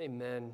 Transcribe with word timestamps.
Amen. 0.00 0.52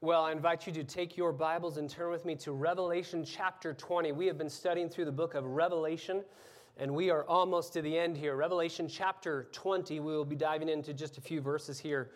Well, 0.00 0.22
I 0.22 0.30
invite 0.30 0.64
you 0.64 0.72
to 0.74 0.84
take 0.84 1.16
your 1.16 1.32
Bibles 1.32 1.76
and 1.76 1.90
turn 1.90 2.12
with 2.12 2.24
me 2.24 2.36
to 2.36 2.52
Revelation 2.52 3.24
chapter 3.24 3.74
20. 3.74 4.12
We 4.12 4.26
have 4.26 4.38
been 4.38 4.48
studying 4.48 4.88
through 4.88 5.06
the 5.06 5.12
book 5.12 5.34
of 5.34 5.44
Revelation, 5.44 6.22
and 6.76 6.94
we 6.94 7.10
are 7.10 7.24
almost 7.24 7.72
to 7.72 7.82
the 7.82 7.98
end 7.98 8.16
here. 8.16 8.36
Revelation 8.36 8.86
chapter 8.86 9.48
20, 9.50 9.98
we 9.98 10.12
will 10.12 10.24
be 10.24 10.36
diving 10.36 10.68
into 10.68 10.94
just 10.94 11.18
a 11.18 11.20
few 11.20 11.40
verses 11.40 11.80
here 11.80 12.12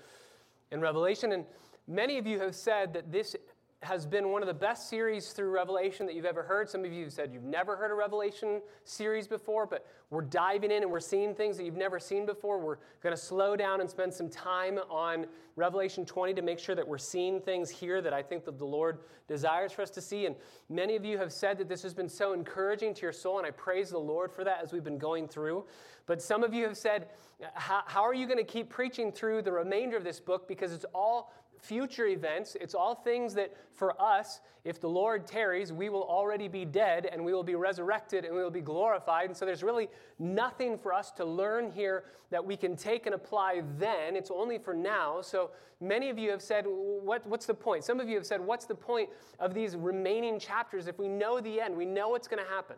in 0.70 0.80
Revelation. 0.80 1.32
And 1.32 1.44
many 1.88 2.16
of 2.16 2.28
you 2.28 2.38
have 2.38 2.54
said 2.54 2.92
that 2.92 3.10
this 3.10 3.34
has 3.82 4.06
been 4.06 4.30
one 4.30 4.42
of 4.42 4.46
the 4.46 4.54
best 4.54 4.88
series 4.88 5.32
through 5.32 5.50
Revelation 5.50 6.06
that 6.06 6.14
you've 6.14 6.24
ever 6.24 6.44
heard. 6.44 6.70
Some 6.70 6.84
of 6.84 6.92
you 6.92 7.04
have 7.04 7.12
said 7.12 7.32
you've 7.32 7.42
never 7.42 7.74
heard 7.74 7.90
a 7.90 7.94
Revelation 7.94 8.62
series 8.84 9.26
before, 9.26 9.66
but 9.66 9.84
we're 10.10 10.22
diving 10.22 10.70
in 10.70 10.82
and 10.82 10.90
we're 10.90 11.00
seeing 11.00 11.34
things 11.34 11.56
that 11.56 11.64
you've 11.64 11.76
never 11.76 11.98
seen 11.98 12.24
before. 12.24 12.60
We're 12.60 12.76
going 13.02 13.14
to 13.14 13.20
slow 13.20 13.56
down 13.56 13.80
and 13.80 13.90
spend 13.90 14.14
some 14.14 14.28
time 14.28 14.78
on 14.88 15.26
Revelation 15.56 16.06
20 16.06 16.34
to 16.34 16.42
make 16.42 16.60
sure 16.60 16.74
that 16.76 16.86
we're 16.86 16.96
seeing 16.96 17.40
things 17.40 17.70
here 17.70 18.00
that 18.00 18.12
I 18.12 18.22
think 18.22 18.44
that 18.44 18.56
the 18.56 18.64
Lord 18.64 19.00
desires 19.26 19.72
for 19.72 19.82
us 19.82 19.90
to 19.90 20.00
see. 20.00 20.26
And 20.26 20.36
many 20.68 20.94
of 20.94 21.04
you 21.04 21.18
have 21.18 21.32
said 21.32 21.58
that 21.58 21.68
this 21.68 21.82
has 21.82 21.92
been 21.92 22.08
so 22.08 22.34
encouraging 22.34 22.94
to 22.94 23.02
your 23.02 23.12
soul, 23.12 23.38
and 23.38 23.46
I 23.46 23.50
praise 23.50 23.90
the 23.90 23.98
Lord 23.98 24.32
for 24.32 24.44
that 24.44 24.60
as 24.62 24.72
we've 24.72 24.84
been 24.84 24.98
going 24.98 25.26
through. 25.26 25.64
But 26.06 26.22
some 26.22 26.42
of 26.42 26.54
you 26.54 26.64
have 26.64 26.76
said, 26.76 27.08
How, 27.54 27.82
how 27.86 28.02
are 28.02 28.14
you 28.14 28.26
going 28.26 28.38
to 28.38 28.44
keep 28.44 28.70
preaching 28.70 29.12
through 29.12 29.42
the 29.42 29.52
remainder 29.52 29.96
of 29.96 30.04
this 30.04 30.20
book? 30.20 30.46
Because 30.46 30.72
it's 30.72 30.86
all 30.94 31.32
future 31.62 32.06
events. 32.06 32.56
It's 32.60 32.74
all 32.74 32.94
things 32.94 33.34
that 33.34 33.54
for 33.72 34.00
us, 34.02 34.40
if 34.64 34.80
the 34.80 34.88
Lord 34.88 35.26
tarries, 35.26 35.72
we 35.72 35.88
will 35.88 36.02
already 36.02 36.48
be 36.48 36.64
dead 36.64 37.08
and 37.10 37.24
we 37.24 37.32
will 37.32 37.44
be 37.44 37.54
resurrected 37.54 38.24
and 38.24 38.34
we 38.34 38.42
will 38.42 38.50
be 38.50 38.60
glorified. 38.60 39.26
And 39.26 39.36
so 39.36 39.46
there's 39.46 39.62
really 39.62 39.88
nothing 40.18 40.76
for 40.76 40.92
us 40.92 41.12
to 41.12 41.24
learn 41.24 41.70
here 41.70 42.04
that 42.30 42.44
we 42.44 42.56
can 42.56 42.76
take 42.76 43.06
and 43.06 43.14
apply 43.14 43.62
then. 43.78 44.16
It's 44.16 44.30
only 44.30 44.58
for 44.58 44.74
now. 44.74 45.20
So 45.22 45.50
many 45.80 46.10
of 46.10 46.18
you 46.18 46.30
have 46.30 46.42
said, 46.42 46.64
what, 46.66 47.24
What's 47.26 47.46
the 47.46 47.54
point? 47.54 47.84
Some 47.84 48.00
of 48.00 48.08
you 48.08 48.16
have 48.16 48.26
said, 48.26 48.40
What's 48.40 48.66
the 48.66 48.74
point 48.74 49.08
of 49.38 49.54
these 49.54 49.76
remaining 49.76 50.40
chapters 50.40 50.88
if 50.88 50.98
we 50.98 51.08
know 51.08 51.40
the 51.40 51.60
end? 51.60 51.76
We 51.76 51.86
know 51.86 52.08
what's 52.08 52.28
going 52.28 52.42
to 52.42 52.50
happen. 52.50 52.76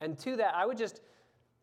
And 0.00 0.18
to 0.18 0.36
that, 0.36 0.56
I 0.56 0.66
would 0.66 0.76
just, 0.76 1.00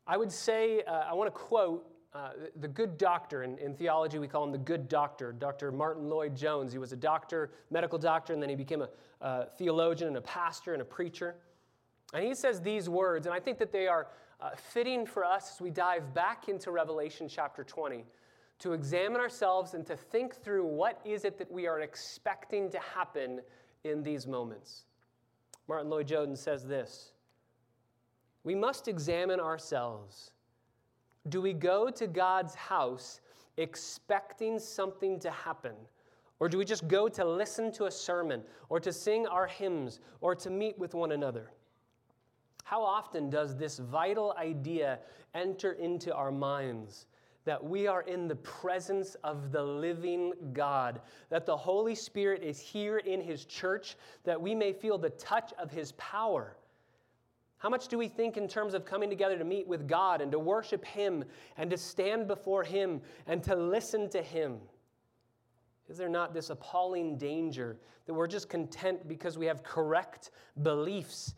I 0.08 0.16
would 0.16 0.32
say, 0.32 0.84
uh, 0.84 1.04
I 1.10 1.14
want 1.14 1.28
to 1.28 1.38
quote 1.38 1.86
uh, 2.14 2.30
the 2.60 2.68
good 2.68 2.98
doctor 2.98 3.44
in, 3.44 3.58
in, 3.60 3.76
theology, 3.76 4.18
we 4.18 4.28
call 4.28 4.44
him 4.44 4.52
the 4.52 4.58
good 4.58 4.90
doctor, 4.90 5.32
Dr. 5.32 5.72
Martyn 5.72 6.10
Lloyd-Jones. 6.10 6.72
He 6.72 6.80
was 6.80 6.92
a 6.92 6.96
doctor, 6.96 7.52
medical 7.70 8.00
doctor, 8.00 8.34
and 8.34 8.42
then 8.42 8.50
he 8.50 8.56
became 8.56 8.82
a, 8.82 8.90
a, 9.22 9.46
theologian 9.58 10.08
and 10.08 10.18
a 10.18 10.22
pastor 10.22 10.74
and 10.74 10.82
a 10.82 10.86
preacher. 10.86 11.36
And 12.14 12.26
he 12.26 12.34
says 12.34 12.62
these 12.62 12.90
words, 12.90 13.28
and 13.28 13.36
I 13.36 13.40
think 13.40 13.60
that 13.60 13.72
they 13.72 13.88
are 13.88 14.08
uh, 14.42 14.50
fitting 14.56 15.06
for 15.06 15.24
us 15.24 15.54
as 15.54 15.62
we 15.62 15.70
dive 15.70 16.14
back 16.16 16.50
into 16.50 16.72
Revelation 16.72 17.28
chapter 17.30 17.64
20 17.64 18.04
to 18.60 18.74
examine 18.74 19.22
ourselves 19.22 19.76
and 19.76 19.86
to 19.86 19.96
think 19.96 20.36
through 20.36 20.66
what 20.66 21.00
is 21.06 21.26
it 21.26 21.38
that 21.38 21.52
we 21.52 21.68
are 21.68 21.82
expecting 21.82 22.72
to 22.72 22.80
happen 22.80 23.40
in 23.84 24.02
these 24.02 24.26
moments. 24.26 24.86
Martyn 25.68 25.92
Lloyd-Jones 25.92 26.40
says 26.40 26.66
this 26.66 27.12
We 28.44 28.56
must 28.56 28.88
examine 28.88 29.40
ourselves 29.40 30.32
do 31.30 31.42
we 31.42 31.54
go 31.54 31.90
to 31.90 32.08
God's 32.08 32.56
house 32.56 33.22
expecting 33.58 34.60
something 34.60 35.20
to 35.20 35.32
happen? 35.32 35.76
Or 36.40 36.48
do 36.48 36.58
we 36.58 36.66
just 36.66 36.88
go 36.88 37.10
to 37.10 37.26
listen 37.26 37.72
to 37.74 37.86
a 37.86 37.92
sermon, 37.92 38.44
or 38.70 38.80
to 38.80 38.94
sing 38.94 39.28
our 39.28 39.46
hymns, 39.46 40.00
or 40.22 40.34
to 40.36 40.50
meet 40.50 40.78
with 40.80 40.94
one 40.94 41.12
another? 41.12 41.52
How 42.64 42.84
often 42.84 43.30
does 43.30 43.58
this 43.58 43.80
vital 43.80 44.34
idea 44.38 45.00
enter 45.34 45.74
into 45.74 46.14
our 46.14 46.32
minds 46.32 47.08
that 47.44 47.64
we 47.64 47.88
are 47.88 48.04
in 48.04 48.28
the 48.28 48.36
presence 48.36 49.16
of 49.24 49.52
the 49.52 49.64
living 49.64 50.34
God, 50.54 51.02
that 51.30 51.46
the 51.46 51.58
Holy 51.58 51.96
Spirit 51.96 52.44
is 52.44 52.60
here 52.60 53.00
in 53.00 53.22
His 53.22 53.46
church, 53.46 53.98
that 54.24 54.40
we 54.40 54.54
may 54.54 54.72
feel 54.72 54.98
the 54.98 55.10
touch 55.12 55.52
of 55.58 55.72
His 55.72 55.94
power? 55.94 56.56
How 57.60 57.70
much 57.70 57.90
do 57.90 57.98
we 57.98 58.08
think 58.08 58.38
in 58.38 58.48
terms 58.48 58.74
of 58.74 58.86
coming 58.86 59.10
together 59.10 59.38
to 59.38 59.44
meet 59.44 59.68
with 59.68 59.88
God 59.88 60.22
and 60.22 60.32
to 60.32 60.40
worship 60.40 60.84
Him 60.84 61.26
and 61.58 61.70
to 61.70 61.78
stand 61.78 62.28
before 62.28 62.64
Him 62.64 63.02
and 63.28 63.44
to 63.44 63.56
listen 63.56 64.10
to 64.10 64.22
Him? 64.22 64.58
Is 65.90 65.98
there 65.98 66.10
not 66.10 66.34
this 66.34 66.50
appalling 66.50 67.18
danger 67.18 67.78
that 68.06 68.14
we're 68.14 68.28
just 68.28 68.48
content 68.48 69.08
because 69.08 69.38
we 69.38 69.46
have 69.46 69.62
correct 69.64 70.32
beliefs? 70.62 71.36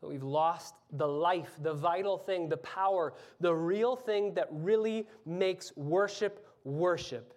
That 0.00 0.08
we've 0.08 0.24
lost 0.24 0.74
the 0.92 1.06
life, 1.06 1.56
the 1.62 1.72
vital 1.72 2.18
thing, 2.18 2.48
the 2.48 2.56
power, 2.58 3.14
the 3.40 3.54
real 3.54 3.94
thing 3.94 4.34
that 4.34 4.48
really 4.50 5.06
makes 5.24 5.74
worship 5.76 6.46
worship, 6.64 7.34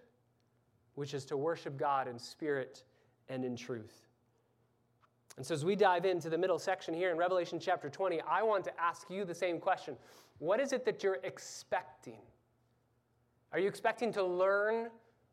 which 0.96 1.14
is 1.14 1.26
to 1.26 1.38
worship 1.38 1.78
God 1.78 2.08
in 2.08 2.18
spirit 2.18 2.84
and 3.30 3.46
in 3.46 3.56
truth. 3.56 4.07
And 5.38 5.46
so, 5.46 5.54
as 5.54 5.64
we 5.64 5.76
dive 5.76 6.04
into 6.04 6.30
the 6.30 6.38
middle 6.38 6.58
section 6.58 6.96
here 6.96 7.12
in 7.12 7.18
Revelation 7.18 7.60
chapter 7.60 7.90
20, 7.90 8.22
I 8.22 8.42
want 8.42 8.64
to 8.66 8.82
ask 8.82 9.08
you 9.10 9.24
the 9.24 9.36
same 9.36 9.60
question 9.60 9.96
What 10.40 10.60
is 10.60 10.74
it 10.74 10.84
that 10.86 11.04
you're 11.04 11.20
expecting? 11.24 12.20
Are 13.54 13.60
you 13.60 13.68
expecting 13.68 14.12
to 14.14 14.24
learn 14.24 14.90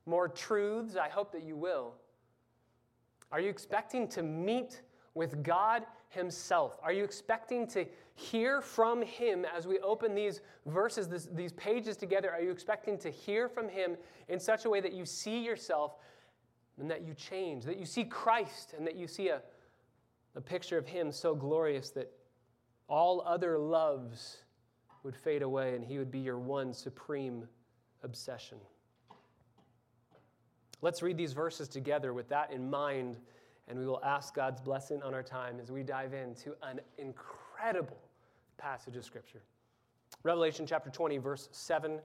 more 0.06 0.28
truths? 0.28 0.97
I 0.97 1.09
hope 1.09 1.32
that 1.32 1.43
you 1.43 1.56
will. 1.56 1.94
Are 3.32 3.41
you 3.41 3.48
expecting 3.48 4.06
to 4.09 4.22
meet 4.22 4.82
with 5.14 5.43
God 5.43 5.84
Himself? 6.10 6.78
Are 6.82 6.93
you 6.93 7.03
expecting 7.03 7.66
to 7.69 7.87
hear 8.14 8.60
from 8.60 9.00
Him 9.03 9.47
as 9.56 9.66
we 9.66 9.78
open 9.81 10.14
these 10.14 10.43
verses, 10.66 11.09
this, 11.09 11.28
these 11.32 11.53
pages 11.53 11.97
together? 11.97 12.31
Are 12.31 12.43
you 12.43 12.50
expecting 12.50 12.98
to 12.98 13.10
hear 13.10 13.48
from 13.48 13.70
Him 13.70 13.97
in 14.28 14.38
such 14.38 14.66
a 14.66 14.70
way 14.70 14.81
that 14.81 14.93
you 14.93 15.06
see 15.06 15.43
yourself 15.43 15.97
and 16.78 16.91
that 16.91 17.03
you 17.03 17.14
change, 17.14 17.64
that 17.64 17.78
you 17.78 17.87
see 17.87 18.04
Christ 18.04 18.75
and 18.76 18.87
that 18.87 18.97
you 18.97 19.09
see 19.09 19.28
a 19.28 19.41
a 20.34 20.40
picture 20.40 20.78
of 20.78 20.86
him 20.86 21.12
so 21.12 21.34
glorious 21.34 21.90
that 21.90 22.10
all 22.88 23.22
other 23.26 23.58
loves 23.58 24.38
would 25.02 25.16
fade 25.16 25.42
away 25.42 25.74
and 25.74 25.84
he 25.84 25.98
would 25.98 26.10
be 26.10 26.18
your 26.18 26.38
one 26.38 26.72
supreme 26.72 27.46
obsession. 28.02 28.58
Let's 30.82 31.02
read 31.02 31.16
these 31.16 31.32
verses 31.32 31.68
together 31.68 32.12
with 32.12 32.28
that 32.28 32.52
in 32.52 32.68
mind, 32.68 33.16
and 33.68 33.78
we 33.78 33.86
will 33.86 34.02
ask 34.04 34.34
God's 34.34 34.60
blessing 34.60 35.02
on 35.02 35.14
our 35.14 35.22
time 35.22 35.58
as 35.60 35.70
we 35.70 35.82
dive 35.82 36.12
into 36.12 36.54
an 36.62 36.80
incredible 36.98 37.96
passage 38.58 38.96
of 38.96 39.04
Scripture. 39.04 39.40
Revelation 40.22 40.66
chapter 40.66 40.90
20, 40.90 41.18
verse 41.18 41.48
7 41.52 42.00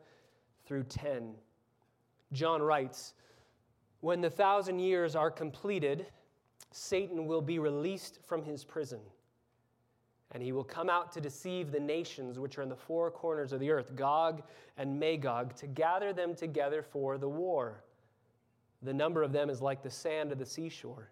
through 0.66 0.84
10. 0.84 1.34
John 2.32 2.62
writes, 2.62 3.16
When 4.02 4.22
the 4.22 4.30
thousand 4.30 4.80
years 4.80 5.16
are 5.16 5.32
completed, 5.32 6.06
Satan 6.72 7.26
will 7.26 7.42
be 7.42 7.60
released 7.60 8.20
from 8.26 8.44
his 8.44 8.64
prison. 8.64 9.00
And 10.32 10.44
he 10.44 10.52
will 10.52 10.64
come 10.64 10.90
out 10.90 11.12
to 11.14 11.22
deceive 11.22 11.72
the 11.72 11.80
nations 11.80 12.38
which 12.38 12.58
are 12.58 12.62
in 12.62 12.70
the 12.70 12.76
four 12.76 13.10
corners 13.10 13.52
of 13.52 13.60
the 13.60 13.72
earth, 13.72 13.96
Gog 13.96 14.44
and 14.78 15.00
Magog, 15.00 15.56
to 15.56 15.68
gather 15.68 16.14
them 16.14 16.36
together 16.36 16.84
for 16.84 17.18
the 17.18 17.30
war. 17.30 17.84
The 18.84 18.94
number 18.94 19.24
of 19.24 19.32
them 19.32 19.50
is 19.50 19.62
like 19.62 19.82
the 19.82 19.90
sand 19.90 20.32
of 20.32 20.38
the 20.38 20.46
seashore. 20.46 21.10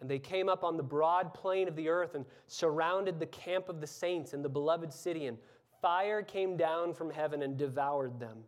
And 0.00 0.08
they 0.08 0.18
came 0.18 0.48
up 0.48 0.62
on 0.62 0.76
the 0.76 0.82
broad 0.82 1.34
plain 1.34 1.66
of 1.66 1.74
the 1.74 1.88
earth 1.88 2.14
and 2.14 2.24
surrounded 2.46 3.18
the 3.18 3.26
camp 3.26 3.68
of 3.68 3.80
the 3.80 3.86
saints 3.86 4.34
in 4.34 4.42
the 4.42 4.48
beloved 4.48 4.92
city, 4.92 5.26
and 5.26 5.38
fire 5.80 6.22
came 6.22 6.56
down 6.56 6.92
from 6.92 7.10
heaven 7.10 7.42
and 7.42 7.56
devoured 7.56 8.20
them. 8.20 8.44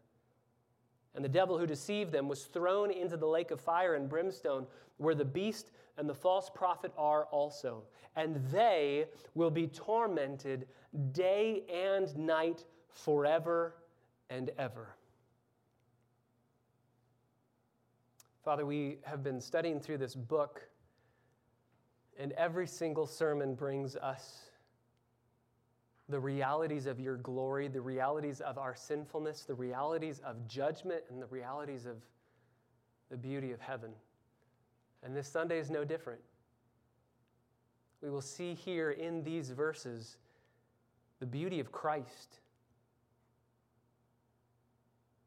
And 1.14 1.24
the 1.24 1.28
devil 1.28 1.58
who 1.58 1.66
deceived 1.66 2.12
them 2.12 2.28
was 2.28 2.44
thrown 2.44 2.90
into 2.90 3.16
the 3.16 3.26
lake 3.26 3.50
of 3.50 3.60
fire 3.60 3.94
and 3.94 4.08
brimstone, 4.08 4.66
where 4.98 5.14
the 5.14 5.24
beast 5.24 5.72
and 5.98 6.08
the 6.08 6.14
false 6.14 6.50
prophet 6.54 6.92
are 6.96 7.24
also. 7.26 7.82
And 8.16 8.36
they 8.50 9.06
will 9.34 9.50
be 9.50 9.66
tormented 9.66 10.68
day 11.12 11.64
and 11.72 12.16
night 12.16 12.64
forever 12.88 13.74
and 14.28 14.50
ever. 14.58 14.94
Father, 18.44 18.64
we 18.64 18.98
have 19.02 19.22
been 19.22 19.40
studying 19.40 19.80
through 19.80 19.98
this 19.98 20.14
book, 20.14 20.62
and 22.18 22.32
every 22.32 22.66
single 22.66 23.06
sermon 23.06 23.54
brings 23.54 23.96
us 23.96 24.49
the 26.10 26.20
realities 26.20 26.86
of 26.86 26.98
your 26.98 27.16
glory, 27.16 27.68
the 27.68 27.80
realities 27.80 28.40
of 28.40 28.58
our 28.58 28.74
sinfulness, 28.74 29.42
the 29.42 29.54
realities 29.54 30.20
of 30.24 30.46
judgment, 30.48 31.02
and 31.08 31.22
the 31.22 31.26
realities 31.26 31.86
of 31.86 31.96
the 33.10 33.16
beauty 33.16 33.52
of 33.52 33.60
heaven. 33.60 33.90
And 35.02 35.16
this 35.16 35.28
Sunday 35.28 35.58
is 35.58 35.70
no 35.70 35.84
different. 35.84 36.20
We 38.02 38.10
will 38.10 38.20
see 38.20 38.54
here 38.54 38.90
in 38.90 39.22
these 39.22 39.50
verses 39.50 40.16
the 41.20 41.26
beauty 41.26 41.60
of 41.60 41.70
Christ. 41.70 42.40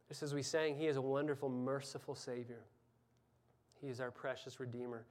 Just 0.09 0.23
as 0.23 0.33
we 0.33 0.43
sang, 0.43 0.75
He 0.75 0.87
is 0.87 0.97
a 0.97 1.01
wonderful, 1.01 1.49
merciful 1.49 2.15
Savior. 2.15 2.65
He 3.81 3.87
is 3.87 3.99
our 3.99 4.11
precious 4.11 4.59
Redeemer, 4.59 5.05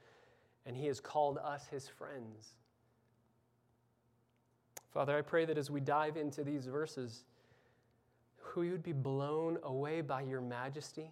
and 0.67 0.77
He 0.77 0.87
has 0.87 1.01
called 1.01 1.39
us 1.39 1.67
His 1.71 1.89
friends. 1.89 2.57
Father, 4.93 5.17
I 5.17 5.23
pray 5.23 5.45
that 5.47 5.57
as 5.57 5.71
we 5.71 5.81
dive 5.81 6.17
into 6.17 6.45
these 6.45 6.67
verses, 6.67 7.25
we 8.55 8.71
would 8.71 8.83
be 8.83 8.93
blown 8.93 9.59
away 9.63 10.03
by 10.03 10.23
your 10.23 10.43
majesty. 10.43 11.11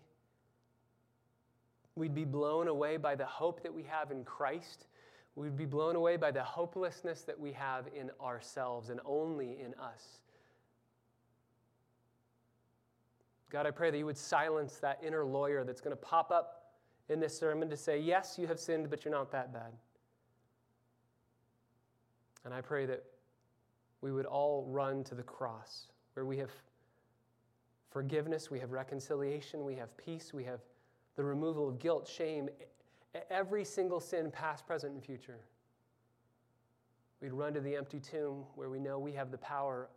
We'd 1.95 2.15
be 2.15 2.25
blown 2.25 2.69
away 2.69 2.99
by 2.99 3.15
the 3.15 3.25
hope 3.25 3.63
that 3.63 3.73
we 3.73 3.83
have 3.85 4.11
in 4.11 4.25
Christ. 4.25 4.87
We'd 5.35 5.57
be 5.57 5.65
blown 5.65 5.97
away 5.97 6.17
by 6.17 6.31
the 6.31 6.43
hopelessness 6.43 7.23
that 7.23 7.39
we 7.39 7.53
have 7.53 7.87
in 7.95 8.11
ourselves 8.21 8.91
and 8.91 9.01
only 9.07 9.59
in 9.61 9.75
us. 9.75 10.21
God, 13.49 13.67
I 13.67 13.71
pray 13.71 13.91
that 13.91 13.99
you 13.99 14.07
would 14.07 14.19
silence 14.19 14.77
that 14.77 15.01
inner 15.05 15.25
lawyer 15.25 15.65
that's 15.65 15.81
going 15.81 15.97
to 15.97 16.03
pop 16.03 16.31
up 16.31 16.75
in 17.09 17.19
this 17.19 17.37
sermon 17.37 17.69
to 17.71 17.77
say, 17.77 17.99
Yes, 17.99 18.37
you 18.39 18.47
have 18.47 18.61
sinned, 18.61 18.91
but 18.91 19.05
you're 19.05 19.13
not 19.13 19.33
that 19.33 19.53
bad. 19.53 19.73
And 22.45 22.55
I 22.55 22.61
pray 22.61 22.87
that 22.87 23.05
we 24.01 24.13
would 24.13 24.27
all 24.27 24.67
run 24.69 25.05
to 25.05 25.15
the 25.15 25.23
cross 25.23 25.87
where 26.15 26.25
we 26.25 26.39
have 26.39 26.51
forgiveness, 27.91 28.51
we 28.51 28.59
have 28.59 28.71
reconciliation, 28.73 29.65
we 29.65 29.75
have 29.75 29.97
peace, 29.97 30.33
we 30.33 30.45
have 30.45 30.61
the 31.17 31.25
removal 31.25 31.69
of 31.69 31.79
guilt, 31.79 32.09
shame, 32.09 32.49
every 33.31 33.65
single 33.65 34.01
sin, 34.01 34.31
past, 34.31 34.67
present, 34.67 34.95
and 34.95 35.05
future. 35.05 35.41
We'd 37.21 37.33
run 37.33 37.53
to 37.55 37.61
the 37.61 37.77
empty 37.77 38.01
tomb 38.01 38.45
where 38.55 38.71
we 38.71 38.79
know 38.79 38.99
we 38.99 39.13
have 39.13 39.31
the 39.31 39.39
power 39.39 39.91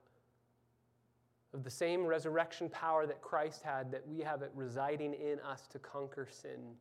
of 1.53 1.63
the 1.63 1.69
same 1.69 2.05
resurrection 2.05 2.67
power 2.67 3.05
that 3.05 3.21
Christ 3.21 3.61
had, 3.61 3.91
that 3.91 4.05
we 4.07 4.19
have 4.19 4.41
it 4.41 4.51
residing 4.55 5.13
in 5.13 5.39
us 5.39 5.67
to 5.67 5.79
conquer 5.79 6.27
sin. 6.29 6.75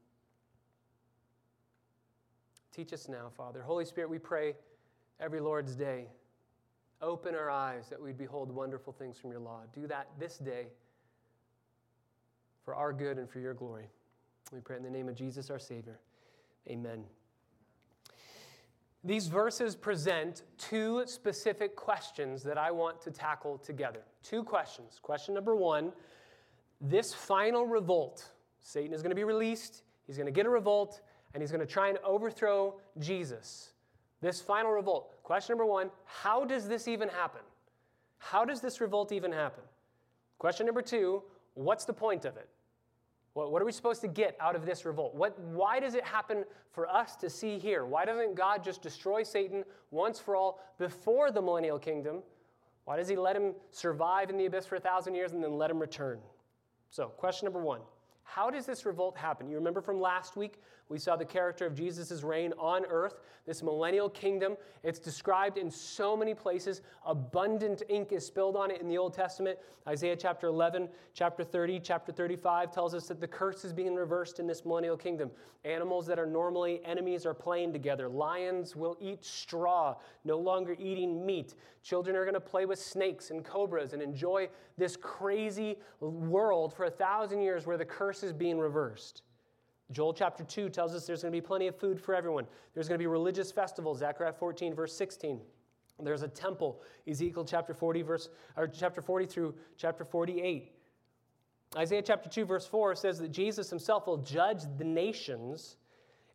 Teach 2.74 2.92
us 2.94 3.06
now, 3.06 3.30
Father. 3.36 3.60
Holy 3.60 3.84
Spirit, 3.84 4.08
we 4.08 4.18
pray 4.18 4.54
every 5.20 5.40
Lord's 5.40 5.76
day. 5.76 6.06
Open 7.02 7.34
our 7.34 7.50
eyes 7.50 7.88
that 7.88 8.00
we'd 8.00 8.16
behold 8.16 8.50
wonderful 8.50 8.92
things 8.92 9.18
from 9.18 9.32
your 9.32 9.40
law. 9.40 9.62
Do 9.74 9.86
that 9.88 10.08
this 10.18 10.38
day 10.38 10.68
for 12.64 12.74
our 12.76 12.92
good 12.92 13.18
and 13.18 13.28
for 13.28 13.40
your 13.40 13.54
glory. 13.54 13.86
We 14.52 14.60
pray 14.60 14.76
in 14.76 14.84
the 14.84 14.90
name 14.90 15.08
of 15.08 15.16
Jesus, 15.16 15.50
our 15.50 15.58
Savior. 15.58 15.98
Amen. 16.68 17.04
These 19.04 19.26
verses 19.26 19.74
present 19.74 20.42
two 20.58 21.02
specific 21.06 21.74
questions 21.74 22.44
that 22.44 22.56
I 22.56 22.70
want 22.70 23.00
to 23.02 23.10
tackle 23.10 23.58
together. 23.58 24.02
Two 24.22 24.44
questions. 24.44 25.00
Question 25.02 25.34
number 25.34 25.56
one 25.56 25.92
this 26.80 27.14
final 27.14 27.66
revolt, 27.66 28.28
Satan 28.60 28.92
is 28.92 29.02
going 29.02 29.10
to 29.10 29.16
be 29.16 29.24
released, 29.24 29.82
he's 30.06 30.16
going 30.16 30.26
to 30.26 30.32
get 30.32 30.46
a 30.46 30.50
revolt, 30.50 31.00
and 31.32 31.42
he's 31.42 31.50
going 31.50 31.64
to 31.64 31.72
try 31.72 31.88
and 31.88 31.98
overthrow 32.04 32.74
Jesus. 32.98 33.71
This 34.22 34.40
final 34.40 34.70
revolt. 34.70 35.22
Question 35.24 35.54
number 35.54 35.66
one 35.66 35.90
how 36.06 36.44
does 36.44 36.66
this 36.66 36.88
even 36.88 37.08
happen? 37.08 37.42
How 38.18 38.44
does 38.44 38.60
this 38.60 38.80
revolt 38.80 39.12
even 39.12 39.32
happen? 39.32 39.64
Question 40.38 40.64
number 40.64 40.82
two 40.82 41.22
what's 41.54 41.84
the 41.84 41.92
point 41.92 42.24
of 42.24 42.36
it? 42.36 42.48
What, 43.34 43.62
are 43.62 43.64
we 43.64 43.72
supposed 43.72 44.02
to 44.02 44.08
get 44.08 44.36
out 44.40 44.54
of 44.54 44.66
this 44.66 44.84
revolt? 44.84 45.14
What, 45.14 45.38
why 45.38 45.80
does 45.80 45.94
it 45.94 46.04
happen 46.04 46.44
for 46.70 46.86
us 46.86 47.16
to 47.16 47.30
see 47.30 47.58
here? 47.58 47.86
Why 47.86 48.04
doesn't 48.04 48.34
God 48.34 48.62
just 48.62 48.82
destroy 48.82 49.22
Satan 49.22 49.64
once 49.90 50.18
for 50.18 50.36
all 50.36 50.60
before 50.78 51.30
the 51.30 51.40
millennial 51.40 51.78
kingdom? 51.78 52.22
Why 52.84 52.98
does 52.98 53.08
he 53.08 53.16
let 53.16 53.34
him 53.34 53.54
survive 53.70 54.28
in 54.28 54.36
the 54.36 54.44
abyss 54.46 54.66
for 54.66 54.76
a 54.76 54.80
thousand 54.80 55.14
years 55.14 55.32
and 55.32 55.42
then 55.42 55.56
let 55.56 55.70
him 55.70 55.78
return? 55.78 56.18
So, 56.90 57.06
question 57.06 57.46
number 57.46 57.60
one 57.60 57.80
How 58.22 58.50
does 58.50 58.66
this 58.66 58.84
revolt 58.84 59.16
happen? 59.16 59.48
You 59.48 59.56
remember 59.56 59.80
from 59.80 59.98
last 59.98 60.36
week, 60.36 60.60
we 60.92 60.98
saw 60.98 61.16
the 61.16 61.24
character 61.24 61.64
of 61.64 61.74
Jesus' 61.74 62.22
reign 62.22 62.52
on 62.58 62.84
earth, 62.84 63.14
this 63.46 63.62
millennial 63.62 64.10
kingdom. 64.10 64.56
It's 64.82 64.98
described 64.98 65.56
in 65.56 65.70
so 65.70 66.14
many 66.14 66.34
places. 66.34 66.82
Abundant 67.06 67.82
ink 67.88 68.12
is 68.12 68.26
spilled 68.26 68.56
on 68.56 68.70
it 68.70 68.82
in 68.82 68.88
the 68.88 68.98
Old 68.98 69.14
Testament. 69.14 69.58
Isaiah 69.88 70.14
chapter 70.14 70.48
11, 70.48 70.90
chapter 71.14 71.44
30, 71.44 71.80
chapter 71.80 72.12
35 72.12 72.70
tells 72.70 72.94
us 72.94 73.08
that 73.08 73.20
the 73.20 73.26
curse 73.26 73.64
is 73.64 73.72
being 73.72 73.94
reversed 73.94 74.38
in 74.38 74.46
this 74.46 74.66
millennial 74.66 74.98
kingdom. 74.98 75.30
Animals 75.64 76.06
that 76.06 76.18
are 76.18 76.26
normally 76.26 76.82
enemies 76.84 77.24
are 77.24 77.34
playing 77.34 77.72
together. 77.72 78.06
Lions 78.06 78.76
will 78.76 78.98
eat 79.00 79.24
straw, 79.24 79.96
no 80.24 80.36
longer 80.36 80.76
eating 80.78 81.24
meat. 81.24 81.54
Children 81.82 82.16
are 82.16 82.24
going 82.24 82.34
to 82.34 82.40
play 82.40 82.66
with 82.66 82.78
snakes 82.78 83.30
and 83.30 83.42
cobras 83.42 83.94
and 83.94 84.02
enjoy 84.02 84.46
this 84.76 84.94
crazy 84.94 85.78
world 86.00 86.74
for 86.74 86.84
a 86.84 86.90
thousand 86.90 87.40
years 87.40 87.66
where 87.66 87.78
the 87.78 87.84
curse 87.84 88.22
is 88.22 88.34
being 88.34 88.58
reversed. 88.58 89.22
Joel 89.92 90.14
chapter 90.14 90.42
2 90.42 90.70
tells 90.70 90.94
us 90.94 91.06
there's 91.06 91.22
going 91.22 91.32
to 91.32 91.36
be 91.36 91.46
plenty 91.46 91.66
of 91.66 91.76
food 91.76 92.00
for 92.00 92.14
everyone. 92.14 92.46
There's 92.74 92.88
going 92.88 92.98
to 92.98 93.02
be 93.02 93.06
religious 93.06 93.52
festivals, 93.52 93.98
Zechariah 93.98 94.32
14, 94.32 94.74
verse 94.74 94.94
16. 94.94 95.40
There's 96.00 96.22
a 96.22 96.28
temple, 96.28 96.82
Ezekiel 97.06 97.44
chapter 97.44 97.74
40, 97.74 98.02
verse, 98.02 98.28
or 98.56 98.66
chapter 98.66 99.00
40 99.00 99.26
through 99.26 99.54
chapter 99.76 100.04
48. 100.04 100.72
Isaiah 101.76 102.02
chapter 102.02 102.28
2, 102.28 102.44
verse 102.44 102.66
4 102.66 102.94
says 102.96 103.18
that 103.18 103.30
Jesus 103.30 103.70
himself 103.70 104.06
will 104.06 104.18
judge 104.18 104.62
the 104.78 104.84
nations 104.84 105.76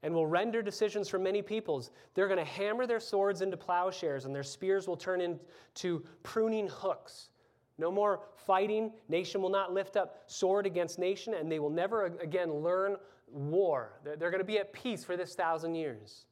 and 0.03 0.13
will 0.13 0.27
render 0.27 0.61
decisions 0.61 1.09
for 1.09 1.19
many 1.19 1.41
peoples. 1.41 1.91
They're 2.13 2.27
going 2.27 2.39
to 2.39 2.45
hammer 2.45 2.85
their 2.85 2.99
swords 2.99 3.41
into 3.41 3.57
plowshares, 3.57 4.25
and 4.25 4.33
their 4.33 4.43
spears 4.43 4.87
will 4.87 4.95
turn 4.95 5.21
into 5.21 6.05
pruning 6.23 6.67
hooks. 6.67 7.29
No 7.77 7.91
more 7.91 8.21
fighting. 8.35 8.91
Nation 9.09 9.41
will 9.41 9.49
not 9.49 9.73
lift 9.73 9.97
up 9.97 10.23
sword 10.27 10.65
against 10.65 10.97
nation, 10.97 11.33
and 11.33 11.51
they 11.51 11.59
will 11.59 11.69
never 11.69 12.05
again 12.05 12.51
learn 12.51 12.95
war. 13.31 13.99
They're, 14.03 14.15
they're 14.15 14.31
going 14.31 14.41
to 14.41 14.45
be 14.45 14.59
at 14.59 14.73
peace 14.73 15.03
for 15.03 15.17
this 15.17 15.35
thousand 15.35 15.75
years. 15.75 16.25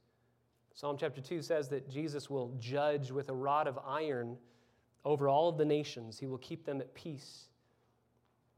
Psalm 0.74 0.98
chapter 1.00 1.22
2 1.22 1.42
says 1.42 1.70
that 1.70 1.90
Jesus 1.90 2.30
will 2.30 2.54
judge 2.60 3.12
with 3.12 3.30
a 3.30 3.34
rod 3.34 3.68
of 3.68 3.80
iron 3.88 4.38
over 5.06 5.30
all 5.30 5.48
of 5.48 5.58
the 5.58 5.66
nations, 5.66 6.18
he 6.20 6.26
will 6.26 6.40
keep 6.40 6.66
them 6.66 6.82
at 6.82 6.94
peace. 6.96 7.46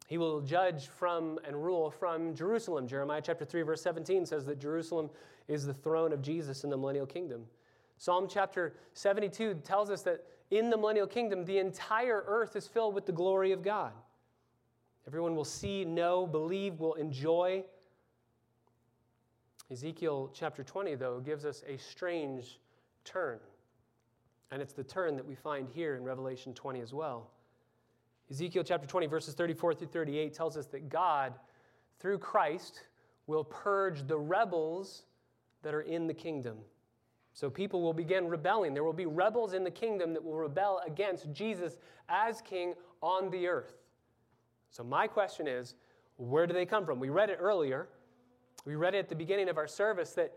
He 0.07 0.17
will 0.17 0.39
judge 0.39 0.87
from 0.87 1.37
and 1.45 1.61
rule 1.61 1.91
from 1.91 2.33
Jerusalem. 2.33 2.87
Jeremiah 2.87 3.21
chapter 3.21 3.43
3, 3.43 3.63
verse 3.63 3.81
17 3.81 4.25
says 4.25 4.45
that 4.45 4.57
Jerusalem 4.57 5.09
is 5.49 5.65
the 5.65 5.73
throne 5.73 6.13
of 6.13 6.21
Jesus 6.21 6.63
in 6.63 6.69
the 6.69 6.77
millennial 6.77 7.05
kingdom. 7.05 7.43
Psalm 7.97 8.27
chapter 8.29 8.77
72 8.93 9.55
tells 9.65 9.89
us 9.89 10.03
that 10.03 10.23
in 10.49 10.69
the 10.69 10.77
millennial 10.77 11.07
kingdom, 11.07 11.43
the 11.43 11.57
entire 11.57 12.23
earth 12.25 12.55
is 12.55 12.65
filled 12.65 12.95
with 12.95 13.05
the 13.05 13.11
glory 13.11 13.51
of 13.51 13.61
God. 13.61 13.91
Everyone 15.05 15.35
will 15.35 15.43
see, 15.43 15.83
know, 15.83 16.25
believe, 16.25 16.79
will 16.79 16.93
enjoy 16.93 17.65
Ezekiel 19.71 20.31
chapter 20.33 20.63
20, 20.63 20.95
though, 20.95 21.19
gives 21.19 21.45
us 21.45 21.63
a 21.67 21.77
strange 21.77 22.59
turn. 23.03 23.39
And 24.51 24.61
it's 24.61 24.73
the 24.73 24.83
turn 24.83 25.15
that 25.17 25.25
we 25.25 25.35
find 25.35 25.67
here 25.69 25.95
in 25.95 26.03
Revelation 26.03 26.53
20 26.53 26.79
as 26.79 26.93
well. 26.93 27.31
Ezekiel 28.31 28.63
chapter 28.63 28.87
20, 28.87 29.07
verses 29.07 29.33
34 29.33 29.73
through 29.73 29.87
38 29.87 30.33
tells 30.33 30.57
us 30.57 30.67
that 30.67 30.89
God, 30.89 31.33
through 31.99 32.17
Christ, 32.17 32.83
will 33.25 33.43
purge 33.43 34.07
the 34.07 34.17
rebels 34.17 35.03
that 35.63 35.73
are 35.73 35.81
in 35.81 36.07
the 36.07 36.13
kingdom. 36.13 36.57
So 37.33 37.49
people 37.49 37.81
will 37.81 37.93
begin 37.93 38.27
rebelling. 38.27 38.73
There 38.73 38.83
will 38.83 38.93
be 38.93 39.05
rebels 39.05 39.53
in 39.53 39.63
the 39.63 39.71
kingdom 39.71 40.13
that 40.13 40.23
will 40.23 40.35
rebel 40.35 40.81
against 40.85 41.31
Jesus 41.31 41.77
as 42.09 42.41
king 42.41 42.73
on 43.01 43.29
the 43.29 43.47
earth. 43.47 43.75
So 44.71 44.83
my 44.83 45.07
question 45.07 45.47
is, 45.47 45.75
where 46.15 46.47
do 46.47 46.53
they 46.53 46.65
come 46.65 46.85
from? 46.85 46.99
We 46.99 47.09
read 47.09 47.29
it 47.29 47.37
earlier. 47.39 47.89
We 48.67 48.75
read 48.75 48.95
it 48.95 48.99
at 48.99 49.07
the 49.07 49.15
beginning 49.15 49.47
of 49.47 49.57
our 49.57 49.65
service 49.65 50.11
that 50.15 50.33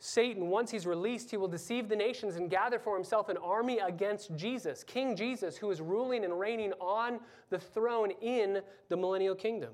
Satan, 0.00 0.48
once 0.48 0.72
he's 0.72 0.88
released, 0.88 1.30
he 1.30 1.36
will 1.36 1.46
deceive 1.46 1.88
the 1.88 1.94
nations 1.94 2.34
and 2.34 2.50
gather 2.50 2.80
for 2.80 2.96
himself 2.96 3.28
an 3.28 3.36
army 3.36 3.78
against 3.78 4.34
Jesus, 4.34 4.82
King 4.82 5.14
Jesus, 5.14 5.56
who 5.56 5.70
is 5.70 5.80
ruling 5.80 6.24
and 6.24 6.36
reigning 6.36 6.72
on 6.80 7.20
the 7.50 7.58
throne 7.60 8.10
in 8.20 8.60
the 8.88 8.96
millennial 8.96 9.36
kingdom. 9.36 9.70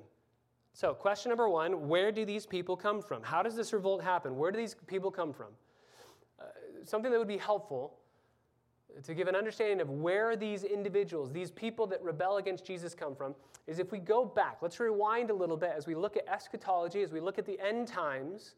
So, 0.74 0.92
question 0.92 1.30
number 1.30 1.48
one 1.48 1.88
where 1.88 2.12
do 2.12 2.26
these 2.26 2.44
people 2.44 2.76
come 2.76 3.00
from? 3.00 3.22
How 3.22 3.42
does 3.42 3.56
this 3.56 3.72
revolt 3.72 4.02
happen? 4.02 4.36
Where 4.36 4.50
do 4.50 4.58
these 4.58 4.76
people 4.86 5.10
come 5.10 5.32
from? 5.32 5.48
Uh, 6.38 6.44
something 6.84 7.10
that 7.10 7.18
would 7.18 7.26
be 7.26 7.38
helpful 7.38 7.94
to 9.02 9.14
give 9.14 9.28
an 9.28 9.34
understanding 9.34 9.80
of 9.80 9.90
where 9.90 10.36
these 10.36 10.64
individuals, 10.64 11.32
these 11.32 11.50
people 11.50 11.86
that 11.88 12.02
rebel 12.02 12.36
against 12.36 12.64
Jesus, 12.64 12.94
come 12.94 13.14
from, 13.14 13.34
is 13.66 13.78
if 13.78 13.90
we 13.90 13.98
go 13.98 14.24
back, 14.24 14.58
let's 14.60 14.78
rewind 14.78 15.30
a 15.30 15.34
little 15.34 15.56
bit 15.56 15.72
as 15.76 15.86
we 15.86 15.94
look 15.94 16.16
at 16.16 16.26
eschatology, 16.28 17.02
as 17.02 17.12
we 17.12 17.20
look 17.20 17.38
at 17.38 17.46
the 17.46 17.58
end 17.60 17.88
times. 17.88 18.54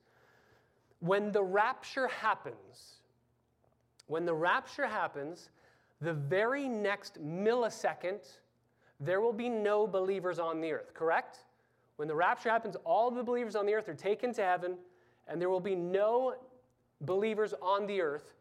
When 1.01 1.33
the 1.33 1.43
rapture 1.43 2.09
happens, 2.09 3.01
when 4.07 4.25
the 4.25 4.35
rapture 4.35 4.87
happens, 4.87 5.51
the 6.01 6.13
very 6.13 6.69
next 6.69 7.23
millisecond, 7.25 8.21
there 9.01 9.21
will 9.21 9.33
be 9.33 9.49
no 9.49 9.87
believers 9.87 10.39
on 10.39 10.61
the 10.61 10.73
earth, 10.73 10.95
correct? 10.95 11.39
When 11.97 12.09
the 12.09 12.15
rapture 12.15 12.51
happens, 12.51 12.77
all 12.85 13.11
the 13.11 13.23
believers 13.23 13.57
on 13.57 13.67
the 13.67 13.75
earth 13.75 13.89
are 13.89 13.95
taken 13.95 14.33
to 14.35 14.43
heaven, 14.43 14.77
and 15.29 15.41
there 15.41 15.51
will 15.51 15.61
be 15.61 15.75
no 15.75 16.35
believers 17.03 17.55
on 17.61 17.87
the 17.87 18.01
earth 18.01 18.35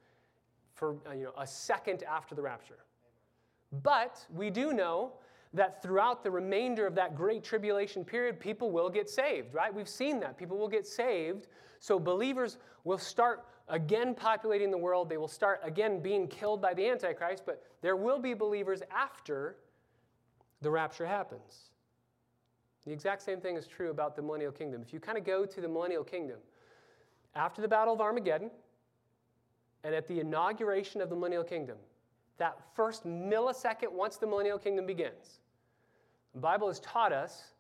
for 0.76 0.98
uh, 1.10 1.14
you 1.14 1.24
know, 1.24 1.34
a 1.38 1.48
second 1.48 2.04
after 2.04 2.36
the 2.36 2.42
rapture. 2.42 2.80
But 3.84 4.24
we 4.34 4.50
do 4.50 4.74
know 4.74 5.14
that 5.54 5.82
throughout 5.82 6.24
the 6.24 6.30
remainder 6.30 6.86
of 6.86 6.96
that 6.96 7.16
great 7.16 7.44
tribulation 7.44 8.04
period, 8.04 8.40
people 8.40 8.72
will 8.72 8.90
get 8.90 9.10
saved, 9.10 9.54
right? 9.54 9.74
We've 9.74 9.90
seen 9.90 10.20
that. 10.20 10.38
People 10.38 10.58
will 10.58 10.68
get 10.68 10.86
saved. 10.86 11.48
So 11.80 11.98
believers 11.98 12.58
will 12.84 12.98
start 12.98 13.46
again 13.70 14.14
populating 14.14 14.70
the 14.70 14.78
world. 14.78 15.10
They 15.10 15.18
will 15.18 15.28
start 15.28 15.62
again 15.64 16.02
being 16.02 16.28
killed 16.28 16.62
by 16.62 16.74
the 16.74 16.88
Antichrist, 16.88 17.44
but 17.46 17.64
there 17.82 17.96
will 17.96 18.20
be 18.20 18.34
believers 18.34 18.82
after 18.92 19.56
the 20.62 20.70
rapture 20.70 21.06
happens. 21.06 21.72
The 22.86 22.92
exact 22.92 23.24
same 23.24 23.40
thing 23.40 23.56
is 23.56 23.66
true 23.66 23.90
about 23.90 24.16
the 24.16 24.22
millennial 24.22 24.52
kingdom. 24.52 24.82
If 24.82 24.94
you 24.94 25.00
kind 25.00 25.18
of 25.18 25.24
go 25.24 25.46
to 25.46 25.62
the 25.62 25.68
millennial 25.68 26.04
kingdom, 26.04 26.38
after 27.34 27.62
the 27.62 27.68
Battle 27.68 27.94
of 27.94 28.02
Armageddon 28.02 28.52
and 29.86 29.94
at 29.94 30.08
the 30.08 30.20
inauguration 30.20 31.00
of 31.00 31.10
the 31.10 31.16
millennial 31.16 31.44
kingdom, 31.44 31.78
that 32.38 32.58
first 32.74 33.06
millisecond 33.06 33.92
once 33.92 34.18
the 34.18 34.26
millennial 34.26 34.58
kingdom 34.58 34.88
begins, 34.88 35.40
the 36.34 36.40
Bible 36.40 36.68
has 36.68 36.80
taught 36.80 37.14
us 37.14 37.54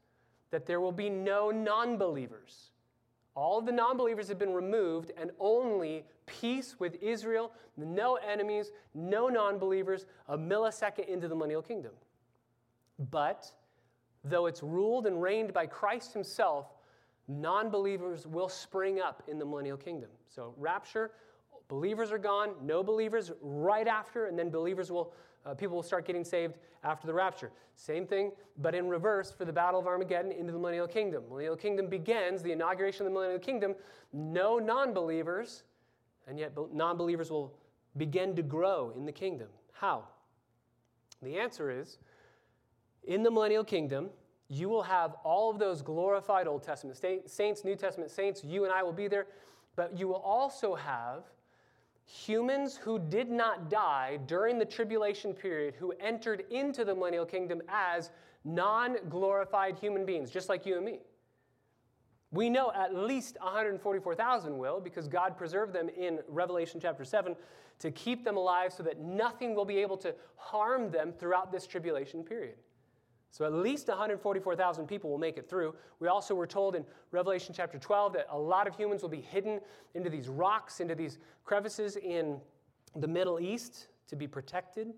that 0.49 0.65
there 0.65 0.81
will 0.81 0.91
be 0.91 1.07
no 1.07 1.51
non 1.51 1.97
believers. 1.97 2.71
All 3.35 3.59
of 3.59 3.67
the 3.67 3.71
non 3.71 3.95
believers 3.95 4.27
have 4.27 4.39
been 4.39 4.53
removed, 4.53 5.11
and 5.17 5.29
only 5.39 6.03
peace 6.25 6.77
with 6.79 7.01
Israel, 7.01 7.51
no 7.77 8.15
enemies, 8.15 8.71
no 8.95 9.27
non 9.27 9.59
believers, 9.59 10.07
a 10.27 10.37
millisecond 10.37 11.07
into 11.07 11.27
the 11.27 11.35
millennial 11.35 11.61
kingdom. 11.61 11.91
But 13.11 13.51
though 14.23 14.47
it's 14.47 14.63
ruled 14.63 15.05
and 15.05 15.21
reigned 15.21 15.53
by 15.53 15.67
Christ 15.67 16.13
Himself, 16.13 16.73
non 17.27 17.69
believers 17.69 18.25
will 18.25 18.49
spring 18.49 18.99
up 18.99 19.21
in 19.27 19.37
the 19.37 19.45
millennial 19.45 19.77
kingdom. 19.77 20.09
So, 20.27 20.55
rapture, 20.57 21.11
believers 21.67 22.11
are 22.11 22.17
gone, 22.17 22.51
no 22.61 22.83
believers 22.83 23.31
right 23.41 23.87
after, 23.87 24.25
and 24.25 24.37
then 24.37 24.49
believers 24.49 24.91
will, 24.91 25.13
uh, 25.45 25.53
people 25.53 25.75
will 25.75 25.83
start 25.83 26.05
getting 26.05 26.23
saved 26.23 26.55
after 26.83 27.07
the 27.07 27.13
rapture. 27.13 27.51
Same 27.75 28.05
thing, 28.05 28.31
but 28.57 28.73
in 28.73 28.87
reverse 28.87 29.31
for 29.31 29.45
the 29.45 29.53
Battle 29.53 29.79
of 29.79 29.87
Armageddon 29.87 30.31
into 30.31 30.51
the 30.51 30.59
millennial 30.59 30.87
kingdom. 30.87 31.23
Millennial 31.29 31.55
kingdom 31.55 31.87
begins, 31.87 32.41
the 32.41 32.51
inauguration 32.51 33.05
of 33.05 33.11
the 33.11 33.13
millennial 33.13 33.39
kingdom, 33.39 33.75
no 34.13 34.59
non 34.59 34.93
believers, 34.93 35.63
and 36.27 36.39
yet 36.39 36.53
non 36.73 36.97
believers 36.97 37.29
will 37.29 37.57
begin 37.97 38.35
to 38.35 38.43
grow 38.43 38.93
in 38.95 39.05
the 39.05 39.11
kingdom. 39.11 39.47
How? 39.73 40.05
The 41.21 41.37
answer 41.37 41.71
is 41.71 41.97
in 43.03 43.23
the 43.23 43.31
millennial 43.31 43.63
kingdom, 43.63 44.09
you 44.47 44.69
will 44.69 44.83
have 44.83 45.15
all 45.23 45.49
of 45.49 45.59
those 45.59 45.81
glorified 45.81 46.47
Old 46.47 46.63
Testament 46.63 46.97
saints, 47.25 47.63
New 47.63 47.75
Testament 47.75 48.11
saints. 48.11 48.43
You 48.43 48.63
and 48.63 48.73
I 48.73 48.83
will 48.83 48.93
be 48.93 49.07
there. 49.07 49.27
But 49.75 49.97
you 49.97 50.07
will 50.07 50.21
also 50.21 50.75
have 50.75 51.23
humans 52.05 52.77
who 52.77 52.99
did 52.99 53.29
not 53.29 53.69
die 53.69 54.19
during 54.27 54.59
the 54.59 54.65
tribulation 54.65 55.33
period 55.33 55.75
who 55.75 55.91
entered 55.99 56.45
into 56.51 56.85
the 56.85 56.93
millennial 56.93 57.25
kingdom 57.25 57.61
as 57.67 58.11
non 58.43 58.97
glorified 59.09 59.77
human 59.77 60.05
beings, 60.05 60.29
just 60.29 60.47
like 60.47 60.65
you 60.65 60.75
and 60.75 60.85
me. 60.85 60.99
We 62.31 62.49
know 62.49 62.71
at 62.73 62.93
least 62.93 63.37
144,000 63.41 64.57
will 64.57 64.79
because 64.79 65.07
God 65.07 65.37
preserved 65.37 65.73
them 65.73 65.89
in 65.89 66.19
Revelation 66.27 66.79
chapter 66.81 67.05
7 67.05 67.35
to 67.79 67.91
keep 67.91 68.23
them 68.23 68.37
alive 68.37 68.73
so 68.73 68.83
that 68.83 68.99
nothing 68.99 69.55
will 69.55 69.65
be 69.65 69.77
able 69.77 69.97
to 69.97 70.13
harm 70.35 70.91
them 70.91 71.11
throughout 71.11 71.51
this 71.51 71.65
tribulation 71.65 72.23
period. 72.23 72.55
So 73.31 73.43
at 73.45 73.53
least 73.53 73.87
144,000 73.87 74.87
people 74.87 75.09
will 75.09 75.17
make 75.17 75.37
it 75.37 75.49
through. 75.49 75.75
We 75.99 76.07
also 76.07 76.33
were 76.35 76.47
told 76.47 76.75
in 76.75 76.85
Revelation 77.11 77.53
chapter 77.55 77.77
12 77.77 78.13
that 78.13 78.27
a 78.29 78.37
lot 78.37 78.67
of 78.67 78.75
humans 78.75 79.01
will 79.01 79.09
be 79.09 79.21
hidden 79.21 79.59
into 79.93 80.09
these 80.09 80.29
rocks, 80.29 80.79
into 80.79 80.95
these 80.95 81.17
crevices 81.43 81.97
in 81.97 82.39
the 82.95 83.07
Middle 83.07 83.39
East 83.39 83.87
to 84.07 84.15
be 84.15 84.27
protected. 84.27 84.93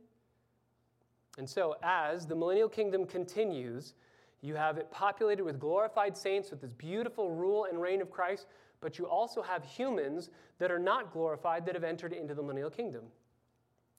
And 1.38 1.50
so, 1.50 1.76
as 1.84 2.26
the 2.26 2.36
millennial 2.36 2.70
kingdom 2.70 3.06
continues, 3.06 3.94
you 4.42 4.56
have 4.56 4.78
it 4.78 4.92
populated 4.92 5.44
with 5.44 5.60
glorified 5.60 6.16
saints 6.16 6.52
with 6.52 6.62
this 6.62 6.72
beautiful 6.72 7.32
rule 7.32 7.66
and 7.66 7.82
reign 7.82 8.02
of 8.02 8.12
Christ, 8.12 8.48
but 8.82 9.00
you 9.00 9.06
also 9.06 9.42
have 9.42 9.64
humans 9.64 10.30
that 10.60 10.72
are 10.72 10.80
not 10.80 11.12
glorified 11.12 11.66
that 11.66 11.76
have 11.76 11.84
entered 11.84 12.14
into 12.14 12.36
the 12.36 12.42
millennial 12.42 12.70
kingdom. 12.70 13.06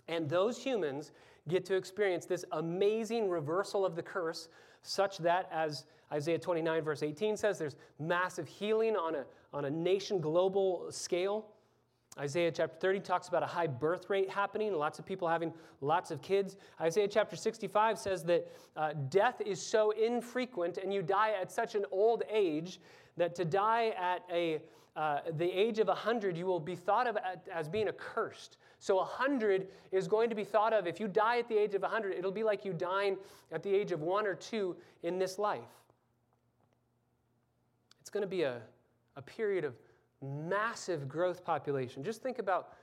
And 0.07 0.29
those 0.29 0.63
humans 0.63 1.13
get 1.49 1.65
to 1.67 1.77
experience 1.77 2.27
this 2.27 2.45
amazing 2.53 3.29
reversal 3.29 3.85
of 3.85 3.97
the 3.97 4.03
curse, 4.03 4.49
such 4.83 5.19
that, 5.19 5.49
as 5.53 5.85
Isaiah 6.13 6.39
29, 6.39 6.83
verse 6.83 7.03
18 7.03 7.37
says, 7.37 7.59
there's 7.59 7.77
massive 7.99 8.47
healing 8.47 8.97
on 8.97 9.15
a, 9.15 9.25
on 9.53 9.65
a 9.65 9.71
nation 9.71 10.21
global 10.21 10.87
scale. 10.91 11.47
Isaiah 12.19 12.51
chapter 12.51 12.77
30 12.81 13.01
talks 13.01 13.29
about 13.29 13.43
a 13.43 13.47
high 13.47 13.67
birth 13.67 14.11
rate 14.11 14.29
happening, 14.29 14.73
lots 14.75 14.99
of 14.99 15.07
people 15.07 15.29
having 15.29 15.53
lots 15.81 16.11
of 16.11 16.21
kids. 16.21 16.57
Isaiah 16.81 17.07
chapter 17.07 17.37
65 17.37 17.99
says 17.99 18.25
that 18.25 18.51
uh, 18.77 18.93
death 19.09 19.41
is 19.45 19.61
so 19.63 19.93
infrequent 19.93 20.79
and 20.79 20.93
you 20.93 21.03
die 21.03 21.35
at 21.41 21.53
such 21.53 21.75
an 21.75 21.85
old 21.93 22.25
age 22.31 22.81
that 23.17 23.35
to 23.37 23.45
die 23.45 23.93
at 23.99 24.25
a, 24.33 24.61
uh, 24.97 25.21
the 25.37 25.49
age 25.49 25.79
of 25.79 25.87
100, 25.87 26.37
you 26.37 26.47
will 26.47 26.61
be 26.61 26.75
thought 26.75 27.07
of 27.07 27.17
as 27.53 27.69
being 27.69 27.89
accursed. 27.89 28.57
So 28.79 28.97
100 28.97 29.69
is 29.91 30.07
going 30.07 30.31
to 30.31 30.37
be 30.37 30.45
thought 30.45 30.73
of, 30.73 30.87
if 30.87 31.01
you 31.01 31.09
die 31.09 31.39
at 31.39 31.49
the 31.49 31.57
age 31.57 31.75
of 31.75 31.83
100, 31.83 32.15
it'll 32.17 32.31
be 32.31 32.45
like 32.45 32.65
you 32.65 32.73
dying 32.73 33.17
at 33.51 33.63
the 33.63 33.75
age 33.75 33.93
of 33.93 34.03
one 34.03 34.27
or 34.27 34.35
two 34.35 34.77
in 35.03 35.19
this 35.19 35.39
life. 35.39 35.61
It's 38.01 38.11
going 38.11 38.23
to 38.23 38.29
be 38.29 38.43
a, 38.43 38.61
a 39.17 39.23
period 39.23 39.65
of 39.65 39.75
massive 40.23 41.09
growth 41.09 41.45
population. 41.45 42.05
Just 42.05 42.23
think 42.23 42.39
about, 42.39 42.75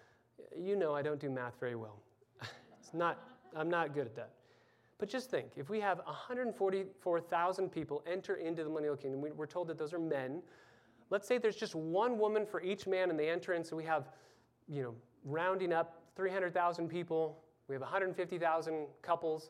you 0.55 0.75
know, 0.75 0.93
I 0.93 1.01
don't 1.01 1.19
do 1.19 1.29
math 1.29 1.59
very 1.59 1.75
well. 1.75 1.99
it's 2.79 2.93
not, 2.93 3.19
I'm 3.55 3.69
not 3.69 3.93
good 3.93 4.05
at 4.05 4.15
that. 4.15 4.31
But 4.97 5.09
just 5.09 5.29
think, 5.29 5.47
if 5.57 5.69
we 5.69 5.79
have 5.81 5.99
144,000 6.05 7.69
people 7.69 8.03
enter 8.09 8.35
into 8.35 8.63
the 8.63 8.69
millennial 8.69 8.95
kingdom, 8.95 9.25
we're 9.35 9.45
told 9.45 9.67
that 9.67 9.77
those 9.77 9.93
are 9.93 9.99
men. 9.99 10.41
Let's 11.09 11.27
say 11.27 11.37
there's 11.37 11.57
just 11.57 11.75
one 11.75 12.17
woman 12.17 12.45
for 12.45 12.61
each 12.61 12.87
man, 12.87 13.09
and 13.09 13.19
they 13.19 13.29
enter 13.29 13.53
in, 13.53 13.63
so 13.63 13.75
we 13.75 13.83
have, 13.83 14.09
you 14.69 14.83
know, 14.83 14.95
rounding 15.25 15.73
up 15.73 16.01
300,000 16.15 16.87
people, 16.87 17.37
we 17.67 17.73
have 17.73 17.81
150,000 17.81 18.85
couples, 19.01 19.49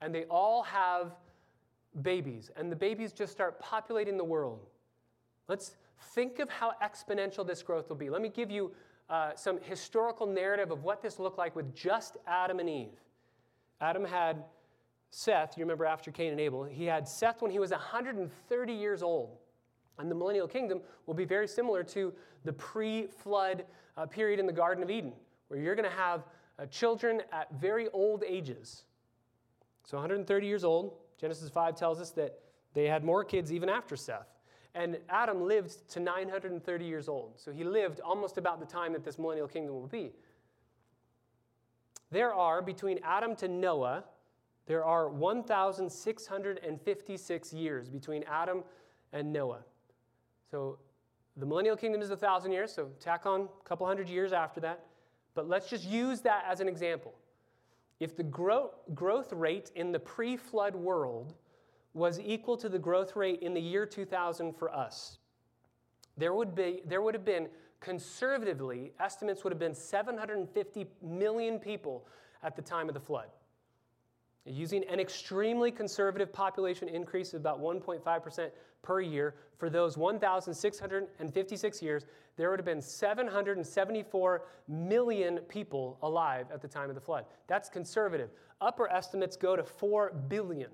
and 0.00 0.14
they 0.14 0.24
all 0.24 0.62
have 0.62 1.12
babies, 2.02 2.50
and 2.56 2.72
the 2.72 2.76
babies 2.76 3.12
just 3.12 3.32
start 3.32 3.60
populating 3.60 4.16
the 4.16 4.24
world. 4.24 4.66
Let's 5.48 5.76
think 6.14 6.38
of 6.38 6.48
how 6.48 6.72
exponential 6.82 7.46
this 7.46 7.62
growth 7.62 7.88
will 7.88 7.96
be. 7.96 8.08
Let 8.10 8.22
me 8.22 8.28
give 8.28 8.50
you 8.50 8.72
uh, 9.08 9.32
some 9.34 9.58
historical 9.60 10.26
narrative 10.26 10.70
of 10.70 10.84
what 10.84 11.02
this 11.02 11.18
looked 11.18 11.38
like 11.38 11.54
with 11.54 11.74
just 11.74 12.16
Adam 12.26 12.60
and 12.60 12.70
Eve. 12.70 13.00
Adam 13.80 14.04
had 14.04 14.44
Seth, 15.10 15.58
you 15.58 15.64
remember 15.64 15.84
after 15.84 16.12
Cain 16.12 16.30
and 16.30 16.40
Abel, 16.40 16.64
he 16.64 16.84
had 16.84 17.08
Seth 17.08 17.42
when 17.42 17.50
he 17.50 17.58
was 17.58 17.72
130 17.72 18.72
years 18.72 19.02
old. 19.02 19.36
And 19.98 20.10
the 20.10 20.14
millennial 20.14 20.48
kingdom 20.48 20.80
will 21.06 21.14
be 21.14 21.24
very 21.24 21.48
similar 21.48 21.82
to 21.84 22.12
the 22.44 22.52
pre 22.52 23.08
flood 23.08 23.64
period 24.06 24.40
in 24.40 24.46
the 24.46 24.52
Garden 24.52 24.82
of 24.82 24.90
Eden, 24.90 25.12
where 25.48 25.60
you're 25.60 25.74
going 25.74 25.88
to 25.88 25.96
have 25.96 26.24
uh, 26.58 26.66
children 26.66 27.22
at 27.32 27.48
very 27.60 27.88
old 27.88 28.24
ages. 28.26 28.84
So 29.84 29.96
130 29.96 30.46
years 30.46 30.64
old, 30.64 30.94
Genesis 31.18 31.50
5 31.50 31.76
tells 31.76 32.00
us 32.00 32.10
that 32.10 32.38
they 32.74 32.86
had 32.86 33.04
more 33.04 33.24
kids 33.24 33.52
even 33.52 33.68
after 33.68 33.96
Seth. 33.96 34.28
And 34.74 34.98
Adam 35.08 35.42
lived 35.42 35.88
to 35.90 36.00
930 36.00 36.84
years 36.84 37.08
old. 37.08 37.32
So 37.36 37.50
he 37.50 37.64
lived 37.64 37.98
almost 38.00 38.38
about 38.38 38.60
the 38.60 38.66
time 38.66 38.92
that 38.92 39.04
this 39.04 39.18
millennial 39.18 39.48
kingdom 39.48 39.74
will 39.74 39.88
be. 39.88 40.12
There 42.12 42.32
are, 42.34 42.62
between 42.62 43.00
Adam 43.02 43.34
to 43.36 43.48
Noah, 43.48 44.04
there 44.66 44.84
are 44.84 45.08
1,656 45.08 47.52
years 47.52 47.88
between 47.88 48.22
Adam 48.24 48.64
and 49.12 49.32
Noah. 49.32 49.64
So 50.50 50.78
the 51.40 51.46
millennial 51.46 51.76
kingdom 51.76 52.02
is 52.02 52.10
a 52.10 52.16
thousand 52.16 52.52
years, 52.52 52.72
so 52.72 52.90
tack 53.00 53.24
on 53.24 53.42
a 53.42 53.68
couple 53.68 53.86
hundred 53.86 54.08
years 54.08 54.32
after 54.32 54.60
that. 54.60 54.84
But 55.34 55.48
let's 55.48 55.68
just 55.68 55.84
use 55.84 56.20
that 56.20 56.44
as 56.46 56.60
an 56.60 56.68
example. 56.68 57.14
If 57.98 58.16
the 58.16 58.22
gro- 58.22 58.72
growth 58.94 59.32
rate 59.32 59.70
in 59.74 59.90
the 59.90 59.98
pre 59.98 60.36
flood 60.36 60.74
world 60.74 61.34
was 61.94 62.20
equal 62.20 62.56
to 62.58 62.68
the 62.68 62.78
growth 62.78 63.16
rate 63.16 63.40
in 63.40 63.54
the 63.54 63.60
year 63.60 63.86
2000 63.86 64.52
for 64.52 64.72
us, 64.74 65.18
there 66.16 66.34
would, 66.34 66.54
be, 66.54 66.82
there 66.84 67.02
would 67.02 67.14
have 67.14 67.24
been, 67.24 67.48
conservatively, 67.80 68.92
estimates 69.00 69.42
would 69.42 69.52
have 69.52 69.58
been 69.58 69.74
750 69.74 70.86
million 71.02 71.58
people 71.58 72.06
at 72.42 72.54
the 72.54 72.62
time 72.62 72.88
of 72.88 72.94
the 72.94 73.00
flood. 73.00 73.28
Using 74.46 74.84
an 74.84 74.98
extremely 74.98 75.70
conservative 75.70 76.32
population 76.32 76.88
increase 76.88 77.34
of 77.34 77.40
about 77.40 77.60
1.5% 77.60 78.50
per 78.82 79.00
year 79.00 79.34
for 79.58 79.68
those 79.68 79.98
1,656 79.98 81.82
years, 81.82 82.06
there 82.36 82.48
would 82.50 82.58
have 82.58 82.66
been 82.66 82.80
774 82.80 84.42
million 84.66 85.38
people 85.48 85.98
alive 86.02 86.46
at 86.52 86.62
the 86.62 86.68
time 86.68 86.88
of 86.88 86.94
the 86.94 87.00
flood. 87.00 87.26
That's 87.46 87.68
conservative. 87.68 88.30
Upper 88.62 88.90
estimates 88.90 89.36
go 89.36 89.56
to 89.56 89.62
4 89.62 90.12
billion. 90.28 90.70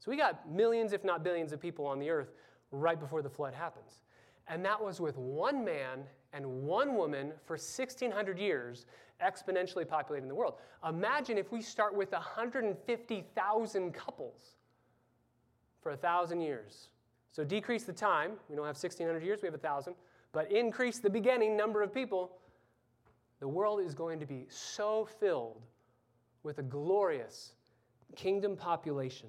So 0.00 0.10
we 0.10 0.16
got 0.16 0.50
millions, 0.50 0.92
if 0.92 1.04
not 1.04 1.22
billions, 1.22 1.52
of 1.52 1.60
people 1.60 1.86
on 1.86 1.98
the 2.00 2.10
earth 2.10 2.32
right 2.72 2.98
before 2.98 3.22
the 3.22 3.30
flood 3.30 3.54
happens. 3.54 4.00
And 4.48 4.64
that 4.64 4.82
was 4.82 5.00
with 5.00 5.16
one 5.16 5.64
man 5.64 6.04
and 6.32 6.46
one 6.62 6.96
woman 6.96 7.32
for 7.44 7.54
1,600 7.54 8.38
years 8.38 8.86
exponentially 9.24 9.88
populating 9.88 10.28
the 10.28 10.34
world. 10.34 10.54
Imagine 10.86 11.38
if 11.38 11.50
we 11.50 11.62
start 11.62 11.94
with 11.94 12.12
150,000 12.12 13.94
couples 13.94 14.42
for 15.80 15.90
1,000 15.92 16.40
years. 16.40 16.88
So 17.32 17.44
decrease 17.44 17.84
the 17.84 17.92
time. 17.92 18.32
We 18.48 18.56
don't 18.56 18.66
have 18.66 18.76
1,600 18.76 19.22
years, 19.22 19.40
we 19.42 19.46
have 19.46 19.54
1,000. 19.54 19.94
But 20.32 20.52
increase 20.52 20.98
the 20.98 21.10
beginning 21.10 21.56
number 21.56 21.82
of 21.82 21.92
people. 21.92 22.38
The 23.40 23.48
world 23.48 23.80
is 23.80 23.94
going 23.94 24.20
to 24.20 24.26
be 24.26 24.46
so 24.48 25.08
filled 25.20 25.62
with 26.42 26.58
a 26.58 26.62
glorious, 26.62 27.52
kingdom 28.14 28.56
population. 28.56 29.28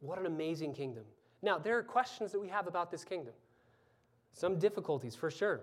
What 0.00 0.18
an 0.18 0.26
amazing 0.26 0.74
kingdom. 0.74 1.04
Now, 1.42 1.58
there 1.58 1.78
are 1.78 1.82
questions 1.82 2.32
that 2.32 2.40
we 2.40 2.48
have 2.48 2.66
about 2.66 2.90
this 2.90 3.04
kingdom. 3.04 3.34
Some 4.32 4.58
difficulties, 4.58 5.14
for 5.14 5.30
sure, 5.30 5.60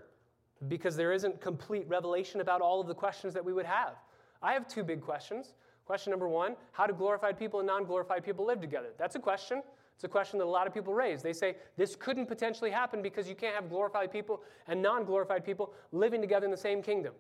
because 0.68 0.96
there 0.96 1.12
isn't 1.12 1.42
complete 1.42 1.88
revelation 1.88 2.42
about 2.42 2.62
all 2.62 2.80
of 2.80 2.88
the 2.88 2.94
questions 2.94 3.34
that 3.34 3.44
we 3.44 3.54
would 3.54 3.66
have. 3.66 3.96
I 4.42 4.54
have 4.54 4.68
two 4.68 4.84
big 4.84 5.02
questions. 5.02 5.54
Question 5.86 6.12
number 6.12 6.28
one 6.28 6.56
How 6.72 6.86
do 6.86 6.94
glorified 6.94 7.38
people 7.38 7.60
and 7.60 7.68
non 7.68 7.84
glorified 7.84 8.24
people 8.24 8.46
live 8.46 8.62
together? 8.62 8.90
That's 8.98 9.16
a 9.16 9.20
question. 9.20 9.64
It's 9.96 10.04
a 10.06 10.08
question 10.08 10.40
that 10.40 10.46
a 10.46 10.48
lot 10.48 10.66
of 10.66 10.74
people 10.74 10.94
raise. 10.94 11.22
They 11.22 11.34
say 11.34 11.58
this 11.76 11.96
couldn't 11.96 12.28
potentially 12.28 12.72
happen 12.72 13.02
because 13.02 13.28
you 13.28 13.36
can't 13.36 13.54
have 13.54 13.70
glorified 13.70 14.12
people 14.12 14.42
and 14.68 14.82
non 14.82 15.04
glorified 15.04 15.44
people 15.44 15.74
living 15.92 16.22
together 16.22 16.46
in 16.46 16.52
the 16.52 16.58
same 16.58 16.82
kingdom. 16.82 17.14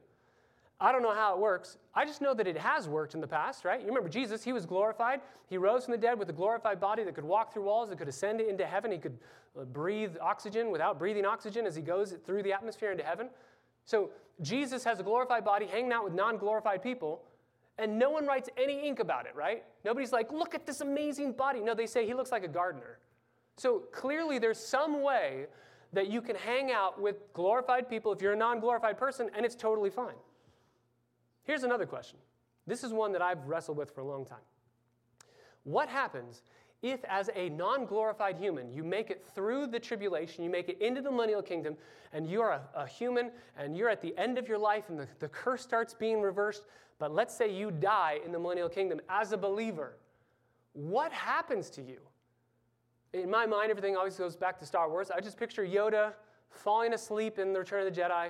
I 0.82 0.94
don't 0.94 1.02
know 1.02 1.14
how 1.14 1.34
it 1.34 1.40
works. 1.40 1.78
I 1.94 2.06
just 2.06 2.22
know 2.22 2.34
that 2.34 2.48
it 2.48 2.58
has 2.58 2.88
worked 2.88 3.14
in 3.14 3.20
the 3.20 3.28
past, 3.28 3.66
right? 3.66 3.82
You 3.82 3.88
remember 3.88 4.08
Jesus, 4.08 4.44
he 4.44 4.54
was 4.54 4.66
glorified. 4.66 5.20
He 5.48 5.58
rose 5.58 5.84
from 5.84 5.92
the 5.92 5.98
dead 5.98 6.18
with 6.18 6.30
a 6.30 6.34
glorified 6.34 6.80
body 6.80 7.04
that 7.04 7.16
could 7.16 7.26
walk 7.26 7.52
through 7.52 7.64
walls, 7.64 7.90
that 7.90 7.98
could 7.98 8.08
ascend 8.08 8.40
into 8.40 8.66
heaven. 8.66 8.92
He 8.92 8.98
could 8.98 9.18
uh, 9.60 9.66
breathe 9.66 10.16
oxygen 10.22 10.72
without 10.72 10.98
breathing 10.98 11.26
oxygen 11.26 11.66
as 11.66 11.76
he 11.76 11.82
goes 11.82 12.16
through 12.26 12.44
the 12.44 12.54
atmosphere 12.54 12.92
into 12.92 13.04
heaven. 13.04 13.30
So 13.84 14.12
Jesus 14.42 14.84
has 14.86 15.02
a 15.02 15.04
glorified 15.04 15.44
body 15.44 15.66
hanging 15.66 15.92
out 15.92 16.06
with 16.06 16.14
non 16.14 16.38
glorified 16.38 16.82
people, 16.82 17.24
and 17.78 18.00
no 18.00 18.10
one 18.10 18.26
writes 18.26 18.50
any 18.58 18.88
ink 18.88 19.00
about 19.00 19.26
it, 19.26 19.36
right? 19.36 19.66
Nobody's 19.84 20.14
like, 20.14 20.32
look 20.32 20.56
at 20.56 20.66
this 20.66 20.80
amazing 20.80 21.34
body. 21.34 21.60
No, 21.60 21.74
they 21.74 21.88
say 21.88 22.06
he 22.06 22.14
looks 22.14 22.32
like 22.32 22.46
a 22.46 22.48
gardener. 22.50 23.00
So 23.58 23.80
clearly, 23.92 24.40
there's 24.40 24.60
some 24.60 25.02
way 25.02 25.48
that 25.92 26.10
you 26.10 26.22
can 26.22 26.38
hang 26.38 26.72
out 26.72 27.02
with 27.02 27.34
glorified 27.34 27.90
people 27.90 28.14
if 28.14 28.22
you're 28.22 28.34
a 28.34 28.38
non 28.38 28.62
glorified 28.62 28.98
person, 28.98 29.30
and 29.36 29.46
it's 29.46 29.56
totally 29.56 29.90
fine. 29.90 30.16
Here's 31.44 31.64
another 31.64 31.86
question. 31.86 32.20
This 32.68 32.84
is 32.84 32.94
one 32.94 33.12
that 33.14 33.22
I've 33.22 33.46
wrestled 33.48 33.78
with 33.78 33.92
for 33.94 34.02
a 34.02 34.06
long 34.06 34.26
time. 34.26 34.40
What 35.64 35.90
happens 35.90 36.44
if, 36.82 37.04
as 37.06 37.30
a 37.36 37.50
non 37.50 37.86
glorified 37.86 38.38
human, 38.38 38.72
you 38.72 38.84
make 38.84 39.10
it 39.10 39.26
through 39.36 39.68
the 39.68 39.80
tribulation, 39.80 40.44
you 40.44 40.50
make 40.50 40.70
it 40.70 40.82
into 40.82 41.02
the 41.02 41.12
millennial 41.12 41.42
kingdom, 41.42 41.76
and 42.14 42.30
you're 42.30 42.50
a, 42.50 42.62
a 42.74 42.88
human 42.88 43.32
and 43.58 43.76
you're 43.76 43.90
at 43.90 44.02
the 44.02 44.18
end 44.18 44.38
of 44.38 44.48
your 44.48 44.58
life 44.58 44.86
and 44.90 44.98
the, 44.98 45.08
the 45.20 45.28
curse 45.28 45.62
starts 45.62 45.94
being 45.94 46.22
reversed, 46.22 46.64
but 46.98 47.14
let's 47.14 47.36
say 47.36 47.54
you 47.54 47.70
die 47.72 48.20
in 48.26 48.32
the 48.32 48.40
millennial 48.40 48.70
kingdom 48.70 49.02
as 49.10 49.32
a 49.34 49.38
believer? 49.38 49.98
What 50.74 51.12
happens 51.12 51.70
to 51.72 51.82
you? 51.82 52.00
In 53.14 53.30
my 53.30 53.46
mind, 53.46 53.72
everything 53.72 53.98
always 53.98 54.16
goes 54.16 54.36
back 54.36 54.60
to 54.60 54.66
Star 54.66 54.90
Wars. 54.90 55.12
I 55.12 55.20
just 55.20 55.38
picture 55.38 55.66
Yoda 55.66 56.14
falling 56.50 56.94
asleep 56.94 57.40
in 57.40 57.54
The 57.54 57.60
Return 57.60 57.86
of 57.86 57.94
the 57.94 58.02
Jedi, 58.02 58.30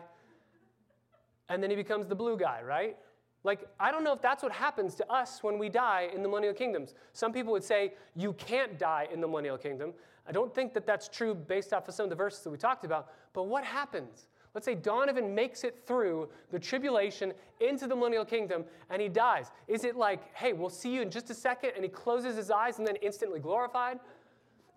and 1.50 1.62
then 1.62 1.70
he 1.70 1.76
becomes 1.76 2.08
the 2.08 2.16
blue 2.16 2.38
guy, 2.38 2.62
right? 2.62 2.96
Like, 3.44 3.68
I 3.80 3.92
don't 3.92 4.04
know 4.04 4.14
if 4.14 4.22
that's 4.22 4.44
what 4.44 4.52
happens 4.52 4.96
to 4.96 5.12
us 5.12 5.42
when 5.44 5.58
we 5.58 5.70
die 5.70 6.10
in 6.14 6.22
the 6.22 6.30
millennial 6.30 6.54
kingdoms. 6.54 6.94
Some 7.14 7.32
people 7.32 7.52
would 7.54 7.64
say 7.64 7.94
you 8.16 8.34
can't 8.34 8.78
die 8.78 9.08
in 9.12 9.22
the 9.22 9.28
millennial 9.28 9.58
kingdom. 9.58 9.94
I 10.28 10.32
don't 10.32 10.54
think 10.54 10.74
that 10.74 10.86
that's 10.86 11.08
true 11.08 11.34
based 11.34 11.74
off 11.74 11.88
of 11.88 11.96
some 11.96 12.04
of 12.04 12.10
the 12.10 12.16
verses 12.16 12.44
that 12.44 12.50
we 12.50 12.58
talked 12.58 12.86
about. 12.86 13.12
But 13.34 13.44
what 13.44 13.64
happens? 13.64 14.28
Let's 14.54 14.66
say 14.66 14.76
Donovan 14.76 15.34
makes 15.34 15.64
it 15.64 15.84
through 15.86 16.28
the 16.52 16.60
tribulation 16.60 17.34
into 17.62 17.88
the 17.88 17.96
millennial 17.96 18.26
kingdom 18.26 18.66
and 18.90 19.02
he 19.02 19.08
dies. 19.08 19.52
Is 19.68 19.84
it 19.84 19.96
like, 19.96 20.36
hey, 20.36 20.54
we'll 20.54 20.70
see 20.70 20.94
you 20.94 21.02
in 21.02 21.10
just 21.12 21.30
a 21.30 21.34
second, 21.34 21.72
and 21.76 21.84
he 21.84 21.90
closes 21.90 22.36
his 22.36 22.52
eyes 22.52 22.78
and 22.80 22.88
then 22.88 22.96
instantly 22.98 23.40
glorified? 23.40 24.00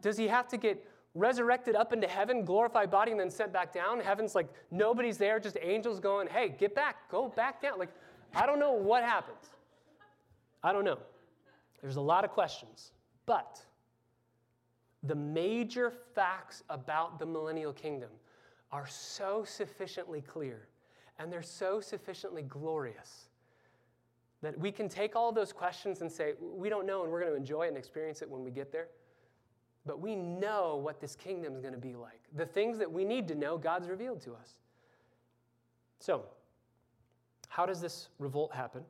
Does 0.02 0.16
he 0.16 0.28
have 0.28 0.46
to 0.48 0.56
get 0.56 0.86
resurrected 1.14 1.76
up 1.76 1.92
into 1.92 2.06
heaven, 2.06 2.44
glorified 2.44 2.90
body, 2.90 3.10
and 3.10 3.20
then 3.20 3.30
sent 3.30 3.52
back 3.52 3.72
down? 3.72 4.00
Heaven's 4.00 4.34
like 4.34 4.48
nobody's 4.70 5.18
there, 5.18 5.38
just 5.38 5.56
angels 5.60 6.00
going, 6.00 6.28
hey, 6.28 6.48
get 6.48 6.74
back, 6.74 7.10
go 7.10 7.28
back 7.28 7.60
down. 7.60 7.78
Like, 7.78 7.90
I 8.34 8.46
don't 8.46 8.58
know 8.58 8.72
what 8.72 9.04
happens. 9.04 9.50
I 10.62 10.72
don't 10.72 10.84
know. 10.84 10.98
There's 11.80 11.96
a 11.96 12.00
lot 12.00 12.24
of 12.24 12.30
questions. 12.30 12.92
But 13.26 13.60
the 15.02 15.14
major 15.14 15.92
facts 16.14 16.62
about 16.70 17.18
the 17.18 17.26
millennial 17.26 17.72
kingdom 17.72 18.10
are 18.70 18.86
so 18.86 19.44
sufficiently 19.44 20.20
clear 20.20 20.68
and 21.18 21.32
they're 21.32 21.42
so 21.42 21.80
sufficiently 21.80 22.42
glorious 22.42 23.28
that 24.42 24.58
we 24.58 24.72
can 24.72 24.88
take 24.88 25.14
all 25.14 25.30
those 25.30 25.52
questions 25.52 26.00
and 26.00 26.10
say, 26.10 26.34
we 26.40 26.68
don't 26.68 26.86
know 26.86 27.02
and 27.02 27.12
we're 27.12 27.20
going 27.20 27.32
to 27.32 27.36
enjoy 27.36 27.64
it 27.64 27.68
and 27.68 27.76
experience 27.76 28.22
it 28.22 28.30
when 28.30 28.42
we 28.42 28.50
get 28.50 28.72
there. 28.72 28.88
But 29.84 30.00
we 30.00 30.14
know 30.14 30.76
what 30.76 31.00
this 31.00 31.16
kingdom 31.16 31.54
is 31.54 31.60
going 31.60 31.74
to 31.74 31.80
be 31.80 31.94
like. 31.94 32.20
The 32.36 32.46
things 32.46 32.78
that 32.78 32.90
we 32.90 33.04
need 33.04 33.26
to 33.28 33.34
know, 33.34 33.58
God's 33.58 33.88
revealed 33.88 34.20
to 34.22 34.32
us. 34.32 34.58
So, 35.98 36.24
how 37.48 37.66
does 37.66 37.80
this 37.80 38.08
revolt 38.18 38.54
happen? 38.54 38.82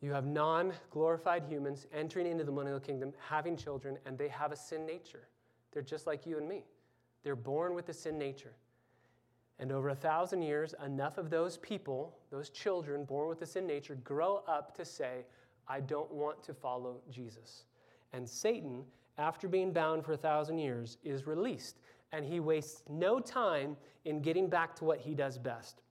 You 0.00 0.12
have 0.12 0.26
non 0.26 0.72
glorified 0.90 1.44
humans 1.48 1.86
entering 1.92 2.26
into 2.26 2.44
the 2.44 2.52
millennial 2.52 2.80
kingdom, 2.80 3.12
having 3.18 3.56
children, 3.56 3.98
and 4.04 4.18
they 4.18 4.28
have 4.28 4.52
a 4.52 4.56
sin 4.56 4.86
nature. 4.86 5.28
They're 5.72 5.82
just 5.82 6.06
like 6.06 6.26
you 6.26 6.38
and 6.38 6.48
me. 6.48 6.64
They're 7.22 7.36
born 7.36 7.74
with 7.74 7.88
a 7.88 7.94
sin 7.94 8.18
nature. 8.18 8.52
And 9.58 9.72
over 9.72 9.88
a 9.88 9.94
thousand 9.94 10.42
years, 10.42 10.74
enough 10.84 11.16
of 11.16 11.30
those 11.30 11.56
people, 11.58 12.16
those 12.30 12.50
children 12.50 13.04
born 13.04 13.28
with 13.28 13.40
a 13.42 13.46
sin 13.46 13.66
nature, 13.66 13.94
grow 13.96 14.42
up 14.46 14.76
to 14.76 14.84
say, 14.84 15.24
I 15.66 15.80
don't 15.80 16.10
want 16.12 16.42
to 16.44 16.54
follow 16.54 16.98
Jesus. 17.10 17.64
And 18.12 18.28
Satan, 18.28 18.84
after 19.18 19.48
being 19.48 19.72
bound 19.72 20.04
for 20.04 20.12
a 20.12 20.16
thousand 20.16 20.58
years, 20.58 20.98
is 21.04 21.26
released. 21.26 21.80
And 22.12 22.24
he 22.24 22.40
wastes 22.40 22.82
no 22.88 23.18
time 23.18 23.76
in 24.04 24.20
getting 24.20 24.48
back 24.48 24.74
to 24.76 24.84
what 24.84 25.00
he 25.00 25.14
does 25.14 25.38
best. 25.38 25.82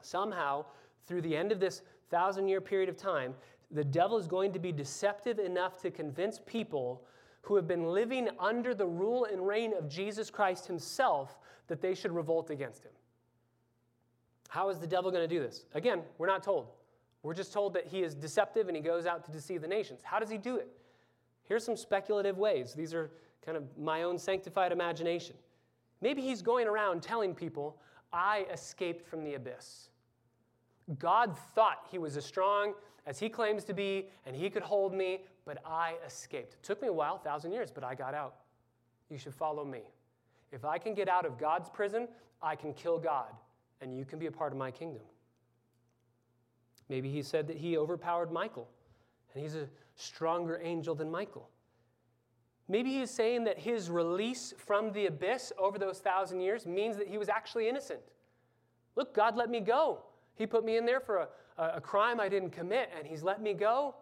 Somehow, 0.00 0.64
through 1.06 1.22
the 1.22 1.36
end 1.36 1.50
of 1.52 1.60
this 1.60 1.82
thousand 2.10 2.48
year 2.48 2.60
period 2.60 2.88
of 2.88 2.96
time, 2.96 3.34
the 3.70 3.84
devil 3.84 4.16
is 4.16 4.26
going 4.26 4.52
to 4.52 4.58
be 4.58 4.72
deceptive 4.72 5.38
enough 5.38 5.80
to 5.82 5.90
convince 5.90 6.40
people 6.46 7.02
who 7.42 7.56
have 7.56 7.66
been 7.66 7.88
living 7.88 8.28
under 8.38 8.74
the 8.74 8.86
rule 8.86 9.24
and 9.24 9.46
reign 9.46 9.72
of 9.76 9.88
Jesus 9.88 10.30
Christ 10.30 10.66
himself 10.66 11.38
that 11.66 11.80
they 11.80 11.94
should 11.94 12.12
revolt 12.12 12.50
against 12.50 12.84
him. 12.84 12.92
How 14.48 14.70
is 14.70 14.78
the 14.78 14.86
devil 14.86 15.10
going 15.10 15.28
to 15.28 15.34
do 15.34 15.40
this? 15.40 15.66
Again, 15.74 16.02
we're 16.16 16.26
not 16.26 16.42
told. 16.42 16.68
We're 17.22 17.34
just 17.34 17.52
told 17.52 17.74
that 17.74 17.86
he 17.86 18.02
is 18.02 18.14
deceptive 18.14 18.68
and 18.68 18.76
he 18.76 18.82
goes 18.82 19.04
out 19.04 19.24
to 19.24 19.30
deceive 19.30 19.60
the 19.60 19.68
nations. 19.68 20.00
How 20.02 20.18
does 20.18 20.30
he 20.30 20.38
do 20.38 20.56
it? 20.56 20.68
Here's 21.48 21.64
some 21.64 21.76
speculative 21.76 22.36
ways. 22.36 22.74
These 22.74 22.92
are 22.92 23.10
kind 23.44 23.56
of 23.56 23.64
my 23.78 24.02
own 24.02 24.18
sanctified 24.18 24.70
imagination. 24.70 25.34
Maybe 26.00 26.20
he's 26.22 26.42
going 26.42 26.68
around 26.68 27.02
telling 27.02 27.34
people, 27.34 27.80
I 28.12 28.46
escaped 28.52 29.06
from 29.08 29.24
the 29.24 29.34
abyss. 29.34 29.88
God 30.98 31.36
thought 31.54 31.86
he 31.90 31.98
was 31.98 32.16
as 32.16 32.24
strong 32.24 32.74
as 33.06 33.18
he 33.18 33.28
claims 33.28 33.64
to 33.64 33.74
be, 33.74 34.08
and 34.26 34.36
he 34.36 34.50
could 34.50 34.62
hold 34.62 34.94
me, 34.94 35.20
but 35.44 35.58
I 35.64 35.94
escaped. 36.06 36.54
It 36.54 36.62
took 36.62 36.80
me 36.82 36.88
a 36.88 36.92
while, 36.92 37.16
a 37.16 37.18
thousand 37.18 37.52
years, 37.52 37.70
but 37.70 37.82
I 37.82 37.94
got 37.94 38.14
out. 38.14 38.36
You 39.10 39.16
should 39.16 39.34
follow 39.34 39.64
me. 39.64 39.80
If 40.52 40.64
I 40.64 40.78
can 40.78 40.94
get 40.94 41.08
out 41.08 41.24
of 41.24 41.38
God's 41.38 41.70
prison, 41.70 42.08
I 42.42 42.54
can 42.54 42.74
kill 42.74 42.98
God, 42.98 43.32
and 43.80 43.96
you 43.96 44.04
can 44.04 44.18
be 44.18 44.26
a 44.26 44.32
part 44.32 44.52
of 44.52 44.58
my 44.58 44.70
kingdom. 44.70 45.02
Maybe 46.88 47.10
he 47.10 47.22
said 47.22 47.46
that 47.48 47.56
he 47.56 47.76
overpowered 47.76 48.30
Michael, 48.30 48.68
and 49.32 49.42
he's 49.42 49.54
a 49.54 49.68
stronger 49.98 50.58
angel 50.62 50.94
than 50.94 51.10
Michael. 51.10 51.50
Maybe 52.68 52.98
he's 52.98 53.10
saying 53.10 53.44
that 53.44 53.58
his 53.58 53.90
release 53.90 54.54
from 54.56 54.92
the 54.92 55.06
abyss 55.06 55.52
over 55.58 55.78
those 55.78 55.98
thousand 55.98 56.40
years 56.40 56.66
means 56.66 56.96
that 56.96 57.08
he 57.08 57.18
was 57.18 57.28
actually 57.28 57.68
innocent. 57.68 58.00
Look, 58.94 59.14
God 59.14 59.36
let 59.36 59.50
me 59.50 59.60
go. 59.60 60.00
He 60.34 60.46
put 60.46 60.64
me 60.64 60.76
in 60.76 60.86
there 60.86 61.00
for 61.00 61.28
a, 61.58 61.62
a 61.76 61.80
crime 61.80 62.20
I 62.20 62.28
didn't 62.28 62.50
commit, 62.50 62.90
and 62.96 63.06
He's 63.06 63.22
let 63.22 63.42
me 63.42 63.54
go. 63.54 63.94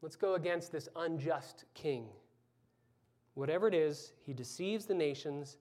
Let's 0.00 0.16
go 0.16 0.34
against 0.34 0.72
this 0.72 0.88
unjust 0.96 1.64
king. 1.74 2.08
Whatever 3.34 3.68
it 3.68 3.74
is, 3.74 4.12
he 4.20 4.32
deceives 4.32 4.84
the 4.84 4.94
nations 4.94 5.58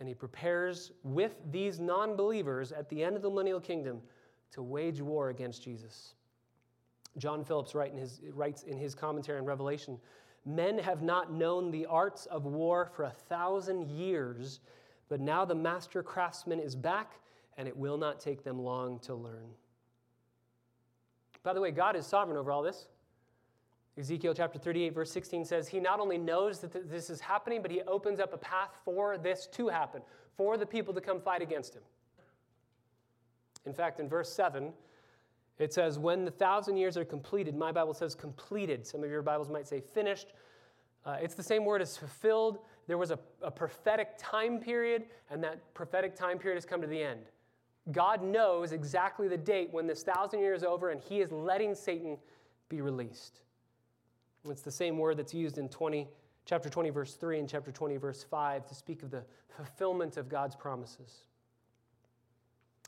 and 0.00 0.08
he 0.08 0.14
prepares 0.14 0.92
with 1.04 1.36
these 1.52 1.78
non 1.78 2.16
believers 2.16 2.72
at 2.72 2.88
the 2.88 3.04
end 3.04 3.16
of 3.16 3.22
the 3.22 3.28
millennial 3.28 3.60
kingdom 3.60 4.00
to 4.50 4.62
wage 4.62 5.00
war 5.00 5.28
against 5.28 5.62
Jesus. 5.62 6.14
John 7.18 7.44
Phillips 7.44 7.74
write 7.74 7.92
in 7.92 7.98
his, 7.98 8.20
writes 8.32 8.62
in 8.62 8.78
his 8.78 8.94
commentary 8.94 9.38
on 9.38 9.44
Revelation 9.44 9.98
Men 10.46 10.78
have 10.78 11.02
not 11.02 11.32
known 11.32 11.70
the 11.70 11.84
arts 11.86 12.26
of 12.26 12.46
war 12.46 12.90
for 12.94 13.04
a 13.04 13.10
thousand 13.10 13.90
years, 13.90 14.60
but 15.08 15.20
now 15.20 15.44
the 15.44 15.54
master 15.54 16.02
craftsman 16.02 16.58
is 16.58 16.74
back 16.74 17.20
and 17.58 17.68
it 17.68 17.76
will 17.76 17.98
not 17.98 18.20
take 18.20 18.42
them 18.42 18.58
long 18.58 18.98
to 19.00 19.14
learn. 19.14 19.50
By 21.42 21.52
the 21.52 21.60
way, 21.60 21.70
God 21.70 21.94
is 21.94 22.06
sovereign 22.06 22.38
over 22.38 22.50
all 22.50 22.62
this. 22.62 22.86
Ezekiel 23.98 24.32
chapter 24.32 24.58
38, 24.58 24.94
verse 24.94 25.10
16 25.10 25.44
says, 25.44 25.68
He 25.68 25.78
not 25.78 26.00
only 26.00 26.16
knows 26.16 26.60
that 26.60 26.88
this 26.90 27.10
is 27.10 27.20
happening, 27.20 27.60
but 27.60 27.70
He 27.70 27.82
opens 27.82 28.18
up 28.18 28.32
a 28.32 28.38
path 28.38 28.80
for 28.84 29.18
this 29.18 29.46
to 29.52 29.68
happen, 29.68 30.00
for 30.36 30.56
the 30.56 30.64
people 30.64 30.94
to 30.94 31.00
come 31.00 31.20
fight 31.20 31.42
against 31.42 31.74
Him. 31.74 31.82
In 33.66 33.74
fact, 33.74 34.00
in 34.00 34.08
verse 34.08 34.32
7, 34.32 34.72
it 35.62 35.72
says, 35.72 35.98
When 35.98 36.24
the 36.24 36.30
thousand 36.30 36.76
years 36.76 36.96
are 36.96 37.04
completed, 37.04 37.56
my 37.56 37.72
Bible 37.72 37.94
says 37.94 38.14
completed. 38.14 38.86
Some 38.86 39.04
of 39.04 39.10
your 39.10 39.22
Bibles 39.22 39.48
might 39.48 39.66
say 39.66 39.80
finished. 39.80 40.32
Uh, 41.04 41.16
it's 41.20 41.34
the 41.34 41.42
same 41.42 41.64
word 41.64 41.80
as 41.82 41.96
fulfilled. 41.96 42.58
There 42.86 42.98
was 42.98 43.10
a, 43.10 43.18
a 43.42 43.50
prophetic 43.50 44.10
time 44.18 44.58
period, 44.58 45.04
and 45.30 45.42
that 45.44 45.74
prophetic 45.74 46.14
time 46.14 46.38
period 46.38 46.56
has 46.56 46.64
come 46.64 46.80
to 46.80 46.86
the 46.86 47.02
end. 47.02 47.26
God 47.92 48.22
knows 48.22 48.72
exactly 48.72 49.28
the 49.28 49.36
date 49.36 49.68
when 49.72 49.86
this 49.86 50.02
thousand 50.02 50.40
years 50.40 50.60
is 50.60 50.64
over 50.64 50.90
and 50.90 51.00
he 51.00 51.20
is 51.20 51.32
letting 51.32 51.74
Satan 51.74 52.18
be 52.68 52.80
released. 52.80 53.40
It's 54.48 54.62
the 54.62 54.70
same 54.70 54.98
word 54.98 55.18
that's 55.18 55.34
used 55.34 55.58
in 55.58 55.68
20, 55.68 56.08
chapter 56.44 56.68
20, 56.68 56.90
verse 56.90 57.14
3 57.14 57.40
and 57.40 57.48
chapter 57.48 57.72
20, 57.72 57.96
verse 57.96 58.22
5 58.22 58.66
to 58.66 58.74
speak 58.74 59.02
of 59.02 59.10
the 59.10 59.22
fulfillment 59.48 60.16
of 60.16 60.28
God's 60.28 60.56
promises. 60.56 61.24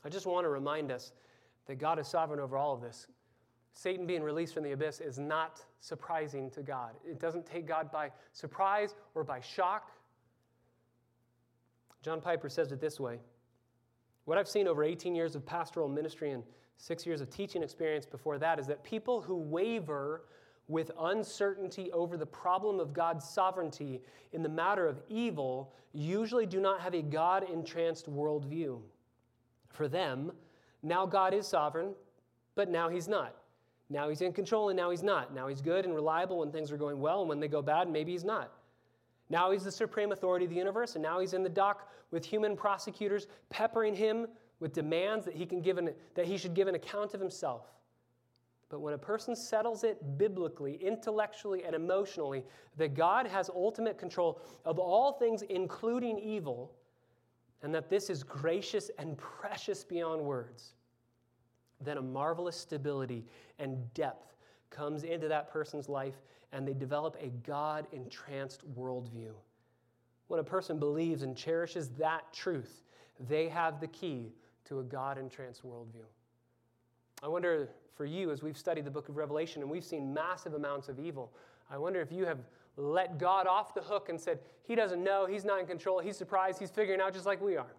I 0.05 0.09
just 0.09 0.25
want 0.25 0.45
to 0.45 0.49
remind 0.49 0.91
us 0.91 1.11
that 1.67 1.79
God 1.79 1.99
is 1.99 2.07
sovereign 2.07 2.39
over 2.39 2.57
all 2.57 2.73
of 2.73 2.81
this. 2.81 3.07
Satan 3.73 4.05
being 4.05 4.21
released 4.21 4.53
from 4.53 4.63
the 4.63 4.71
abyss 4.71 4.99
is 4.99 5.17
not 5.17 5.63
surprising 5.79 6.49
to 6.51 6.61
God. 6.61 6.91
It 7.03 7.19
doesn't 7.19 7.45
take 7.45 7.67
God 7.67 7.91
by 7.91 8.11
surprise 8.31 8.95
or 9.15 9.23
by 9.23 9.39
shock. 9.39 9.91
John 12.03 12.21
Piper 12.21 12.49
says 12.49 12.71
it 12.71 12.79
this 12.79 12.99
way 12.99 13.19
What 14.25 14.37
I've 14.37 14.47
seen 14.47 14.67
over 14.67 14.83
18 14.83 15.15
years 15.15 15.35
of 15.35 15.45
pastoral 15.45 15.89
ministry 15.89 16.31
and 16.31 16.43
six 16.77 17.05
years 17.05 17.21
of 17.21 17.29
teaching 17.29 17.63
experience 17.63 18.05
before 18.05 18.37
that 18.37 18.59
is 18.59 18.67
that 18.67 18.83
people 18.83 19.21
who 19.21 19.35
waver 19.35 20.25
with 20.67 20.91
uncertainty 20.99 21.91
over 21.91 22.15
the 22.15 22.25
problem 22.25 22.79
of 22.79 22.93
God's 22.93 23.27
sovereignty 23.27 24.01
in 24.31 24.43
the 24.43 24.49
matter 24.49 24.87
of 24.87 25.01
evil 25.09 25.73
usually 25.93 26.45
do 26.45 26.59
not 26.59 26.79
have 26.81 26.93
a 26.93 27.01
God 27.01 27.49
entranced 27.49 28.09
worldview. 28.09 28.79
For 29.69 29.87
them, 29.87 30.31
now 30.83 31.05
God 31.05 31.33
is 31.33 31.47
sovereign, 31.47 31.93
but 32.55 32.69
now 32.69 32.89
he's 32.89 33.07
not. 33.07 33.35
Now 33.89 34.09
he's 34.09 34.21
in 34.21 34.33
control 34.33 34.69
and 34.69 34.77
now 34.77 34.89
he's 34.89 35.03
not. 35.03 35.33
Now 35.33 35.47
he's 35.47 35.61
good 35.61 35.85
and 35.85 35.95
reliable 35.95 36.39
when 36.39 36.51
things 36.51 36.71
are 36.71 36.77
going 36.77 36.99
well, 36.99 37.21
and 37.21 37.29
when 37.29 37.39
they 37.39 37.47
go 37.47 37.61
bad, 37.61 37.89
maybe 37.89 38.11
he's 38.11 38.23
not. 38.23 38.51
Now 39.29 39.51
he's 39.51 39.63
the 39.63 39.71
supreme 39.71 40.11
authority 40.11 40.45
of 40.45 40.51
the 40.51 40.57
universe, 40.57 40.95
and 40.95 41.01
now 41.03 41.19
he's 41.19 41.33
in 41.33 41.43
the 41.43 41.49
dock 41.49 41.89
with 42.11 42.25
human 42.25 42.55
prosecutors 42.55 43.27
peppering 43.49 43.95
him 43.95 44.27
with 44.59 44.73
demands 44.73 45.25
that 45.25 45.35
he, 45.35 45.45
can 45.45 45.61
give 45.61 45.77
an, 45.77 45.93
that 46.15 46.25
he 46.25 46.37
should 46.37 46.53
give 46.53 46.67
an 46.67 46.75
account 46.75 47.13
of 47.13 47.19
himself. 47.19 47.65
But 48.69 48.79
when 48.79 48.93
a 48.93 48.97
person 48.97 49.35
settles 49.35 49.83
it 49.83 50.17
biblically, 50.17 50.75
intellectually, 50.75 51.63
and 51.63 51.75
emotionally, 51.75 52.43
that 52.77 52.95
God 52.95 53.27
has 53.27 53.49
ultimate 53.49 53.97
control 53.97 54.41
of 54.65 54.79
all 54.79 55.13
things, 55.13 55.43
including 55.43 56.17
evil, 56.17 56.73
and 57.63 57.73
that 57.73 57.89
this 57.89 58.09
is 58.09 58.23
gracious 58.23 58.91
and 58.99 59.17
precious 59.17 59.83
beyond 59.83 60.21
words, 60.21 60.73
then 61.81 61.97
a 61.97 62.01
marvelous 62.01 62.57
stability 62.57 63.25
and 63.57 63.93
depth 63.93 64.35
comes 64.69 65.03
into 65.03 65.27
that 65.27 65.51
person's 65.51 65.89
life 65.89 66.21
and 66.51 66.67
they 66.67 66.73
develop 66.73 67.17
a 67.19 67.29
God 67.47 67.87
entranced 67.91 68.63
worldview. 68.75 69.31
When 70.27 70.39
a 70.39 70.43
person 70.43 70.77
believes 70.77 71.23
and 71.23 71.35
cherishes 71.35 71.89
that 71.97 72.31
truth, 72.33 72.83
they 73.29 73.47
have 73.49 73.79
the 73.79 73.87
key 73.87 74.33
to 74.65 74.79
a 74.79 74.83
God 74.83 75.17
entranced 75.17 75.65
worldview. 75.65 76.05
I 77.21 77.27
wonder 77.27 77.69
for 77.95 78.05
you, 78.05 78.31
as 78.31 78.43
we've 78.43 78.57
studied 78.57 78.85
the 78.85 78.91
book 78.91 79.09
of 79.09 79.17
Revelation 79.17 79.61
and 79.61 79.69
we've 79.71 79.83
seen 79.83 80.13
massive 80.13 80.53
amounts 80.53 80.89
of 80.89 80.99
evil, 80.99 81.31
I 81.69 81.77
wonder 81.77 82.01
if 82.01 82.11
you 82.11 82.25
have 82.25 82.39
let 82.77 83.17
God 83.17 83.47
off 83.47 83.73
the 83.73 83.81
hook 83.81 84.09
and 84.09 84.19
said, 84.19 84.39
He 84.63 84.75
doesn't 84.75 85.03
know, 85.03 85.25
He's 85.25 85.45
not 85.45 85.59
in 85.59 85.65
control, 85.65 85.99
He's 85.99 86.17
surprised, 86.17 86.59
He's 86.59 86.71
figuring 86.71 87.01
out 87.01 87.13
just 87.13 87.25
like 87.25 87.41
we 87.41 87.57
are. 87.57 87.75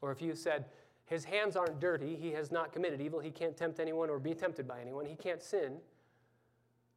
Or 0.00 0.12
if 0.12 0.20
you 0.20 0.34
said, 0.34 0.66
His 1.06 1.24
hands 1.24 1.56
aren't 1.56 1.80
dirty, 1.80 2.14
He 2.16 2.32
has 2.32 2.52
not 2.52 2.72
committed 2.72 3.00
evil, 3.00 3.20
He 3.20 3.30
can't 3.30 3.56
tempt 3.56 3.80
anyone 3.80 4.10
or 4.10 4.18
be 4.18 4.34
tempted 4.34 4.68
by 4.68 4.80
anyone, 4.80 5.06
He 5.06 5.14
can't 5.14 5.42
sin, 5.42 5.78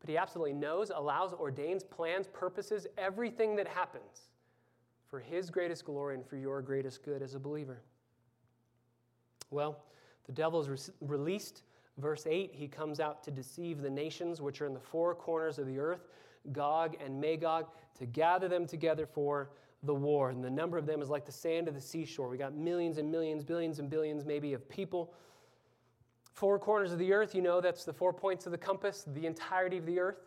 but 0.02 0.10
He 0.10 0.18
absolutely 0.18 0.54
knows, 0.54 0.92
allows, 0.94 1.34
ordains, 1.34 1.84
plans, 1.84 2.28
purposes, 2.28 2.86
everything 2.98 3.56
that 3.56 3.68
happens 3.68 4.30
for 5.10 5.20
His 5.20 5.50
greatest 5.50 5.86
glory 5.86 6.16
and 6.16 6.26
for 6.26 6.36
your 6.36 6.62
greatest 6.62 7.04
good 7.04 7.22
as 7.22 7.36
a 7.36 7.40
believer. 7.40 7.82
Well, 9.52 9.84
the 10.26 10.34
devil 10.34 10.60
is 10.60 10.70
re- 10.70 10.96
released 11.08 11.64
Verse 11.98 12.28
8, 12.28 12.52
he 12.54 12.68
comes 12.68 13.00
out 13.00 13.24
to 13.24 13.32
deceive 13.32 13.82
the 13.82 13.90
nations 13.90 14.42
which 14.42 14.62
are 14.62 14.66
in 14.66 14.74
the 14.74 14.80
four 14.80 15.16
corners 15.16 15.60
of 15.60 15.66
the 15.66 15.80
earth, 15.80 16.08
Gog 16.52 16.98
and 17.04 17.20
Magog, 17.20 17.68
to 17.98 18.06
gather 18.06 18.48
them 18.48 18.68
together 18.68 19.06
for 19.06 19.50
the 19.84 19.94
war. 19.94 20.30
And 20.30 20.44
the 20.44 20.50
number 20.50 20.78
of 20.78 20.86
them 20.86 21.02
is 21.02 21.10
like 21.10 21.26
the 21.26 21.32
sand 21.32 21.68
of 21.68 21.74
the 21.74 21.82
seashore. 21.82 22.28
We 22.28 22.38
got 22.38 22.54
millions 22.54 22.98
and 22.98 23.10
millions, 23.10 23.44
billions 23.44 23.80
and 23.80 23.90
billions, 23.90 24.26
maybe, 24.26 24.54
of 24.54 24.68
people. 24.68 25.14
Four 26.34 26.60
corners 26.60 26.92
of 26.92 27.00
the 27.00 27.14
earth, 27.14 27.34
you 27.34 27.42
know, 27.42 27.62
that's 27.62 27.86
the 27.86 27.94
four 27.94 28.12
points 28.12 28.46
of 28.46 28.52
the 28.52 28.58
compass, 28.58 29.06
the 29.14 29.26
entirety 29.26 29.78
of 29.78 29.86
the 29.86 30.00
earth. 30.00 30.20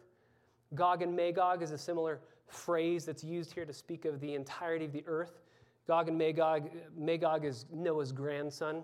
Gog 0.75 1.03
and 1.03 1.15
Magog 1.15 1.63
is 1.63 1.71
a 1.71 1.79
similar 1.79 2.21
phrase 2.47 3.05
that's 3.05 3.23
used 3.23 3.53
here 3.53 3.67
to 3.67 3.75
speak 3.75 4.07
of 4.07 4.21
the 4.21 4.35
entirety 4.35 4.87
of 4.87 4.93
the 4.93 5.05
earth. 5.07 5.41
Gog 5.87 6.09
and 6.09 6.17
Magog, 6.17 6.71
Magog 6.97 7.45
is 7.45 7.67
Noah's 7.73 8.13
grandson, 8.13 8.83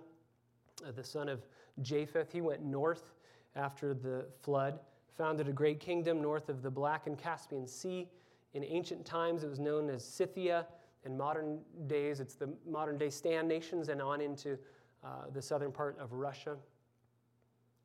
uh, 0.87 0.93
the 0.93 1.05
son 1.05 1.31
of 1.31 1.47
Japheth. 1.83 2.33
He 2.33 2.41
went 2.41 2.65
north 2.65 3.13
after 3.57 3.95
the 3.95 4.27
flood, 4.43 4.79
founded 5.17 5.49
a 5.49 5.53
great 5.53 5.81
kingdom 5.81 6.21
north 6.21 6.49
of 6.49 6.63
the 6.63 6.71
Black 6.71 7.07
and 7.07 7.19
Caspian 7.19 7.67
Sea. 7.67 8.09
In 8.55 8.65
ancient 8.65 9.05
times, 9.05 9.45
it 9.45 9.49
was 9.49 9.59
known 9.59 9.91
as 9.91 10.05
Scythia. 10.05 10.67
In 11.05 11.17
modern 11.17 11.61
days, 11.87 12.21
it's 12.21 12.35
the 12.35 12.49
modern 12.67 12.97
day 12.97 13.11
Stan 13.11 13.47
nations 13.47 13.89
and 13.89 14.01
on 14.01 14.21
into 14.21 14.59
uh, 15.05 15.31
the 15.33 15.43
southern 15.43 15.73
part 15.73 15.99
of 15.99 16.13
Russia. 16.13 16.57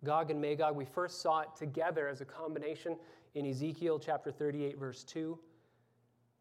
Gog 0.05 0.31
and 0.31 0.39
Magog, 0.39 0.75
we 0.75 0.85
first 0.85 1.21
saw 1.21 1.41
it 1.41 1.49
together 1.57 2.07
as 2.07 2.21
a 2.21 2.25
combination 2.25 2.95
in 3.35 3.45
Ezekiel 3.45 3.99
chapter 3.99 4.31
38, 4.31 4.77
verse 4.77 5.03
2, 5.03 5.37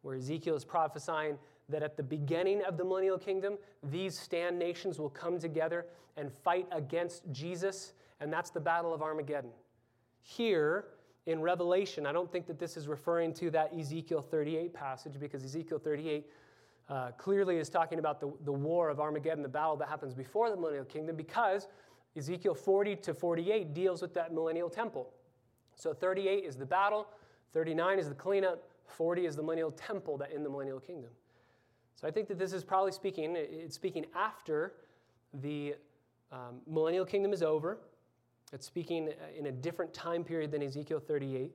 where 0.01 0.15
Ezekiel 0.15 0.55
is 0.55 0.63
prophesying 0.63 1.37
that 1.69 1.83
at 1.83 1.95
the 1.95 2.03
beginning 2.03 2.63
of 2.65 2.77
the 2.77 2.83
millennial 2.83 3.17
kingdom, 3.17 3.57
these 3.83 4.17
stand 4.17 4.57
nations 4.57 4.99
will 4.99 5.09
come 5.09 5.39
together 5.39 5.85
and 6.17 6.31
fight 6.31 6.67
against 6.71 7.23
Jesus, 7.31 7.93
and 8.19 8.31
that's 8.31 8.49
the 8.49 8.59
Battle 8.59 8.93
of 8.93 9.01
Armageddon. 9.01 9.51
Here 10.21 10.85
in 11.25 11.41
Revelation, 11.41 12.05
I 12.05 12.11
don't 12.11 12.31
think 12.31 12.47
that 12.47 12.59
this 12.59 12.75
is 12.75 12.87
referring 12.87 13.33
to 13.35 13.51
that 13.51 13.71
Ezekiel 13.77 14.21
38 14.21 14.73
passage 14.73 15.13
because 15.19 15.43
Ezekiel 15.43 15.79
38 15.79 16.25
uh, 16.89 17.11
clearly 17.17 17.57
is 17.57 17.69
talking 17.69 17.99
about 17.99 18.19
the, 18.19 18.31
the 18.45 18.51
war 18.51 18.89
of 18.89 18.99
Armageddon, 18.99 19.43
the 19.43 19.49
battle 19.49 19.75
that 19.77 19.87
happens 19.87 20.13
before 20.13 20.49
the 20.49 20.57
millennial 20.57 20.85
kingdom, 20.85 21.15
because 21.15 21.67
Ezekiel 22.17 22.55
40 22.55 22.95
to 22.97 23.13
48 23.13 23.73
deals 23.73 24.01
with 24.01 24.13
that 24.15 24.33
millennial 24.33 24.69
temple. 24.69 25.11
So 25.75 25.93
38 25.93 26.43
is 26.43 26.55
the 26.55 26.65
battle, 26.65 27.07
39 27.53 27.99
is 27.99 28.09
the 28.09 28.15
cleanup, 28.15 28.63
40 28.87 29.25
is 29.27 29.35
the 29.35 29.43
millennial 29.43 29.71
temple 29.71 30.17
that 30.17 30.31
in 30.31 30.43
the 30.43 30.49
millennial 30.49 30.79
kingdom. 30.79 31.11
So 31.99 32.07
I 32.07 32.11
think 32.11 32.29
that 32.29 32.39
this 32.39 32.53
is 32.53 32.63
probably 32.63 32.93
speaking, 32.93 33.35
it's 33.35 33.75
speaking 33.75 34.05
after 34.15 34.75
the 35.33 35.75
um, 36.31 36.61
millennial 36.65 37.03
kingdom 37.03 37.33
is 37.33 37.43
over. 37.43 37.79
It's 38.53 38.65
speaking 38.65 39.09
in 39.37 39.47
a 39.47 39.51
different 39.51 39.93
time 39.93 40.23
period 40.23 40.49
than 40.49 40.63
Ezekiel 40.63 41.01
38. 41.01 41.51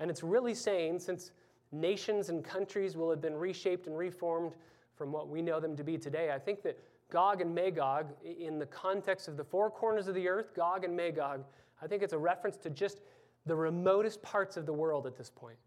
And 0.00 0.10
it's 0.10 0.22
really 0.22 0.54
saying, 0.54 0.98
since 1.00 1.32
nations 1.72 2.30
and 2.30 2.42
countries 2.42 2.96
will 2.96 3.10
have 3.10 3.20
been 3.20 3.34
reshaped 3.34 3.86
and 3.86 3.98
reformed 3.98 4.54
from 4.94 5.12
what 5.12 5.28
we 5.28 5.42
know 5.42 5.60
them 5.60 5.76
to 5.76 5.84
be 5.84 5.98
today, 5.98 6.32
I 6.32 6.38
think 6.38 6.62
that 6.62 6.78
Gog 7.10 7.42
and 7.42 7.54
Magog, 7.54 8.06
in 8.24 8.58
the 8.58 8.66
context 8.66 9.28
of 9.28 9.36
the 9.36 9.44
four 9.44 9.70
corners 9.70 10.08
of 10.08 10.14
the 10.14 10.26
earth, 10.26 10.54
Gog 10.56 10.84
and 10.84 10.96
Magog, 10.96 11.44
I 11.82 11.86
think 11.86 12.02
it's 12.02 12.14
a 12.14 12.18
reference 12.18 12.56
to 12.58 12.70
just 12.70 13.02
the 13.44 13.54
remotest 13.54 14.22
parts 14.22 14.56
of 14.56 14.64
the 14.64 14.72
world 14.72 15.06
at 15.06 15.18
this 15.18 15.28
point. 15.28 15.58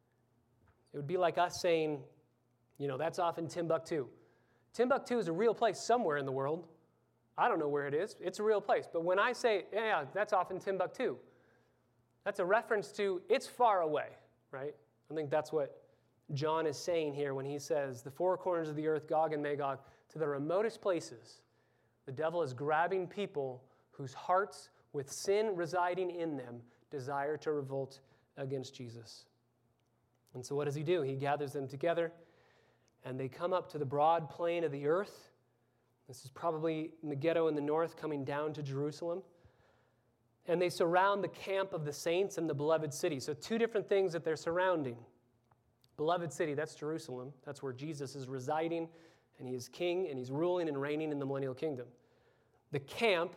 It 0.93 0.97
would 0.97 1.05
be 1.05 1.17
like 1.17 1.38
us 1.38 1.59
saying, 1.61 1.99
you 2.77 2.88
know, 2.88 2.97
that's 2.97 3.19
off 3.19 3.38
in 3.38 3.47
Timbuktu. 3.47 4.07
Timbuktu 4.73 5.17
is 5.17 5.27
a 5.27 5.33
real 5.33 5.53
place 5.53 5.79
somewhere 5.79 6.17
in 6.17 6.25
the 6.25 6.31
world. 6.31 6.67
I 7.38 7.47
don't 7.47 7.59
know 7.59 7.67
where 7.67 7.88
it 7.88 7.93
is. 7.93 8.15
It's 8.19 8.39
a 8.39 8.43
real 8.43 8.61
place. 8.61 8.88
But 8.91 9.03
when 9.03 9.19
I 9.19 9.33
say, 9.33 9.65
yeah, 9.73 10.05
that's 10.13 10.33
off 10.33 10.51
in 10.51 10.59
Timbuktu, 10.59 11.17
that's 12.23 12.39
a 12.39 12.45
reference 12.45 12.91
to 12.93 13.21
it's 13.29 13.47
far 13.47 13.81
away, 13.81 14.07
right? 14.51 14.73
I 15.11 15.13
think 15.13 15.29
that's 15.29 15.51
what 15.51 15.81
John 16.33 16.65
is 16.65 16.77
saying 16.77 17.13
here 17.13 17.33
when 17.33 17.45
he 17.45 17.59
says, 17.59 18.01
the 18.01 18.11
four 18.11 18.38
corners 18.38 18.69
of 18.69 18.75
the 18.75 18.88
earth, 18.88 19.07
Gog 19.07 19.33
and 19.33 19.43
Magog, 19.43 19.79
to 20.09 20.19
the 20.19 20.27
remotest 20.27 20.81
places, 20.81 21.41
the 22.05 22.11
devil 22.11 22.41
is 22.41 22.53
grabbing 22.53 23.07
people 23.07 23.63
whose 23.91 24.13
hearts, 24.13 24.69
with 24.93 25.11
sin 25.11 25.55
residing 25.55 26.11
in 26.11 26.35
them, 26.38 26.61
desire 26.89 27.38
to 27.38 27.51
revolt 27.51 27.99
against 28.38 28.75
Jesus. 28.75 29.25
And 30.33 30.45
so 30.45 30.55
what 30.55 30.65
does 30.65 30.75
he 30.75 30.83
do? 30.83 31.01
He 31.01 31.15
gathers 31.15 31.53
them 31.53 31.67
together 31.67 32.11
and 33.05 33.19
they 33.19 33.29
come 33.29 33.53
up 33.53 33.71
to 33.71 33.77
the 33.77 33.85
broad 33.85 34.29
plain 34.29 34.63
of 34.63 34.71
the 34.71 34.87
earth. 34.87 35.29
This 36.07 36.25
is 36.25 36.31
probably 36.31 36.91
Megiddo 37.03 37.47
in 37.47 37.55
the 37.55 37.61
north 37.61 37.95
coming 37.95 38.25
down 38.25 38.51
to 38.53 38.63
Jerusalem. 38.63 39.21
And 40.47 40.61
they 40.61 40.69
surround 40.69 41.23
the 41.23 41.29
camp 41.29 41.73
of 41.73 41.85
the 41.85 41.93
saints 41.93 42.37
and 42.37 42.49
the 42.49 42.53
beloved 42.53 42.93
city. 42.93 43.19
So, 43.19 43.33
two 43.33 43.57
different 43.57 43.87
things 43.87 44.11
that 44.13 44.23
they're 44.23 44.35
surrounding. 44.35 44.97
Beloved 45.97 46.31
city, 46.31 46.53
that's 46.53 46.75
Jerusalem. 46.75 47.31
That's 47.45 47.63
where 47.63 47.73
Jesus 47.73 48.15
is 48.15 48.27
residing, 48.27 48.89
and 49.39 49.47
he 49.47 49.55
is 49.55 49.67
king, 49.67 50.07
and 50.09 50.19
he's 50.19 50.29
ruling 50.29 50.67
and 50.67 50.79
reigning 50.79 51.11
in 51.11 51.19
the 51.19 51.25
millennial 51.25 51.53
kingdom. 51.53 51.87
The 52.71 52.79
camp, 52.79 53.35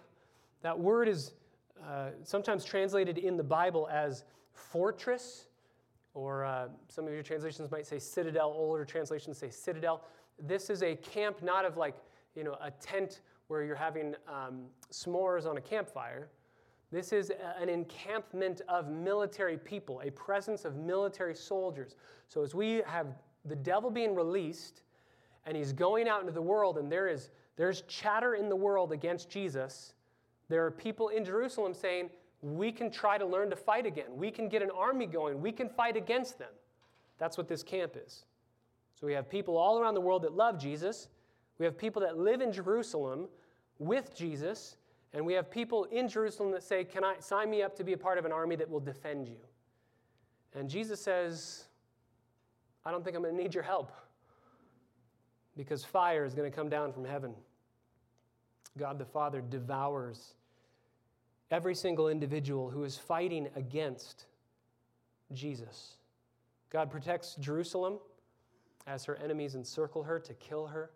that 0.63 0.79
word 0.79 1.09
is 1.09 1.33
uh, 1.89 2.11
sometimes 2.25 2.65
translated 2.65 3.17
in 3.17 3.37
the 3.37 3.45
Bible 3.45 3.89
as 3.91 4.25
fortress 4.53 5.48
or 6.15 6.45
uh, 6.45 6.69
some 6.89 7.07
of 7.07 7.13
your 7.13 7.23
translations 7.23 7.71
might 7.71 7.87
say 7.87 7.99
citadel, 7.99 8.53
older 8.57 8.85
translations 8.85 9.39
say 9.39 9.51
citadel. 9.51 10.05
This 10.41 10.71
is 10.71 10.83
a 10.83 10.97
camp 10.97 11.43
not 11.43 11.65
of 11.65 11.77
like, 11.77 11.97
you 12.35 12.45
know, 12.45 12.57
a 12.61 12.71
tent 12.71 13.21
where 13.49 13.63
you're 13.63 13.75
having 13.75 14.15
um, 14.29 14.67
s'mores 14.93 15.47
on 15.47 15.57
a 15.57 15.61
campfire, 15.61 16.29
This 16.91 17.13
is 17.13 17.33
an 17.61 17.69
encampment 17.69 18.61
of 18.69 18.89
military 18.89 19.57
people, 19.59 20.01
a 20.05 20.11
presence 20.11 20.65
of 20.65 20.77
military 20.77 21.35
soldiers. 21.35 21.97
So, 22.29 22.43
as 22.43 22.55
we 22.55 22.83
have 22.87 23.07
the 23.45 23.57
devil 23.57 23.91
being 23.91 24.15
released 24.15 24.83
and 25.47 25.57
he's 25.57 25.73
going 25.73 26.09
out 26.09 26.21
into 26.21 26.33
the 26.33 26.43
world, 26.43 26.79
and 26.79 26.93
there 26.93 27.09
is 27.09 27.31
there's 27.57 27.83
chatter 27.83 28.35
in 28.35 28.49
the 28.49 28.57
world 28.57 28.93
against 28.93 29.29
Jesus, 29.31 29.95
there 30.49 30.65
are 30.65 30.71
people 30.71 31.09
in 31.09 31.25
Jerusalem 31.25 31.75
saying, 31.75 32.11
We 32.41 32.71
can 32.71 32.91
try 32.91 33.19
to 33.19 33.27
learn 33.27 33.51
to 33.51 33.57
fight 33.57 33.87
again. 33.87 34.07
We 34.11 34.31
can 34.31 34.49
get 34.49 34.63
an 34.63 34.71
army 34.71 35.07
going. 35.07 35.41
We 35.41 35.53
can 35.53 35.69
fight 35.69 35.97
against 35.97 36.39
them. 36.39 36.53
That's 37.19 37.37
what 37.37 37.49
this 37.49 37.63
camp 37.63 37.97
is. 37.97 38.25
So, 38.95 39.07
we 39.07 39.13
have 39.13 39.29
people 39.29 39.57
all 39.57 39.79
around 39.79 39.95
the 39.95 40.01
world 40.01 40.23
that 40.23 40.35
love 40.35 40.59
Jesus. 40.59 41.09
We 41.59 41.65
have 41.67 41.77
people 41.77 42.03
that 42.03 42.19
live 42.19 42.41
in 42.41 42.53
Jerusalem 42.53 43.29
with 43.79 44.15
Jesus 44.17 44.77
and 45.13 45.25
we 45.25 45.33
have 45.35 45.51
people 45.51 45.85
in 45.85 46.09
Jerusalem 46.09 46.51
that 46.53 46.63
say, 46.63 46.85
Can 46.85 47.05
I 47.05 47.17
sign 47.21 47.51
me 47.51 47.63
up 47.63 47.75
to 47.77 47.85
be 47.85 47.93
a 47.93 47.99
part 47.99 48.19
of 48.19 48.25
an 48.25 48.33
army 48.33 48.57
that 48.57 48.69
will 48.69 48.81
defend 48.81 49.29
you? 49.29 49.39
And 50.55 50.69
Jesus 50.69 51.01
says, 51.01 51.65
I 52.85 52.91
don't 52.91 53.05
think 53.05 53.17
I'm 53.17 53.23
going 53.23 53.37
to 53.37 53.43
need 53.43 53.55
your 53.55 53.63
help 53.63 53.93
because 55.57 55.85
fire 55.85 56.25
is 56.25 56.35
going 56.35 56.51
to 56.51 56.55
come 56.55 56.69
down 56.69 56.93
from 56.93 57.05
heaven. 57.05 57.35
God 58.79 58.99
the 58.99 59.05
Father 59.05 59.41
devours 59.41 60.35
every 61.51 61.75
single 61.75 62.09
individual 62.09 62.71
who 62.71 62.85
is 62.85 62.97
fighting 62.97 63.49
against 63.57 64.27
Jesus. 65.33 65.97
God 66.71 66.91
protects 66.91 67.35
Jerusalem 67.37 67.99
as 68.87 69.05
her 69.05 69.17
enemies 69.17 69.55
encircle 69.55 70.03
her 70.03 70.19
to 70.21 70.35
kill 70.35 70.67
her. 70.67 70.91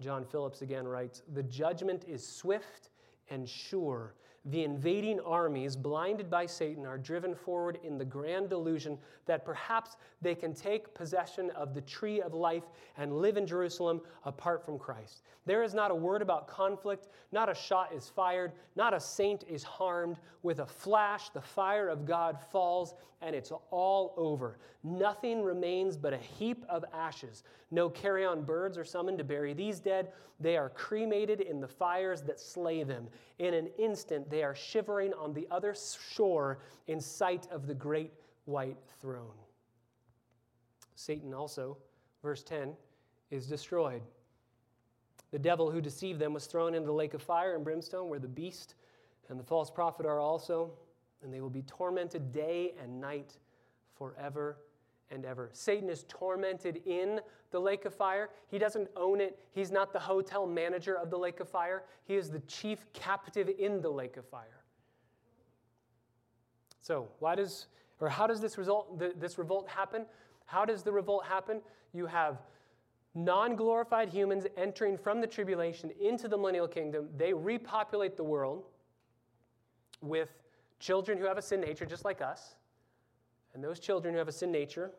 John 0.00 0.24
Phillips 0.24 0.62
again 0.62 0.86
writes 0.86 1.22
The 1.32 1.42
judgment 1.42 2.04
is 2.06 2.26
swift 2.26 2.90
and 3.30 3.48
sure. 3.48 4.14
The 4.44 4.64
invading 4.64 5.20
armies, 5.20 5.76
blinded 5.76 6.30
by 6.30 6.46
Satan, 6.46 6.86
are 6.86 6.96
driven 6.96 7.34
forward 7.34 7.78
in 7.82 7.98
the 7.98 8.04
grand 8.04 8.48
delusion 8.48 8.96
that 9.26 9.44
perhaps 9.44 9.96
they 10.22 10.34
can 10.34 10.54
take 10.54 10.94
possession 10.94 11.50
of 11.50 11.74
the 11.74 11.82
tree 11.82 12.22
of 12.22 12.32
life 12.32 12.64
and 12.96 13.18
live 13.18 13.36
in 13.36 13.46
Jerusalem 13.46 14.00
apart 14.24 14.64
from 14.64 14.78
Christ. 14.78 15.22
There 15.44 15.62
is 15.62 15.74
not 15.74 15.90
a 15.90 15.94
word 15.94 16.22
about 16.22 16.46
conflict, 16.46 17.08
not 17.32 17.50
a 17.50 17.54
shot 17.54 17.92
is 17.92 18.08
fired, 18.08 18.52
not 18.76 18.94
a 18.94 19.00
saint 19.00 19.44
is 19.48 19.62
harmed. 19.62 20.18
With 20.42 20.60
a 20.60 20.66
flash, 20.66 21.30
the 21.30 21.42
fire 21.42 21.88
of 21.88 22.06
God 22.06 22.38
falls 22.50 22.94
and 23.20 23.34
it's 23.34 23.52
all 23.70 24.14
over. 24.16 24.58
Nothing 24.84 25.42
remains 25.42 25.96
but 25.96 26.12
a 26.12 26.18
heap 26.18 26.64
of 26.68 26.84
ashes. 26.94 27.42
No 27.70 27.88
carrion 27.88 28.42
birds 28.42 28.78
are 28.78 28.84
summoned 28.84 29.18
to 29.18 29.24
bury 29.24 29.52
these 29.52 29.80
dead. 29.80 30.12
They 30.40 30.56
are 30.56 30.68
cremated 30.70 31.40
in 31.40 31.60
the 31.60 31.66
fires 31.66 32.22
that 32.22 32.38
slay 32.38 32.84
them. 32.84 33.08
In 33.38 33.54
an 33.54 33.68
instant, 33.78 34.27
they 34.30 34.42
are 34.42 34.54
shivering 34.54 35.12
on 35.14 35.32
the 35.32 35.46
other 35.50 35.74
shore 36.10 36.58
in 36.86 37.00
sight 37.00 37.46
of 37.50 37.66
the 37.66 37.74
great 37.74 38.12
white 38.44 38.76
throne. 39.00 39.36
Satan 40.94 41.32
also, 41.32 41.76
verse 42.22 42.42
10, 42.42 42.74
is 43.30 43.46
destroyed. 43.46 44.02
The 45.30 45.38
devil 45.38 45.70
who 45.70 45.80
deceived 45.80 46.18
them 46.18 46.32
was 46.32 46.46
thrown 46.46 46.74
into 46.74 46.86
the 46.86 46.92
lake 46.92 47.14
of 47.14 47.22
fire 47.22 47.54
and 47.54 47.62
brimstone, 47.62 48.08
where 48.08 48.18
the 48.18 48.28
beast 48.28 48.74
and 49.28 49.38
the 49.38 49.44
false 49.44 49.70
prophet 49.70 50.06
are 50.06 50.20
also, 50.20 50.72
and 51.22 51.32
they 51.32 51.40
will 51.40 51.50
be 51.50 51.62
tormented 51.62 52.32
day 52.32 52.74
and 52.82 53.00
night 53.00 53.36
forever 53.96 54.56
and 55.10 55.24
ever. 55.24 55.50
Satan 55.52 55.88
is 55.88 56.04
tormented 56.08 56.82
in 56.86 57.20
the 57.50 57.58
lake 57.58 57.84
of 57.84 57.94
fire. 57.94 58.30
He 58.48 58.58
doesn't 58.58 58.88
own 58.96 59.20
it, 59.20 59.38
he's 59.52 59.70
not 59.70 59.92
the 59.92 59.98
hotel 59.98 60.46
manager 60.46 60.94
of 60.94 61.10
the 61.10 61.18
lake 61.18 61.40
of 61.40 61.48
fire. 61.48 61.84
He 62.04 62.16
is 62.16 62.30
the 62.30 62.40
chief 62.40 62.86
captive 62.92 63.50
in 63.58 63.80
the 63.80 63.90
lake 63.90 64.16
of 64.16 64.26
fire. 64.26 64.62
So, 66.80 67.08
why 67.18 67.34
does 67.34 67.66
or 68.00 68.08
how 68.08 68.26
does 68.26 68.40
this 68.40 68.56
result 68.58 68.98
this 69.18 69.38
revolt 69.38 69.68
happen? 69.68 70.06
How 70.46 70.64
does 70.64 70.82
the 70.82 70.92
revolt 70.92 71.24
happen? 71.24 71.60
You 71.92 72.06
have 72.06 72.38
non 73.14 73.56
glorified 73.56 74.08
humans 74.08 74.46
entering 74.56 74.96
from 74.96 75.20
the 75.20 75.26
tribulation 75.26 75.90
into 76.00 76.28
the 76.28 76.36
millennial 76.36 76.68
kingdom, 76.68 77.08
they 77.16 77.32
repopulate 77.32 78.16
the 78.16 78.24
world 78.24 78.64
with 80.00 80.30
children 80.78 81.18
who 81.18 81.24
have 81.24 81.38
a 81.38 81.42
sin 81.42 81.60
nature, 81.60 81.84
just 81.84 82.04
like 82.04 82.22
us. 82.22 82.54
And 83.58 83.64
those 83.64 83.80
children 83.80 84.14
who 84.14 84.18
have 84.18 84.28
a 84.28 84.32
sin 84.32 84.52
nature, 84.52 84.92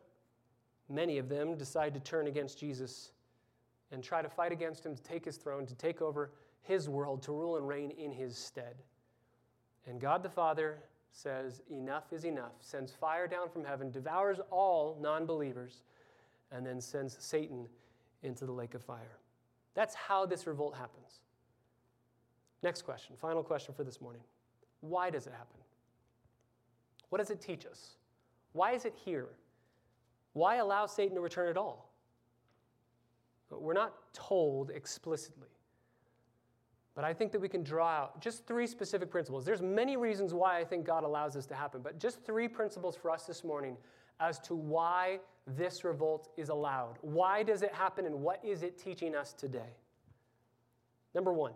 many 0.89 1.17
of 1.17 1.29
them 1.29 1.55
decide 1.55 1.93
to 1.93 2.01
turn 2.01 2.27
against 2.27 2.59
Jesus 2.59 3.11
and 3.89 4.03
try 4.03 4.21
to 4.21 4.27
fight 4.27 4.51
against 4.51 4.85
him 4.85 4.93
to 4.97 5.01
take 5.01 5.23
his 5.23 5.37
throne, 5.37 5.65
to 5.65 5.75
take 5.75 6.01
over 6.01 6.33
his 6.61 6.89
world, 6.89 7.23
to 7.23 7.31
rule 7.31 7.55
and 7.55 7.65
reign 7.65 7.91
in 7.91 8.11
his 8.11 8.37
stead. 8.37 8.75
And 9.87 10.01
God 10.01 10.23
the 10.23 10.29
Father 10.29 10.79
says, 11.13 11.61
Enough 11.71 12.11
is 12.11 12.25
enough, 12.25 12.51
sends 12.59 12.91
fire 12.91 13.27
down 13.27 13.47
from 13.47 13.63
heaven, 13.63 13.91
devours 13.91 14.41
all 14.51 14.97
non 14.99 15.25
believers, 15.25 15.83
and 16.51 16.65
then 16.65 16.81
sends 16.81 17.15
Satan 17.17 17.65
into 18.23 18.45
the 18.45 18.51
lake 18.51 18.73
of 18.73 18.83
fire. 18.83 19.19
That's 19.73 19.95
how 19.95 20.25
this 20.25 20.45
revolt 20.45 20.75
happens. 20.75 21.21
Next 22.61 22.81
question, 22.81 23.15
final 23.15 23.41
question 23.41 23.73
for 23.73 23.85
this 23.85 24.01
morning. 24.01 24.23
Why 24.81 25.09
does 25.09 25.27
it 25.27 25.31
happen? 25.31 25.61
What 27.07 27.19
does 27.19 27.29
it 27.29 27.39
teach 27.39 27.65
us? 27.65 27.95
Why 28.53 28.73
is 28.73 28.85
it 28.85 28.93
here? 29.05 29.29
Why 30.33 30.55
allow 30.57 30.85
Satan 30.85 31.15
to 31.15 31.21
return 31.21 31.49
at 31.49 31.57
all? 31.57 31.91
We're 33.49 33.73
not 33.73 33.93
told 34.13 34.69
explicitly. 34.69 35.47
But 36.95 37.03
I 37.03 37.13
think 37.13 37.31
that 37.31 37.39
we 37.39 37.49
can 37.49 37.63
draw 37.63 37.87
out 37.87 38.21
just 38.21 38.45
three 38.45 38.67
specific 38.67 39.09
principles. 39.09 39.45
There's 39.45 39.61
many 39.61 39.95
reasons 39.97 40.33
why 40.33 40.59
I 40.59 40.65
think 40.65 40.85
God 40.85 41.03
allows 41.03 41.33
this 41.33 41.45
to 41.47 41.55
happen, 41.55 41.81
but 41.81 41.99
just 41.99 42.23
three 42.25 42.47
principles 42.47 42.95
for 42.95 43.09
us 43.09 43.23
this 43.23 43.43
morning 43.43 43.77
as 44.19 44.39
to 44.39 44.53
why 44.53 45.19
this 45.47 45.83
revolt 45.83 46.29
is 46.37 46.49
allowed. 46.49 46.97
Why 47.01 47.41
does 47.43 47.61
it 47.61 47.73
happen 47.73 48.05
and 48.05 48.15
what 48.21 48.43
is 48.43 48.63
it 48.63 48.77
teaching 48.77 49.15
us 49.15 49.33
today? 49.33 49.77
Number 51.15 51.31
one, 51.33 51.53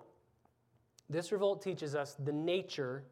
this 1.10 1.32
revolt 1.32 1.62
teaches 1.62 1.94
us 1.94 2.16
the 2.24 2.32
nature 2.32 3.04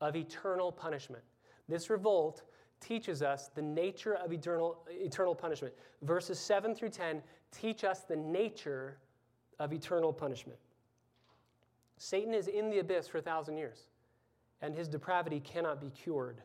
of 0.00 0.16
eternal 0.16 0.72
punishment. 0.72 1.22
This 1.68 1.90
revolt 1.90 2.42
teaches 2.80 3.22
us 3.22 3.50
the 3.54 3.62
nature 3.62 4.14
of 4.14 4.32
eternal, 4.32 4.78
eternal 4.88 5.34
punishment. 5.34 5.74
Verses 6.02 6.38
7 6.38 6.74
through 6.74 6.90
10 6.90 7.22
teach 7.52 7.84
us 7.84 8.00
the 8.00 8.16
nature 8.16 8.96
of 9.58 9.72
eternal 9.72 10.12
punishment. 10.12 10.58
Satan 11.98 12.32
is 12.32 12.48
in 12.48 12.70
the 12.70 12.78
abyss 12.78 13.08
for 13.08 13.18
a 13.18 13.22
thousand 13.22 13.58
years, 13.58 13.88
and 14.62 14.74
his 14.74 14.88
depravity 14.88 15.40
cannot 15.40 15.80
be 15.80 15.90
cured. 15.90 16.42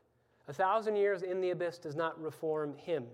A 0.48 0.54
thousand 0.54 0.96
years 0.96 1.22
in 1.22 1.42
the 1.42 1.52
abyss 1.52 1.78
does 1.78 1.96
not 1.96 2.22
reform 2.22 2.76
him. 2.76 3.06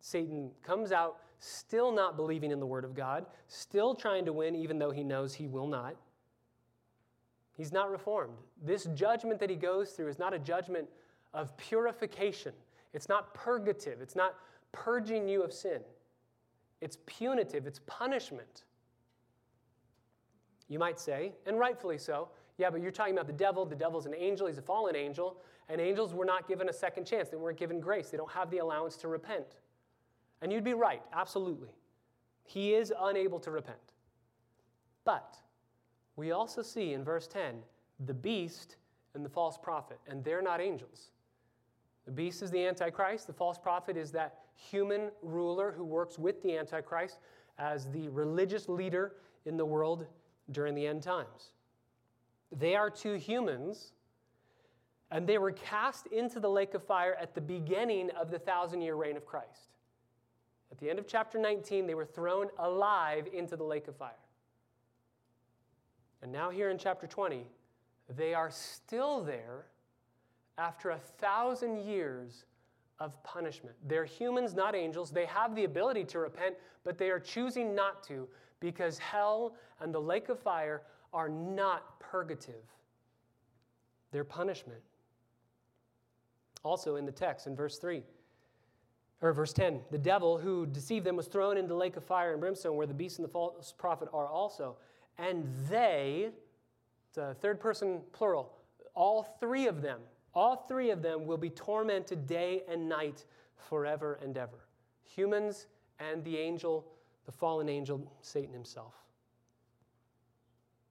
Satan 0.00 0.50
comes 0.62 0.92
out 0.92 1.18
still 1.38 1.92
not 1.92 2.16
believing 2.16 2.50
in 2.50 2.60
the 2.60 2.66
Word 2.66 2.84
of 2.84 2.94
God, 2.94 3.26
still 3.48 3.94
trying 3.94 4.24
to 4.24 4.32
win, 4.32 4.54
even 4.54 4.78
though 4.78 4.90
he 4.90 5.04
knows 5.04 5.34
he 5.34 5.46
will 5.46 5.66
not. 5.66 5.96
He's 7.56 7.72
not 7.72 7.90
reformed. 7.90 8.38
This 8.64 8.84
judgment 8.94 9.38
that 9.40 9.50
he 9.50 9.56
goes 9.56 9.90
through 9.90 10.08
is 10.08 10.18
not 10.18 10.32
a 10.32 10.38
judgment 10.38 10.88
of 11.34 11.56
purification, 11.56 12.52
it's 12.92 13.08
not 13.08 13.32
purgative, 13.34 14.00
it's 14.00 14.16
not 14.16 14.34
purging 14.72 15.28
you 15.28 15.42
of 15.42 15.52
sin. 15.52 15.80
It's 16.80 16.98
punitive, 17.06 17.66
it's 17.66 17.80
punishment. 17.86 18.64
You 20.68 20.78
might 20.78 20.98
say, 20.98 21.32
and 21.46 21.58
rightfully 21.58 21.98
so, 21.98 22.28
yeah, 22.58 22.70
but 22.70 22.80
you're 22.80 22.90
talking 22.90 23.14
about 23.14 23.26
the 23.26 23.32
devil. 23.32 23.64
The 23.64 23.76
devil's 23.76 24.06
an 24.06 24.14
angel, 24.16 24.46
he's 24.46 24.58
a 24.58 24.62
fallen 24.62 24.96
angel, 24.96 25.40
and 25.68 25.80
angels 25.80 26.12
were 26.12 26.24
not 26.24 26.48
given 26.48 26.68
a 26.68 26.72
second 26.72 27.06
chance. 27.06 27.28
They 27.28 27.36
weren't 27.36 27.58
given 27.58 27.80
grace, 27.80 28.10
they 28.10 28.16
don't 28.16 28.30
have 28.32 28.50
the 28.50 28.58
allowance 28.58 28.96
to 28.96 29.08
repent. 29.08 29.56
And 30.40 30.52
you'd 30.52 30.64
be 30.64 30.74
right, 30.74 31.02
absolutely. 31.12 31.70
He 32.44 32.74
is 32.74 32.92
unable 33.00 33.38
to 33.40 33.52
repent. 33.52 33.78
But 35.04 35.36
we 36.16 36.32
also 36.32 36.62
see 36.62 36.92
in 36.92 37.04
verse 37.04 37.28
10 37.28 37.62
the 38.06 38.14
beast 38.14 38.76
and 39.14 39.24
the 39.24 39.28
false 39.28 39.56
prophet, 39.56 40.00
and 40.08 40.24
they're 40.24 40.42
not 40.42 40.60
angels. 40.60 41.11
The 42.06 42.12
beast 42.12 42.42
is 42.42 42.50
the 42.50 42.66
Antichrist, 42.66 43.26
the 43.26 43.32
false 43.32 43.58
prophet 43.58 43.96
is 43.96 44.10
that 44.12 44.38
human 44.54 45.10
ruler 45.22 45.72
who 45.72 45.84
works 45.84 46.18
with 46.18 46.42
the 46.42 46.56
Antichrist 46.56 47.18
as 47.58 47.86
the 47.90 48.08
religious 48.08 48.68
leader 48.68 49.14
in 49.46 49.56
the 49.56 49.64
world 49.64 50.06
during 50.50 50.74
the 50.74 50.86
end 50.86 51.02
times. 51.02 51.52
They 52.50 52.74
are 52.74 52.90
two 52.90 53.14
humans, 53.14 53.92
and 55.10 55.26
they 55.26 55.38
were 55.38 55.52
cast 55.52 56.06
into 56.08 56.40
the 56.40 56.50
lake 56.50 56.74
of 56.74 56.82
fire 56.84 57.16
at 57.20 57.34
the 57.34 57.40
beginning 57.40 58.10
of 58.10 58.30
the 58.30 58.38
thousand 58.38 58.82
year 58.82 58.94
reign 58.94 59.16
of 59.16 59.24
Christ. 59.24 59.70
At 60.70 60.78
the 60.78 60.90
end 60.90 60.98
of 60.98 61.06
chapter 61.06 61.38
19, 61.38 61.86
they 61.86 61.94
were 61.94 62.04
thrown 62.04 62.48
alive 62.58 63.28
into 63.32 63.56
the 63.56 63.64
lake 63.64 63.88
of 63.88 63.96
fire. 63.96 64.12
And 66.22 66.32
now, 66.32 66.50
here 66.50 66.70
in 66.70 66.78
chapter 66.78 67.06
20, 67.06 67.46
they 68.16 68.32
are 68.32 68.50
still 68.50 69.22
there 69.22 69.66
after 70.62 70.90
a 70.90 70.98
thousand 70.98 71.84
years 71.84 72.44
of 73.00 73.20
punishment. 73.24 73.74
They're 73.88 74.04
humans, 74.04 74.54
not 74.54 74.76
angels. 74.76 75.10
They 75.10 75.26
have 75.26 75.56
the 75.56 75.64
ability 75.64 76.04
to 76.04 76.20
repent, 76.20 76.54
but 76.84 76.98
they 76.98 77.10
are 77.10 77.18
choosing 77.18 77.74
not 77.74 78.04
to 78.04 78.28
because 78.60 78.96
hell 78.98 79.56
and 79.80 79.92
the 79.92 80.00
lake 80.00 80.28
of 80.28 80.38
fire 80.38 80.82
are 81.12 81.28
not 81.28 81.98
purgative. 81.98 82.64
their 84.12 84.24
punishment. 84.24 84.80
Also 86.64 86.96
in 86.96 87.06
the 87.06 87.12
text, 87.12 87.46
in 87.46 87.56
verse 87.56 87.78
3, 87.78 88.02
or 89.22 89.32
verse 89.32 89.54
10, 89.54 89.80
the 89.90 89.98
devil 89.98 90.36
who 90.36 90.66
deceived 90.66 91.06
them 91.06 91.16
was 91.16 91.26
thrown 91.28 91.56
into 91.56 91.68
the 91.68 91.74
lake 91.74 91.96
of 91.96 92.04
fire 92.04 92.32
and 92.32 92.40
brimstone, 92.40 92.76
where 92.76 92.86
the 92.86 92.94
beast 92.94 93.18
and 93.18 93.24
the 93.24 93.32
false 93.32 93.72
prophet 93.76 94.08
are 94.12 94.28
also. 94.28 94.76
And 95.16 95.48
they, 95.70 96.30
the 97.14 97.34
third 97.40 97.58
person 97.58 98.02
plural, 98.12 98.52
all 98.94 99.22
three 99.40 99.66
of 99.66 99.80
them, 99.80 100.00
all 100.34 100.56
three 100.56 100.90
of 100.90 101.02
them 101.02 101.26
will 101.26 101.36
be 101.36 101.50
tormented 101.50 102.26
day 102.26 102.62
and 102.68 102.88
night 102.88 103.24
forever 103.56 104.18
and 104.22 104.36
ever. 104.36 104.66
Humans 105.04 105.66
and 105.98 106.24
the 106.24 106.38
angel, 106.38 106.86
the 107.26 107.32
fallen 107.32 107.68
angel, 107.68 108.10
Satan 108.22 108.52
himself. 108.52 108.94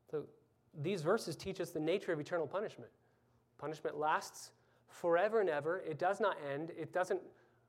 So 0.10 0.24
these 0.82 1.02
verses 1.02 1.36
teach 1.36 1.60
us 1.60 1.72
the 1.72 1.80
nature 1.80 2.14
of 2.14 2.20
eternal 2.20 2.48
punishment. 2.48 2.92
Punishment 3.58 3.98
lasts 3.98 4.52
forever 4.88 5.40
and 5.40 5.50
ever. 5.50 5.80
It 5.88 5.98
does 5.98 6.20
not 6.20 6.38
end. 6.54 6.72
It 6.78 6.94
doesn't 6.94 7.22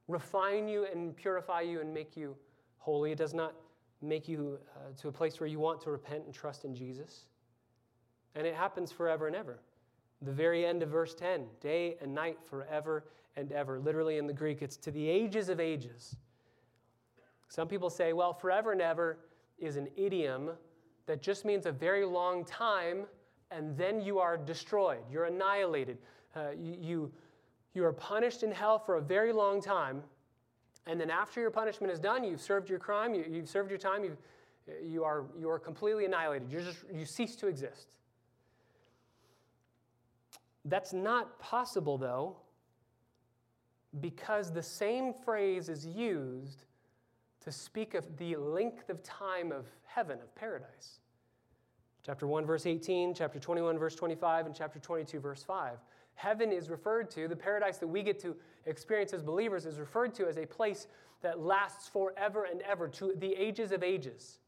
refine 0.08 0.68
you 0.68 0.86
and 0.92 1.16
purify 1.16 1.62
you 1.62 1.80
and 1.80 1.92
make 1.92 2.16
you 2.16 2.36
holy. 2.78 3.12
It 3.12 3.18
does 3.18 3.34
not 3.34 3.54
make 4.02 4.28
you 4.28 4.58
uh, 4.76 4.80
to 5.00 5.08
a 5.08 5.12
place 5.12 5.38
where 5.40 5.46
you 5.46 5.60
want 5.60 5.80
to 5.82 5.90
repent 5.90 6.24
and 6.24 6.34
trust 6.34 6.64
in 6.64 6.74
Jesus. 6.74 7.26
And 8.34 8.46
it 8.46 8.54
happens 8.54 8.90
forever 8.90 9.26
and 9.26 9.36
ever. 9.36 9.60
The 10.22 10.32
very 10.32 10.64
end 10.64 10.82
of 10.82 10.88
verse 10.88 11.14
10 11.14 11.46
day 11.60 11.96
and 12.00 12.14
night, 12.14 12.38
forever 12.44 13.04
and 13.36 13.50
ever. 13.52 13.78
Literally 13.78 14.18
in 14.18 14.26
the 14.26 14.32
Greek, 14.32 14.62
it's 14.62 14.76
to 14.78 14.90
the 14.90 15.08
ages 15.08 15.48
of 15.48 15.60
ages. 15.60 16.16
Some 17.48 17.68
people 17.68 17.90
say, 17.90 18.12
well, 18.12 18.32
forever 18.32 18.72
and 18.72 18.80
ever 18.80 19.18
is 19.58 19.76
an 19.76 19.88
idiom 19.96 20.50
that 21.06 21.20
just 21.20 21.44
means 21.44 21.66
a 21.66 21.72
very 21.72 22.04
long 22.04 22.44
time, 22.44 23.04
and 23.50 23.76
then 23.76 24.00
you 24.00 24.18
are 24.18 24.36
destroyed. 24.36 25.00
You're 25.10 25.24
annihilated. 25.24 25.98
Uh, 26.34 26.50
you, 26.58 26.76
you, 26.80 27.12
you 27.74 27.84
are 27.84 27.92
punished 27.92 28.42
in 28.42 28.52
hell 28.52 28.78
for 28.78 28.96
a 28.96 29.02
very 29.02 29.32
long 29.32 29.60
time, 29.60 30.02
and 30.86 31.00
then 31.00 31.10
after 31.10 31.40
your 31.40 31.50
punishment 31.50 31.92
is 31.92 31.98
done, 31.98 32.24
you've 32.24 32.40
served 32.40 32.70
your 32.70 32.78
crime, 32.78 33.14
you, 33.14 33.24
have 33.34 33.48
served 33.48 33.70
your 33.70 33.78
time, 33.78 34.04
you 34.04 34.16
you, 34.82 35.04
are, 35.04 35.24
you 35.38 35.50
are 35.50 35.58
completely 35.58 36.04
annihilated. 36.04 36.50
You're 36.50 36.62
just, 36.62 36.78
you 36.92 37.04
cease 37.04 37.36
to 37.36 37.46
exist. 37.46 37.96
That's 40.64 40.92
not 40.92 41.38
possible, 41.38 41.98
though, 41.98 42.36
because 44.00 44.52
the 44.52 44.62
same 44.62 45.12
phrase 45.12 45.68
is 45.68 45.86
used 45.86 46.64
to 47.40 47.50
speak 47.50 47.94
of 47.94 48.16
the 48.16 48.36
length 48.36 48.88
of 48.88 49.02
time 49.02 49.50
of 49.50 49.66
heaven, 49.84 50.18
of 50.22 50.34
paradise. 50.34 51.00
Chapter 52.04 52.26
1, 52.26 52.46
verse 52.46 52.66
18, 52.66 53.14
chapter 53.14 53.38
21, 53.38 53.78
verse 53.78 53.94
25, 53.94 54.46
and 54.46 54.54
chapter 54.54 54.78
22, 54.78 55.20
verse 55.20 55.42
5. 55.42 55.78
Heaven 56.14 56.52
is 56.52 56.68
referred 56.68 57.10
to, 57.12 57.26
the 57.26 57.36
paradise 57.36 57.78
that 57.78 57.86
we 57.86 58.02
get 58.02 58.20
to 58.20 58.36
experience 58.66 59.12
as 59.12 59.22
believers 59.22 59.66
is 59.66 59.78
referred 59.78 60.14
to 60.14 60.26
as 60.26 60.36
a 60.36 60.46
place 60.46 60.86
that 61.22 61.40
lasts 61.40 61.88
forever 61.88 62.44
and 62.44 62.60
ever, 62.62 62.88
to 62.88 63.12
the 63.16 63.32
ages 63.34 63.72
of 63.72 63.82
ages. 63.82 64.38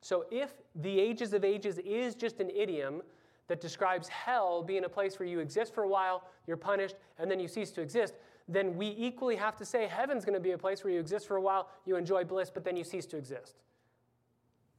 So 0.00 0.26
if 0.30 0.52
the 0.74 0.98
ages 0.98 1.32
of 1.32 1.44
ages 1.44 1.78
is 1.78 2.14
just 2.14 2.40
an 2.40 2.50
idiom 2.50 3.02
that 3.48 3.60
describes 3.60 4.08
hell 4.08 4.62
being 4.62 4.84
a 4.84 4.88
place 4.88 5.18
where 5.18 5.28
you 5.28 5.40
exist 5.40 5.74
for 5.74 5.82
a 5.82 5.88
while, 5.88 6.24
you're 6.46 6.56
punished, 6.56 6.96
and 7.18 7.30
then 7.30 7.40
you 7.40 7.48
cease 7.48 7.70
to 7.72 7.80
exist, 7.80 8.14
then 8.48 8.76
we 8.76 8.94
equally 8.98 9.36
have 9.36 9.56
to 9.56 9.64
say 9.64 9.86
heaven's 9.86 10.24
going 10.24 10.34
to 10.34 10.40
be 10.40 10.52
a 10.52 10.58
place 10.58 10.84
where 10.84 10.92
you 10.92 11.00
exist 11.00 11.26
for 11.26 11.36
a 11.36 11.40
while, 11.40 11.68
you 11.84 11.96
enjoy 11.96 12.24
bliss, 12.24 12.50
but 12.50 12.64
then 12.64 12.76
you 12.76 12.84
cease 12.84 13.06
to 13.06 13.16
exist. 13.16 13.56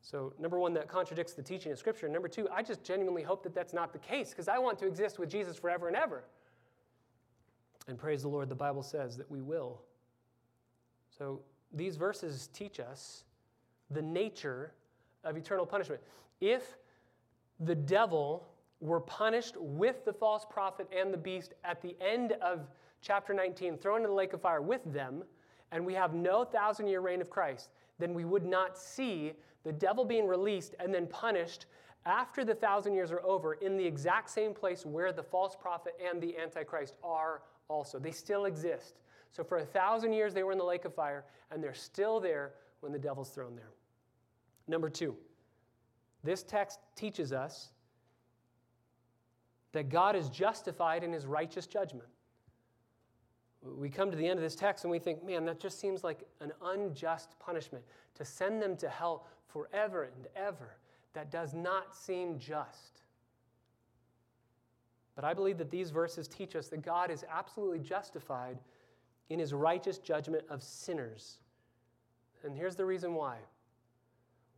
So, 0.01 0.33
number 0.37 0.59
one, 0.59 0.73
that 0.73 0.89
contradicts 0.89 1.33
the 1.33 1.41
teaching 1.41 1.71
of 1.71 1.79
Scripture. 1.79 2.09
Number 2.09 2.27
two, 2.27 2.49
I 2.53 2.61
just 2.61 2.83
genuinely 2.83 3.23
hope 3.23 3.41
that 3.43 3.55
that's 3.55 3.73
not 3.73 3.93
the 3.93 3.99
case 3.99 4.31
because 4.31 4.49
I 4.49 4.57
want 4.57 4.77
to 4.79 4.85
exist 4.85 5.17
with 5.17 5.29
Jesus 5.29 5.57
forever 5.57 5.87
and 5.87 5.95
ever. 5.95 6.25
And 7.87 7.97
praise 7.97 8.21
the 8.21 8.27
Lord, 8.27 8.49
the 8.49 8.55
Bible 8.55 8.83
says 8.83 9.15
that 9.17 9.31
we 9.31 9.41
will. 9.41 9.81
So, 11.17 11.41
these 11.71 11.95
verses 11.95 12.49
teach 12.53 12.81
us 12.81 13.23
the 13.91 14.01
nature 14.01 14.73
of 15.23 15.37
eternal 15.37 15.65
punishment. 15.65 16.01
If 16.41 16.77
the 17.61 17.75
devil 17.75 18.47
were 18.83 18.99
punished 18.99 19.55
with 19.57 20.03
the 20.03 20.11
false 20.11 20.45
prophet 20.49 20.89
and 20.95 21.13
the 21.13 21.17
beast 21.17 21.53
at 21.63 21.81
the 21.81 21.95
end 22.01 22.33
of 22.41 22.67
chapter 23.01 23.33
19, 23.33 23.77
thrown 23.77 23.97
into 23.97 24.09
the 24.09 24.13
lake 24.13 24.33
of 24.33 24.41
fire 24.41 24.61
with 24.61 24.81
them, 24.91 25.23
and 25.71 25.85
we 25.85 25.93
have 25.93 26.13
no 26.13 26.43
thousand 26.43 26.87
year 26.87 26.99
reign 26.99 27.21
of 27.21 27.29
Christ, 27.29 27.69
then 27.97 28.13
we 28.13 28.25
would 28.25 28.45
not 28.45 28.77
see 28.77 29.33
the 29.63 29.71
devil 29.71 30.03
being 30.03 30.27
released 30.27 30.75
and 30.79 30.93
then 30.93 31.07
punished 31.07 31.65
after 32.05 32.43
the 32.43 32.53
thousand 32.53 32.93
years 32.93 33.11
are 33.11 33.23
over 33.23 33.53
in 33.53 33.77
the 33.77 33.85
exact 33.85 34.29
same 34.29 34.53
place 34.53 34.85
where 34.85 35.13
the 35.13 35.23
false 35.23 35.55
prophet 35.55 35.93
and 36.05 36.21
the 36.21 36.37
antichrist 36.37 36.97
are 37.01 37.41
also. 37.69 37.97
They 37.99 38.11
still 38.11 38.45
exist. 38.45 38.99
So 39.31 39.45
for 39.45 39.59
a 39.59 39.65
thousand 39.65 40.11
years 40.11 40.33
they 40.33 40.43
were 40.43 40.51
in 40.51 40.57
the 40.57 40.65
lake 40.65 40.83
of 40.83 40.93
fire, 40.93 41.23
and 41.51 41.63
they're 41.63 41.73
still 41.73 42.19
there 42.19 42.53
when 42.81 42.91
the 42.91 42.99
devil's 42.99 43.29
thrown 43.29 43.55
there. 43.55 43.71
Number 44.67 44.89
two, 44.89 45.15
this 46.23 46.43
text 46.43 46.79
teaches 46.95 47.31
us 47.31 47.72
that 49.73 49.89
God 49.89 50.15
is 50.15 50.29
justified 50.29 51.03
in 51.03 51.11
his 51.11 51.25
righteous 51.25 51.67
judgment. 51.67 52.07
We 53.63 53.89
come 53.89 54.11
to 54.11 54.17
the 54.17 54.27
end 54.27 54.37
of 54.37 54.43
this 54.43 54.55
text 54.55 54.83
and 54.83 54.91
we 54.91 54.99
think, 54.99 55.25
man, 55.25 55.45
that 55.45 55.59
just 55.59 55.79
seems 55.79 56.03
like 56.03 56.23
an 56.39 56.51
unjust 56.63 57.37
punishment 57.39 57.83
to 58.15 58.25
send 58.25 58.61
them 58.61 58.77
to 58.77 58.89
hell 58.89 59.25
forever 59.47 60.03
and 60.15 60.27
ever. 60.35 60.75
That 61.13 61.31
does 61.31 61.53
not 61.53 61.95
seem 61.95 62.39
just. 62.39 63.01
But 65.15 65.23
I 65.23 65.33
believe 65.33 65.57
that 65.59 65.69
these 65.69 65.91
verses 65.91 66.27
teach 66.27 66.55
us 66.55 66.67
that 66.69 66.81
God 66.81 67.11
is 67.11 67.23
absolutely 67.29 67.79
justified 67.79 68.57
in 69.29 69.39
his 69.39 69.53
righteous 69.53 69.99
judgment 69.99 70.43
of 70.49 70.61
sinners. 70.61 71.37
And 72.43 72.57
here's 72.57 72.75
the 72.75 72.85
reason 72.85 73.13
why. 73.13 73.37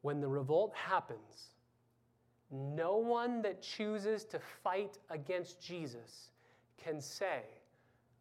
When 0.01 0.21
the 0.21 0.27
revolt 0.27 0.73
happens, 0.75 1.49
no 2.51 2.97
one 2.97 3.41
that 3.41 3.61
chooses 3.61 4.23
to 4.25 4.39
fight 4.39 4.97
against 5.09 5.61
Jesus 5.61 6.29
can 6.77 7.01
say, 7.01 7.41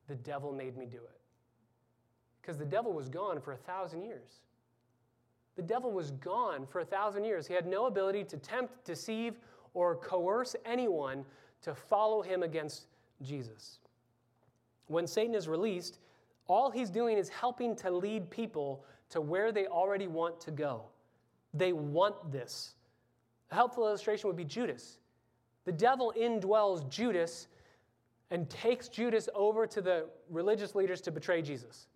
The 0.09 0.15
devil 0.17 0.53
made 0.53 0.77
me 0.77 0.87
do 0.87 0.99
it. 0.99 1.21
Because 2.41 2.59
the 2.59 2.65
devil 2.65 2.93
was 2.93 3.09
gone 3.09 3.41
for 3.41 3.53
a 3.53 3.57
thousand 3.57 4.03
years. 4.03 4.41
The 5.57 5.63
devil 5.63 5.93
was 5.93 6.11
gone 6.11 6.67
for 6.67 6.81
a 6.81 6.85
thousand 6.85 7.25
years. 7.25 7.47
He 7.47 7.55
had 7.55 7.67
no 7.67 7.87
ability 7.87 8.25
to 8.25 8.37
tempt, 8.37 8.85
deceive, 8.85 9.39
or 9.73 9.97
coerce 9.97 10.57
anyone 10.65 11.25
to 11.63 11.75
follow 11.75 12.23
him 12.23 12.43
against 12.43 12.87
Jesus. 13.23 13.79
When 14.89 15.07
Satan 15.07 15.35
is 15.35 15.49
released, 15.49 15.99
all 16.47 16.71
he's 16.71 16.91
doing 16.91 17.17
is 17.17 17.29
helping 17.29 17.75
to 17.77 17.91
lead 17.91 18.31
people 18.31 18.85
to 19.11 19.21
where 19.21 19.53
they 19.53 19.67
already 19.67 20.07
want 20.07 20.41
to 20.41 20.51
go. 20.51 20.83
They 21.55 21.73
want 21.73 22.33
this. 22.33 22.75
A 23.55 23.57
helpful 23.57 23.87
illustration 23.87 24.27
would 24.27 24.37
be 24.37 24.45
Judas. 24.45 24.99
The 25.65 25.71
devil 25.71 26.13
indwells 26.19 26.89
Judas 26.91 27.47
and 28.33 28.51
takes 28.51 28.89
Judas 28.89 29.29
over 29.33 29.65
to 29.65 29.81
the 29.81 30.07
religious 30.29 30.75
leaders 30.75 31.01
to 31.03 31.13
betray 31.13 31.41
Jesus. 31.41 31.87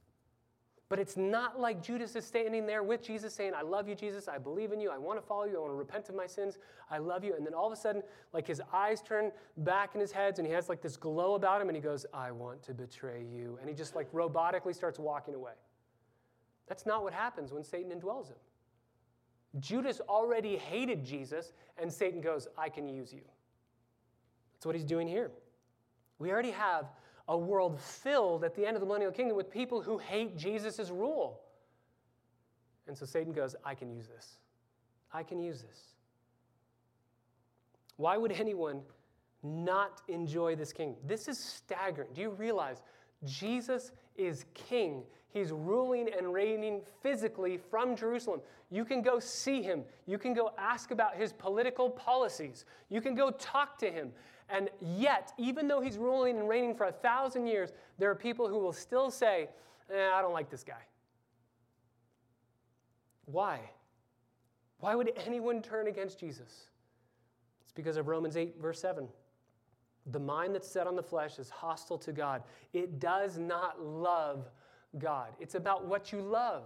But 0.89 1.01
it's 1.01 1.17
not 1.17 1.59
like 1.59 1.83
Judas 1.83 2.15
is 2.15 2.25
standing 2.25 2.65
there 2.65 2.85
with 2.85 3.03
Jesus 3.03 3.35
saying, 3.35 3.55
I 3.57 3.63
love 3.63 3.89
you, 3.89 3.97
Jesus. 3.97 4.29
I 4.29 4.39
believe 4.39 4.71
in 4.71 4.81
you. 4.81 4.89
I 4.93 4.99
want 4.99 5.21
to 5.21 5.27
follow 5.27 5.47
you. 5.47 5.57
I 5.57 5.59
want 5.59 5.73
to 5.73 5.75
repent 5.75 6.09
of 6.09 6.15
my 6.15 6.29
sins. 6.29 6.59
I 6.93 6.99
love 6.99 7.25
you. 7.25 7.35
And 7.35 7.45
then 7.45 7.55
all 7.55 7.67
of 7.67 7.73
a 7.73 7.77
sudden, 7.77 8.05
like 8.33 8.47
his 8.47 8.63
eyes 8.73 9.03
turn 9.03 9.33
back 9.57 9.97
in 9.97 10.01
his 10.01 10.13
head 10.13 10.39
and 10.39 10.47
he 10.47 10.53
has 10.53 10.69
like 10.69 10.81
this 10.81 10.97
glow 10.97 11.35
about 11.35 11.61
him 11.61 11.69
and 11.69 11.75
he 11.75 11.83
goes, 11.83 12.07
I 12.15 12.31
want 12.31 12.63
to 12.67 12.73
betray 12.73 13.25
you. 13.35 13.59
And 13.61 13.69
he 13.69 13.75
just 13.75 13.97
like 13.97 14.13
robotically 14.13 14.77
starts 14.77 15.01
walking 15.01 15.35
away. 15.35 15.55
That's 16.69 16.87
not 16.87 17.03
what 17.03 17.13
happens 17.13 17.53
when 17.53 17.65
Satan 17.65 17.91
indwells 17.91 18.29
him. 18.29 18.37
Judas 19.61 20.01
already 20.09 20.57
hated 20.57 21.05
Jesus 21.05 21.53
and 21.79 21.93
Satan 21.93 22.21
goes, 22.21 22.49
I 22.57 22.69
can 22.69 22.89
use 22.89 23.13
you. 23.13 23.23
That's 24.55 24.67
what 24.67 24.75
he's 24.75 24.85
doing 24.85 25.09
here. 25.09 25.31
We 26.19 26.31
already 26.31 26.51
have 26.51 26.87
a 27.29 27.37
world 27.37 27.81
filled 27.81 28.45
at 28.45 28.55
the 28.55 28.67
end 28.67 28.77
of 28.77 28.81
the 28.81 28.87
millennial 28.87 29.13
kingdom 29.13 29.37
with 29.37 29.51
people 29.51 29.81
who 29.81 29.99
hate 29.99 30.37
Jesus' 30.37 30.91
rule. 30.91 31.41
And 32.87 32.97
so 32.97 33.07
Satan 33.07 33.33
goes, 33.33 33.55
I 33.65 33.75
can 33.75 33.91
use 33.91 34.07
this. 34.09 34.39
I 35.13 35.23
can 35.23 35.39
use 35.39 35.63
this. 35.63 35.81
Why 37.97 38.17
would 38.17 38.33
anyone 38.33 38.81
not 39.43 40.03
enjoy 40.09 40.57
this 40.57 40.73
kingdom? 40.73 41.01
This 41.07 41.29
is 41.29 41.39
staggering. 41.39 42.09
Do 42.15 42.21
you 42.21 42.31
realize 42.31 42.83
Jesus 43.25 43.93
is 44.17 44.45
king? 44.55 45.03
He's 45.31 45.53
ruling 45.53 46.09
and 46.17 46.33
reigning 46.33 46.81
physically 47.03 47.59
from 47.59 47.95
Jerusalem. 47.95 48.41
You 48.71 48.85
can 48.85 49.03
go 49.03 49.19
see 49.19 49.63
him. 49.63 49.85
You 50.07 50.19
can 50.19 50.33
go 50.33 50.53
ask 50.57 50.91
about 50.91 51.17
his 51.17 51.33
political 51.33 51.91
policies. 51.91 52.65
You 52.89 53.01
can 53.01 53.15
go 53.15 53.31
talk 53.31 53.79
to 53.79 53.91
him. 53.91 54.13
And 54.49 54.71
yet, 54.81 55.33
even 55.37 55.69
though 55.69 55.81
he's 55.81 55.99
ruling 55.99 56.39
and 56.39 56.49
reigning 56.49 56.75
for 56.75 56.87
a 56.87 56.93
thousand 56.93 57.47
years, 57.47 57.73
there 57.99 58.11
are 58.11 58.15
people 58.15 58.49
who 58.49 58.59
will 58.59 58.73
still 58.73 59.11
say, 59.11 59.49
eh, 59.95 60.11
I 60.13 60.23
don't 60.23 60.33
like 60.33 60.51
this 60.51 60.65
guy. 60.65 60.83
Why? 63.27 63.61
Why 64.81 64.95
would 64.95 65.13
anyone 65.27 65.61
turn 65.61 65.87
against 65.89 66.19
Jesus? 66.19 66.69
It's 67.63 67.73
because 67.73 67.99
of 67.99 68.09
Romans 68.09 68.37
8, 68.39 68.57
verse 68.61 68.81
7. 68.81 69.07
The 70.07 70.19
mind 70.19 70.55
that's 70.55 70.69
set 70.69 70.87
on 70.87 70.97
the 70.97 71.03
flesh 71.03 71.39
is 71.39 71.51
hostile 71.51 71.99
to 71.99 72.13
God. 72.13 72.43
It 72.73 72.99
does 72.99 73.37
not 73.37 73.83
love 73.85 74.51
God. 74.99 75.29
It's 75.39 75.55
about 75.55 75.87
what 75.87 76.13
you 76.13 76.21
love. 76.21 76.65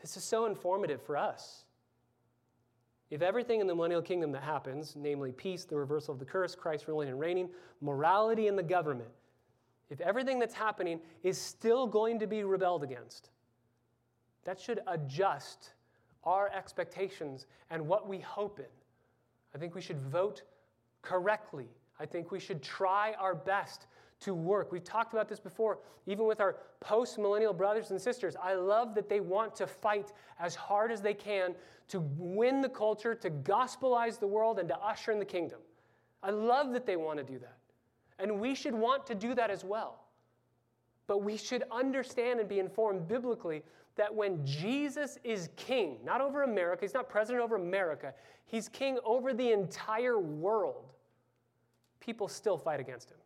This 0.00 0.16
is 0.16 0.24
so 0.24 0.46
informative 0.46 1.02
for 1.02 1.16
us. 1.16 1.64
If 3.10 3.22
everything 3.22 3.60
in 3.60 3.66
the 3.66 3.74
millennial 3.74 4.02
kingdom 4.02 4.32
that 4.32 4.42
happens, 4.42 4.94
namely 4.96 5.32
peace, 5.32 5.64
the 5.64 5.76
reversal 5.76 6.14
of 6.14 6.18
the 6.18 6.24
curse, 6.24 6.54
Christ 6.54 6.88
ruling 6.88 7.08
and 7.08 7.18
reigning, 7.18 7.48
morality 7.80 8.48
in 8.48 8.56
the 8.56 8.62
government, 8.62 9.10
if 9.90 10.00
everything 10.00 10.38
that's 10.38 10.54
happening 10.54 11.00
is 11.22 11.38
still 11.38 11.86
going 11.86 12.18
to 12.18 12.26
be 12.26 12.42
rebelled 12.42 12.82
against, 12.82 13.30
that 14.44 14.60
should 14.60 14.80
adjust 14.86 15.70
our 16.24 16.50
expectations 16.50 17.46
and 17.70 17.86
what 17.86 18.08
we 18.08 18.18
hope 18.18 18.58
in. 18.58 18.64
I 19.54 19.58
think 19.58 19.74
we 19.74 19.80
should 19.80 20.00
vote 20.00 20.42
correctly. 21.02 21.68
I 22.00 22.06
think 22.06 22.32
we 22.32 22.40
should 22.40 22.62
try 22.62 23.14
our 23.18 23.34
best 23.34 23.86
to 24.24 24.34
work. 24.34 24.72
We've 24.72 24.84
talked 24.84 25.12
about 25.12 25.28
this 25.28 25.38
before, 25.38 25.78
even 26.06 26.26
with 26.26 26.40
our 26.40 26.56
post 26.80 27.18
millennial 27.18 27.52
brothers 27.52 27.90
and 27.90 28.00
sisters. 28.00 28.36
I 28.42 28.54
love 28.54 28.94
that 28.94 29.08
they 29.08 29.20
want 29.20 29.54
to 29.56 29.66
fight 29.66 30.12
as 30.40 30.54
hard 30.54 30.90
as 30.90 31.00
they 31.02 31.14
can 31.14 31.54
to 31.88 32.00
win 32.16 32.62
the 32.62 32.68
culture, 32.68 33.14
to 33.14 33.30
gospelize 33.30 34.18
the 34.18 34.26
world, 34.26 34.58
and 34.58 34.68
to 34.68 34.78
usher 34.78 35.12
in 35.12 35.18
the 35.18 35.24
kingdom. 35.24 35.60
I 36.22 36.30
love 36.30 36.72
that 36.72 36.86
they 36.86 36.96
want 36.96 37.18
to 37.18 37.24
do 37.24 37.38
that. 37.38 37.58
And 38.18 38.40
we 38.40 38.54
should 38.54 38.74
want 38.74 39.06
to 39.08 39.14
do 39.14 39.34
that 39.34 39.50
as 39.50 39.62
well. 39.62 40.00
But 41.06 41.18
we 41.18 41.36
should 41.36 41.64
understand 41.70 42.40
and 42.40 42.48
be 42.48 42.60
informed 42.60 43.06
biblically 43.06 43.62
that 43.96 44.12
when 44.12 44.44
Jesus 44.46 45.18
is 45.22 45.50
king, 45.56 45.98
not 46.02 46.22
over 46.22 46.44
America, 46.44 46.80
he's 46.82 46.94
not 46.94 47.10
president 47.10 47.44
over 47.44 47.56
America, 47.56 48.14
he's 48.46 48.68
king 48.70 48.98
over 49.04 49.34
the 49.34 49.52
entire 49.52 50.18
world, 50.18 50.94
people 52.00 52.26
still 52.26 52.56
fight 52.56 52.80
against 52.80 53.10
him. 53.10 53.18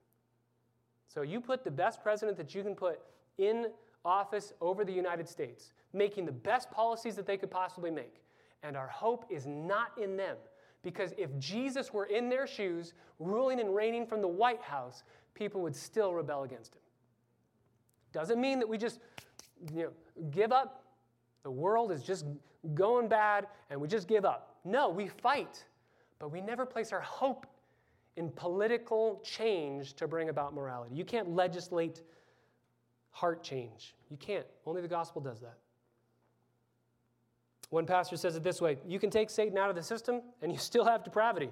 So 1.08 1.22
you 1.22 1.40
put 1.40 1.64
the 1.64 1.70
best 1.70 2.02
president 2.02 2.36
that 2.36 2.54
you 2.54 2.62
can 2.62 2.74
put 2.74 3.00
in 3.38 3.68
office 4.04 4.52
over 4.60 4.84
the 4.84 4.92
United 4.92 5.28
States, 5.28 5.72
making 5.92 6.26
the 6.26 6.32
best 6.32 6.70
policies 6.70 7.16
that 7.16 7.26
they 7.26 7.36
could 7.36 7.50
possibly 7.50 7.90
make. 7.90 8.22
And 8.62 8.76
our 8.76 8.86
hope 8.88 9.24
is 9.30 9.46
not 9.46 9.92
in 10.00 10.16
them. 10.16 10.36
Because 10.82 11.12
if 11.18 11.36
Jesus 11.38 11.92
were 11.92 12.04
in 12.04 12.28
their 12.28 12.46
shoes, 12.46 12.94
ruling 13.18 13.58
and 13.60 13.74
reigning 13.74 14.06
from 14.06 14.20
the 14.20 14.28
White 14.28 14.62
House, 14.62 15.02
people 15.34 15.60
would 15.62 15.74
still 15.74 16.12
rebel 16.14 16.44
against 16.44 16.74
him. 16.74 16.80
Doesn't 18.12 18.40
mean 18.40 18.58
that 18.60 18.68
we 18.68 18.78
just 18.78 19.00
you 19.74 19.84
know, 19.84 19.90
give 20.30 20.52
up. 20.52 20.84
The 21.42 21.50
world 21.50 21.90
is 21.90 22.02
just 22.02 22.26
going 22.74 23.08
bad 23.08 23.46
and 23.70 23.80
we 23.80 23.88
just 23.88 24.08
give 24.08 24.24
up. 24.24 24.56
No, 24.64 24.88
we 24.88 25.08
fight, 25.08 25.64
but 26.18 26.30
we 26.30 26.40
never 26.40 26.66
place 26.66 26.92
our 26.92 27.00
hope 27.00 27.46
in 28.18 28.30
political 28.30 29.22
change 29.24 29.94
to 29.94 30.08
bring 30.08 30.28
about 30.28 30.52
morality. 30.52 30.94
You 30.94 31.04
can't 31.04 31.30
legislate 31.30 32.02
heart 33.10 33.42
change. 33.42 33.94
You 34.10 34.16
can't. 34.16 34.44
Only 34.66 34.82
the 34.82 34.88
gospel 34.88 35.22
does 35.22 35.40
that. 35.40 35.56
One 37.70 37.86
pastor 37.86 38.16
says 38.16 38.34
it 38.34 38.42
this 38.42 38.60
way 38.60 38.78
You 38.86 38.98
can 38.98 39.10
take 39.10 39.30
Satan 39.30 39.56
out 39.56 39.70
of 39.70 39.76
the 39.76 39.82
system 39.82 40.20
and 40.42 40.52
you 40.52 40.58
still 40.70 40.84
have 40.84 41.04
depravity. 41.04 41.50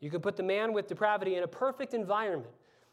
You 0.00 0.10
can 0.10 0.20
put 0.20 0.36
the 0.36 0.42
man 0.42 0.72
with 0.72 0.88
depravity 0.88 1.36
in 1.36 1.44
a 1.44 1.48
perfect 1.48 1.94
environment 1.94 2.52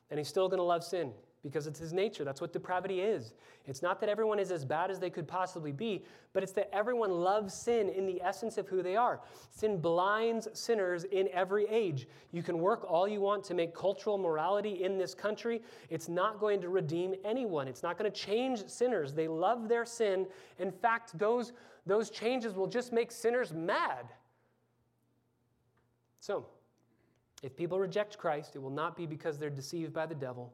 and 0.10 0.20
he's 0.20 0.28
still 0.28 0.48
going 0.48 0.60
to 0.60 0.64
love 0.64 0.84
sin 0.84 1.12
because 1.44 1.66
it's 1.66 1.80
his 1.80 1.92
nature. 1.92 2.24
That's 2.24 2.40
what 2.40 2.54
depravity 2.54 3.02
is. 3.02 3.34
It's 3.66 3.82
not 3.82 4.00
that 4.00 4.10
everyone 4.10 4.38
is 4.38 4.52
as 4.52 4.64
bad 4.64 4.92
as 4.92 5.00
they 5.00 5.10
could 5.10 5.28
possibly 5.28 5.72
be, 5.72 6.04
but 6.34 6.44
it's 6.44 6.52
that 6.54 6.74
everyone 6.74 7.10
loves 7.10 7.54
sin 7.54 7.90
in 7.90 8.06
the 8.06 8.22
essence 8.22 8.58
of 8.58 8.68
who 8.68 8.84
they 8.84 8.96
are. 8.96 9.20
Sin 9.50 9.80
blinds 9.80 10.48
sinners 10.54 11.04
in 11.06 11.28
every 11.34 11.68
age. 11.68 12.08
You 12.32 12.44
can 12.44 12.60
work 12.60 12.86
all 12.88 13.08
you 13.08 13.22
want 13.22 13.44
to 13.46 13.56
make 13.56 13.74
cultural 13.74 14.20
morality 14.20 14.84
in 14.84 14.98
this 14.98 15.16
country, 15.16 15.62
it's 15.90 16.08
not 16.08 16.40
going 16.40 16.62
to 16.62 16.70
redeem 16.70 17.16
anyone. 17.26 17.68
It's 17.68 17.84
not 17.84 17.98
going 17.98 18.12
to 18.12 18.18
change 18.18 18.68
sinners. 18.68 19.14
They 19.14 19.28
love 19.28 19.68
their 19.68 19.86
sin. 19.86 20.28
In 20.60 20.72
fact, 20.72 21.18
those, 21.18 21.54
those 21.88 22.12
changes 22.12 22.54
will 22.54 22.68
just 22.68 22.94
make 22.94 23.12
sinners 23.12 23.52
mad. 23.52 24.06
So, 26.20 26.46
if 27.42 27.56
people 27.56 27.80
reject 27.80 28.20
Christ, 28.20 28.56
it 28.56 28.60
will 28.60 28.70
not 28.70 28.96
be 28.96 29.08
because 29.08 29.40
they're 29.40 29.50
deceived 29.50 29.92
by 29.92 30.06
the 30.06 30.14
devil 30.14 30.54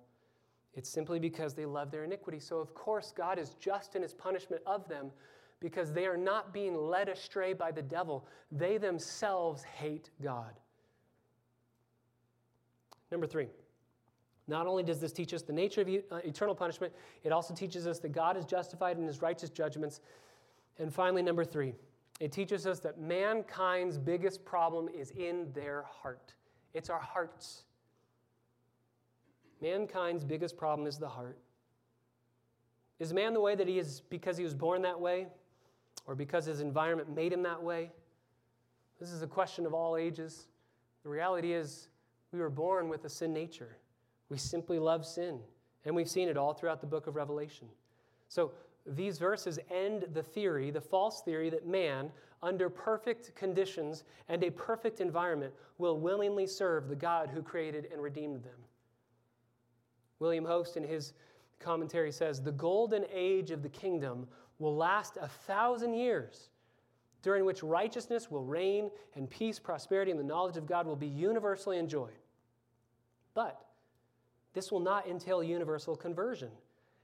it's 0.78 0.88
simply 0.88 1.20
because 1.20 1.56
they 1.56 1.66
love 1.66 1.90
their 1.90 2.04
iniquity. 2.04 2.40
So, 2.40 2.60
of 2.60 2.76
course, 2.76 3.12
God 3.18 3.40
is 3.40 3.56
just 3.60 3.96
in 3.96 4.04
his 4.04 4.14
punishment 4.14 4.62
of 4.68 4.88
them 4.88 5.10
because 5.60 5.92
they 5.92 6.06
are 6.06 6.16
not 6.16 6.54
being 6.54 6.78
led 6.78 7.10
astray 7.10 7.54
by 7.54 7.72
the 7.72 7.82
devil. 7.82 8.28
They 8.52 8.78
themselves 8.78 9.64
hate 9.64 10.12
God. 10.22 10.54
Number 13.12 13.26
three, 13.26 13.48
not 14.48 14.68
only 14.68 14.84
does 14.84 15.00
this 15.00 15.12
teach 15.12 15.34
us 15.34 15.42
the 15.42 15.52
nature 15.52 15.82
of 15.82 15.88
uh, 15.88 16.18
eternal 16.18 16.54
punishment, 16.54 16.94
it 17.24 17.32
also 17.32 17.56
teaches 17.56 17.88
us 17.88 17.98
that 18.00 18.12
God 18.12 18.38
is 18.38 18.46
justified 18.46 19.00
in 19.00 19.08
his 19.08 19.20
righteous 19.20 19.50
judgments. 19.50 20.00
And 20.78 20.94
finally, 20.94 21.24
number 21.24 21.44
three, 21.44 21.74
it 22.20 22.32
teaches 22.32 22.68
us 22.68 22.80
that 22.82 23.00
mankind's 23.00 23.98
biggest 23.98 24.46
problem 24.46 24.90
is 24.90 25.10
in 25.12 25.52
their 25.54 25.86
heart. 25.90 26.36
It's 26.76 26.92
our 26.92 27.00
hearts. 27.00 27.64
Mankind's 29.62 30.24
biggest 30.24 30.58
problem 30.58 30.88
is 30.88 30.98
the 30.98 31.08
heart. 31.08 31.38
Is 33.00 33.14
man 33.14 33.34
the 33.34 33.42
way 33.42 33.56
that 33.56 33.68
he 33.68 33.80
is 33.80 34.02
because 34.10 34.38
he 34.38 34.44
was 34.44 34.54
born 34.54 34.82
that 34.82 35.00
way 35.00 35.28
or 36.06 36.16
because 36.16 36.46
his 36.46 36.62
environment 36.62 37.14
made 37.14 37.32
him 37.32 37.44
that 37.44 37.62
way? 37.62 37.92
This 39.00 39.12
is 39.12 39.22
a 39.22 39.28
question 39.28 39.66
of 39.66 39.74
all 39.74 39.96
ages. 39.96 40.48
The 41.04 41.10
reality 41.10 41.54
is, 41.54 41.90
we 42.32 42.40
were 42.40 42.50
born 42.50 42.90
with 42.90 43.06
a 43.06 43.10
sin 43.10 43.34
nature. 43.34 43.78
We 44.30 44.38
simply 44.38 44.80
love 44.80 45.06
sin, 45.06 45.40
and 45.86 45.96
we've 45.96 46.10
seen 46.10 46.28
it 46.28 46.38
all 46.38 46.54
throughout 46.54 46.82
the 46.82 46.88
book 46.88 47.08
of 47.08 47.16
Revelation. 47.16 47.68
So, 48.28 48.52
these 48.86 49.18
verses 49.18 49.60
end 49.70 50.08
the 50.14 50.24
theory, 50.24 50.72
the 50.72 50.82
false 50.82 51.22
theory, 51.22 51.50
that 51.50 51.68
man, 51.68 52.10
under 52.42 52.70
perfect 52.70 53.36
conditions 53.36 54.06
and 54.30 54.44
a 54.44 54.52
perfect 54.52 55.02
environment, 55.02 55.54
will 55.78 55.98
willingly 55.98 56.48
serve 56.48 56.88
the 56.88 56.96
God 56.96 57.30
who 57.30 57.42
created 57.42 57.90
and 57.92 58.02
redeemed 58.02 58.44
them. 58.44 58.56
William 60.20 60.46
Hoste, 60.46 60.78
in 60.78 60.84
his 60.84 61.14
commentary, 61.60 62.12
says 62.12 62.42
the 62.42 62.52
golden 62.52 63.06
age 63.12 63.52
of 63.52 63.64
the 63.64 63.70
kingdom 63.70 64.28
will 64.60 64.76
last 64.76 65.18
a 65.22 65.28
thousand 65.28 65.94
years, 65.94 66.50
during 67.22 67.46
which 67.46 67.64
righteousness 67.64 68.32
will 68.32 68.44
reign 68.44 68.90
and 69.16 69.30
peace, 69.30 69.60
prosperity, 69.60 70.12
and 70.12 70.20
the 70.20 70.24
knowledge 70.24 70.58
of 70.58 70.66
God 70.66 70.88
will 70.88 70.96
be 70.96 71.08
universally 71.08 71.78
enjoyed. 71.78 72.18
But 73.34 73.62
this 74.54 74.72
will 74.72 74.80
not 74.80 75.08
entail 75.08 75.44
universal 75.44 75.96
conversion, 75.96 76.50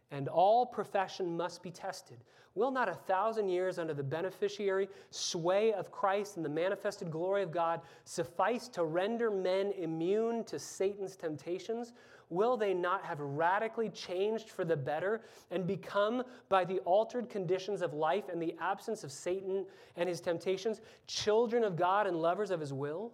and 0.09 0.27
all 0.27 0.65
profession 0.65 1.37
must 1.37 1.61
be 1.61 1.69
tested. 1.69 2.17
Will 2.55 2.71
not 2.71 2.87
a 2.87 2.93
thousand 2.93 3.49
years 3.49 3.79
under 3.79 3.93
the 3.93 4.03
beneficiary 4.03 4.87
sway 5.09 5.73
of 5.73 5.91
Christ 5.91 6.37
and 6.37 6.45
the 6.45 6.49
manifested 6.49 7.09
glory 7.09 7.41
of 7.41 7.51
God 7.51 7.81
suffice 8.05 8.67
to 8.69 8.83
render 8.83 9.31
men 9.31 9.71
immune 9.77 10.43
to 10.45 10.59
Satan's 10.59 11.15
temptations? 11.15 11.93
Will 12.33 12.57
they 12.57 12.73
not 12.73 13.05
have 13.05 13.19
radically 13.19 13.89
changed 13.89 14.49
for 14.49 14.65
the 14.65 14.75
better 14.75 15.21
and 15.51 15.67
become, 15.67 16.23
by 16.49 16.65
the 16.65 16.79
altered 16.79 17.29
conditions 17.29 17.81
of 17.81 17.93
life 17.93 18.25
and 18.31 18.41
the 18.41 18.55
absence 18.59 19.03
of 19.03 19.11
Satan 19.11 19.65
and 19.95 20.09
his 20.09 20.19
temptations, 20.19 20.81
children 21.07 21.63
of 21.63 21.75
God 21.75 22.07
and 22.07 22.17
lovers 22.17 22.51
of 22.51 22.59
his 22.59 22.73
will? 22.73 23.11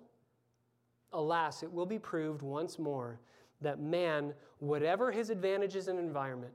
Alas, 1.14 1.64
it 1.64 1.72
will 1.72 1.86
be 1.86 2.00
proved 2.00 2.42
once 2.42 2.80
more 2.80 3.20
that 3.62 3.80
man, 3.80 4.34
whatever 4.60 5.12
his 5.12 5.30
advantages 5.30 5.88
and 5.88 6.00
environment, 6.00 6.54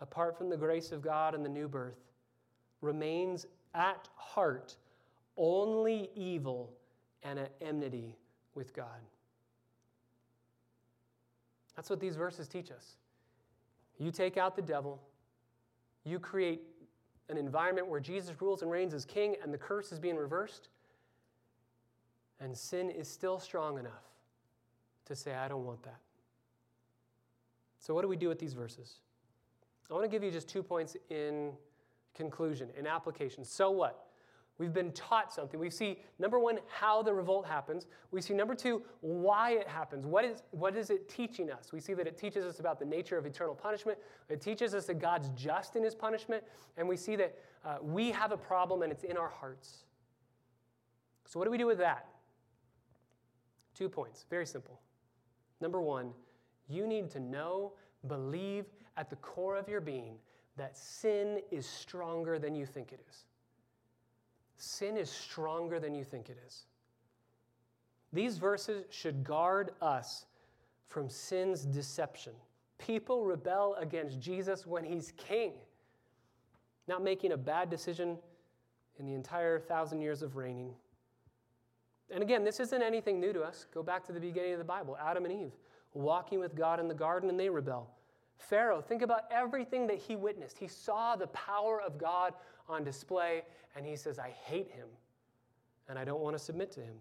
apart 0.00 0.36
from 0.38 0.48
the 0.48 0.56
grace 0.56 0.92
of 0.92 1.02
God 1.02 1.34
and 1.34 1.44
the 1.44 1.48
new 1.48 1.68
birth, 1.68 1.98
remains 2.80 3.46
at 3.74 4.08
heart 4.14 4.76
only 5.36 6.10
evil 6.14 6.72
and 7.22 7.38
at 7.38 7.52
enmity 7.60 8.16
with 8.54 8.74
God. 8.74 9.00
That's 11.76 11.90
what 11.90 12.00
these 12.00 12.16
verses 12.16 12.48
teach 12.48 12.70
us. 12.70 12.96
You 13.98 14.10
take 14.10 14.36
out 14.36 14.56
the 14.56 14.62
devil, 14.62 15.00
you 16.04 16.18
create 16.18 16.62
an 17.28 17.36
environment 17.36 17.88
where 17.88 18.00
Jesus 18.00 18.40
rules 18.40 18.62
and 18.62 18.70
reigns 18.70 18.92
as 18.92 19.04
king 19.04 19.36
and 19.42 19.52
the 19.52 19.58
curse 19.58 19.92
is 19.92 19.98
being 19.98 20.16
reversed, 20.16 20.68
and 22.40 22.56
sin 22.56 22.90
is 22.90 23.08
still 23.08 23.38
strong 23.38 23.78
enough 23.78 23.92
to 25.06 25.16
say, 25.16 25.34
I 25.34 25.48
don't 25.48 25.64
want 25.64 25.82
that. 25.84 26.00
So, 27.78 27.94
what 27.94 28.02
do 28.02 28.08
we 28.08 28.16
do 28.16 28.28
with 28.28 28.38
these 28.38 28.54
verses? 28.54 28.98
I 29.90 29.94
want 29.94 30.04
to 30.04 30.08
give 30.10 30.22
you 30.22 30.30
just 30.30 30.48
two 30.48 30.62
points 30.62 30.96
in 31.10 31.52
conclusion, 32.14 32.70
in 32.78 32.86
application. 32.86 33.44
So 33.44 33.70
what? 33.70 34.06
We've 34.56 34.72
been 34.72 34.92
taught 34.92 35.32
something. 35.32 35.58
We 35.58 35.68
see, 35.68 35.98
number 36.20 36.38
one, 36.38 36.60
how 36.68 37.02
the 37.02 37.12
revolt 37.12 37.44
happens. 37.44 37.86
We 38.12 38.20
see, 38.20 38.34
number 38.34 38.54
two, 38.54 38.82
why 39.00 39.52
it 39.52 39.66
happens. 39.66 40.06
What 40.06 40.24
is, 40.24 40.42
what 40.52 40.76
is 40.76 40.90
it 40.90 41.08
teaching 41.08 41.50
us? 41.50 41.72
We 41.72 41.80
see 41.80 41.92
that 41.94 42.06
it 42.06 42.16
teaches 42.16 42.44
us 42.44 42.60
about 42.60 42.78
the 42.78 42.84
nature 42.84 43.18
of 43.18 43.26
eternal 43.26 43.54
punishment. 43.54 43.98
It 44.28 44.40
teaches 44.40 44.72
us 44.72 44.86
that 44.86 45.00
God's 45.00 45.28
just 45.30 45.74
in 45.74 45.82
his 45.82 45.96
punishment. 45.96 46.44
And 46.76 46.88
we 46.88 46.96
see 46.96 47.16
that 47.16 47.36
uh, 47.64 47.78
we 47.82 48.12
have 48.12 48.30
a 48.30 48.36
problem 48.36 48.82
and 48.82 48.92
it's 48.92 49.02
in 49.02 49.16
our 49.16 49.28
hearts. 49.28 49.84
So, 51.24 51.40
what 51.40 51.46
do 51.46 51.50
we 51.50 51.58
do 51.58 51.66
with 51.66 51.78
that? 51.78 52.06
Two 53.74 53.88
points, 53.88 54.24
very 54.30 54.46
simple. 54.46 54.80
Number 55.60 55.80
one, 55.80 56.12
you 56.68 56.86
need 56.86 57.10
to 57.10 57.20
know, 57.20 57.72
believe 58.06 58.66
at 58.96 59.10
the 59.10 59.16
core 59.16 59.56
of 59.56 59.68
your 59.68 59.80
being 59.80 60.14
that 60.56 60.76
sin 60.76 61.40
is 61.50 61.66
stronger 61.66 62.38
than 62.38 62.54
you 62.54 62.66
think 62.66 62.92
it 62.92 63.00
is. 63.10 63.24
Sin 64.64 64.96
is 64.96 65.10
stronger 65.10 65.78
than 65.78 65.94
you 65.94 66.04
think 66.04 66.28
it 66.28 66.38
is. 66.46 66.64
These 68.12 68.38
verses 68.38 68.84
should 68.90 69.24
guard 69.24 69.72
us 69.82 70.26
from 70.88 71.08
sin's 71.10 71.64
deception. 71.64 72.32
People 72.78 73.24
rebel 73.24 73.76
against 73.78 74.20
Jesus 74.20 74.66
when 74.66 74.84
he's 74.84 75.12
king, 75.16 75.52
not 76.88 77.02
making 77.02 77.32
a 77.32 77.36
bad 77.36 77.68
decision 77.70 78.16
in 78.98 79.06
the 79.06 79.14
entire 79.14 79.58
thousand 79.58 80.00
years 80.00 80.22
of 80.22 80.36
reigning. 80.36 80.72
And 82.10 82.22
again, 82.22 82.44
this 82.44 82.60
isn't 82.60 82.82
anything 82.82 83.20
new 83.20 83.32
to 83.32 83.42
us. 83.42 83.66
Go 83.74 83.82
back 83.82 84.04
to 84.06 84.12
the 84.12 84.20
beginning 84.20 84.52
of 84.52 84.58
the 84.58 84.64
Bible 84.64 84.96
Adam 85.00 85.24
and 85.24 85.32
Eve 85.32 85.52
walking 85.94 86.40
with 86.40 86.54
God 86.56 86.80
in 86.80 86.88
the 86.88 86.94
garden, 86.94 87.30
and 87.30 87.38
they 87.38 87.48
rebel. 87.48 87.88
Pharaoh, 88.38 88.80
think 88.80 89.02
about 89.02 89.22
everything 89.30 89.86
that 89.86 89.98
he 89.98 90.16
witnessed. 90.16 90.58
He 90.58 90.68
saw 90.68 91.16
the 91.16 91.28
power 91.28 91.80
of 91.80 91.98
God 91.98 92.34
on 92.68 92.84
display, 92.84 93.42
and 93.76 93.86
he 93.86 93.96
says, 93.96 94.18
I 94.18 94.30
hate 94.44 94.70
him, 94.70 94.88
and 95.88 95.98
I 95.98 96.04
don't 96.04 96.20
want 96.20 96.36
to 96.36 96.42
submit 96.42 96.70
to 96.72 96.80
him. 96.80 96.94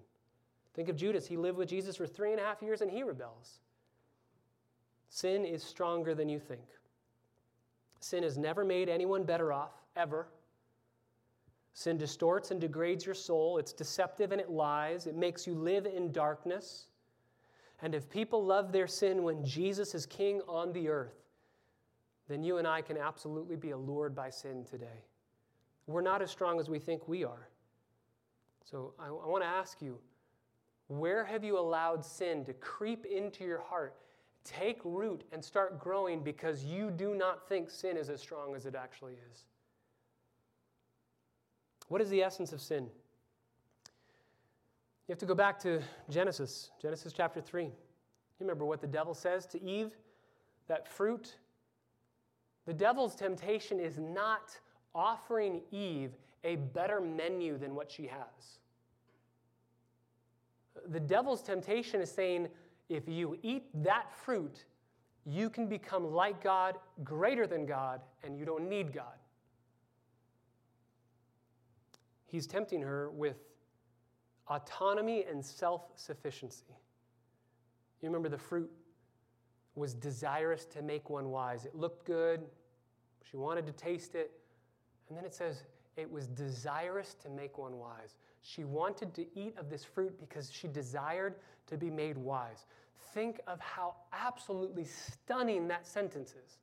Think 0.74 0.90
of 0.90 0.96
Judas. 0.96 1.28
He 1.28 1.38
lived 1.38 1.58
with 1.58 1.70
Jesus 1.70 1.96
for 1.96 2.08
three 2.08 2.32
and 2.32 2.40
a 2.40 2.44
half 2.44 2.62
years, 2.62 2.82
and 2.82 2.90
he 2.90 3.04
rebels. 3.04 3.60
Sin 5.10 5.46
is 5.46 5.64
stronger 5.64 6.16
than 6.16 6.30
you 6.30 6.40
think. 6.40 6.66
Sin 8.00 8.24
has 8.24 8.38
never 8.38 8.66
made 8.66 8.90
anyone 8.90 9.24
better 9.24 9.54
off, 9.54 9.72
ever. 9.96 10.28
Sin 11.74 11.98
distorts 11.98 12.52
and 12.52 12.60
degrades 12.60 13.06
your 13.06 13.16
soul. 13.16 13.58
It's 13.58 13.74
deceptive 13.74 14.32
and 14.32 14.42
it 14.42 14.50
lies. 14.50 15.08
It 15.08 15.16
makes 15.16 15.48
you 15.48 15.54
live 15.54 15.86
in 15.86 16.12
darkness. 16.12 16.88
And 17.82 17.96
if 17.96 18.10
people 18.10 18.44
love 18.44 18.72
their 18.72 18.88
sin 18.88 19.24
when 19.24 19.44
Jesus 19.44 19.96
is 19.96 20.06
king 20.06 20.42
on 20.48 20.74
the 20.74 20.90
earth, 20.90 21.23
then 22.28 22.44
you 22.44 22.58
and 22.58 22.68
I 22.68 22.82
can 22.82 22.98
absolutely 22.98 23.56
be 23.56 23.72
allured 23.72 24.16
by 24.16 24.30
sin 24.30 24.66
today. 24.66 25.04
We're 25.88 26.02
not 26.02 26.22
as 26.22 26.32
strong 26.32 26.60
as 26.60 26.70
we 26.70 26.80
think 26.80 27.08
we 27.08 27.24
are. 27.24 27.50
So 28.64 28.94
I, 28.98 29.08
I 29.08 29.28
want 29.28 29.44
to 29.44 29.50
ask 29.50 29.82
you 29.82 30.00
where 30.88 31.26
have 31.26 31.44
you 31.44 31.60
allowed 31.60 32.06
sin 32.06 32.46
to 32.46 32.54
creep 32.54 33.06
into 33.06 33.44
your 33.44 33.60
heart 33.60 33.96
take 34.44 34.80
root 34.84 35.24
and 35.32 35.44
start 35.44 35.80
growing 35.80 36.24
because 36.24 36.64
you 36.64 36.92
do 36.92 37.16
not 37.16 37.48
think 37.48 37.70
sin 37.70 37.98
is 37.98 38.10
as 38.10 38.22
strong 38.22 38.56
as 38.56 38.66
it 38.66 38.76
actually 38.76 39.14
is. 39.32 39.46
What 41.88 42.02
is 42.02 42.10
the 42.10 42.22
essence 42.22 42.54
of 42.54 42.62
sin? 42.62 42.90
You 45.08 45.12
have 45.12 45.20
to 45.20 45.26
go 45.26 45.36
back 45.36 45.60
to 45.60 45.82
Genesis, 46.10 46.72
Genesis 46.82 47.14
chapter 47.14 47.42
3. 47.42 47.66
You 47.66 47.72
remember 48.40 48.66
what 48.66 48.82
the 48.82 48.88
devil 48.88 49.14
says 49.14 49.46
to 49.48 49.62
Eve? 49.62 49.92
That 50.68 50.88
fruit. 50.88 51.36
The 52.66 52.74
devil's 52.74 53.16
temptation 53.16 53.80
is 53.80 53.98
not 53.98 54.58
offering 54.96 55.62
Eve 55.72 56.12
a 56.44 56.56
better 56.58 57.02
menu 57.02 57.58
than 57.58 57.76
what 57.76 57.92
she 57.92 58.08
has. 58.08 58.60
The 60.90 61.00
devil's 61.00 61.42
temptation 61.42 62.02
is 62.02 62.12
saying, 62.12 62.48
if 62.90 63.08
you 63.08 63.38
eat 63.42 63.66
that 63.84 64.12
fruit, 64.12 64.66
you 65.26 65.50
can 65.50 65.68
become 65.68 66.12
like 66.14 66.44
God, 66.44 66.76
greater 67.04 67.48
than 67.48 67.66
God, 67.66 68.02
and 68.24 68.38
you 68.38 68.46
don't 68.46 68.68
need 68.70 68.94
God. 68.94 69.18
He's 72.26 72.48
tempting 72.48 72.82
her 72.82 73.10
with 73.12 73.38
autonomy 74.50 75.24
and 75.30 75.46
self 75.46 75.84
sufficiency. 75.96 76.64
You 78.02 78.10
remember 78.10 78.28
the 78.28 78.38
fruit 78.38 78.70
was 79.76 79.94
desirous 79.94 80.66
to 80.66 80.82
make 80.82 81.10
one 81.10 81.30
wise. 81.30 81.66
It 81.66 81.76
looked 81.76 82.06
good, 82.06 82.42
she 83.30 83.38
wanted 83.38 83.66
to 83.66 83.74
taste 83.74 84.16
it. 84.16 84.32
And 85.10 85.18
then 85.18 85.26
it 85.26 85.34
says 85.34 85.64
it 85.98 86.10
was 86.12 86.28
desirous 86.28 87.16
to 87.24 87.30
make 87.30 87.58
one 87.58 87.78
wise. 87.78 88.16
She 88.42 88.64
wanted 88.64 89.14
to 89.16 89.26
eat 89.36 89.58
of 89.58 89.70
this 89.70 89.84
fruit 89.84 90.20
because 90.20 90.52
she 90.52 90.68
desired 90.68 91.36
to 91.68 91.78
be 91.78 91.90
made 91.90 92.18
wise. 92.18 92.66
Think 93.14 93.40
of 93.48 93.60
how 93.60 93.96
absolutely 94.12 94.86
stunning 94.86 95.68
that 95.68 95.88
sentence 95.88 96.32
is. 96.32 96.60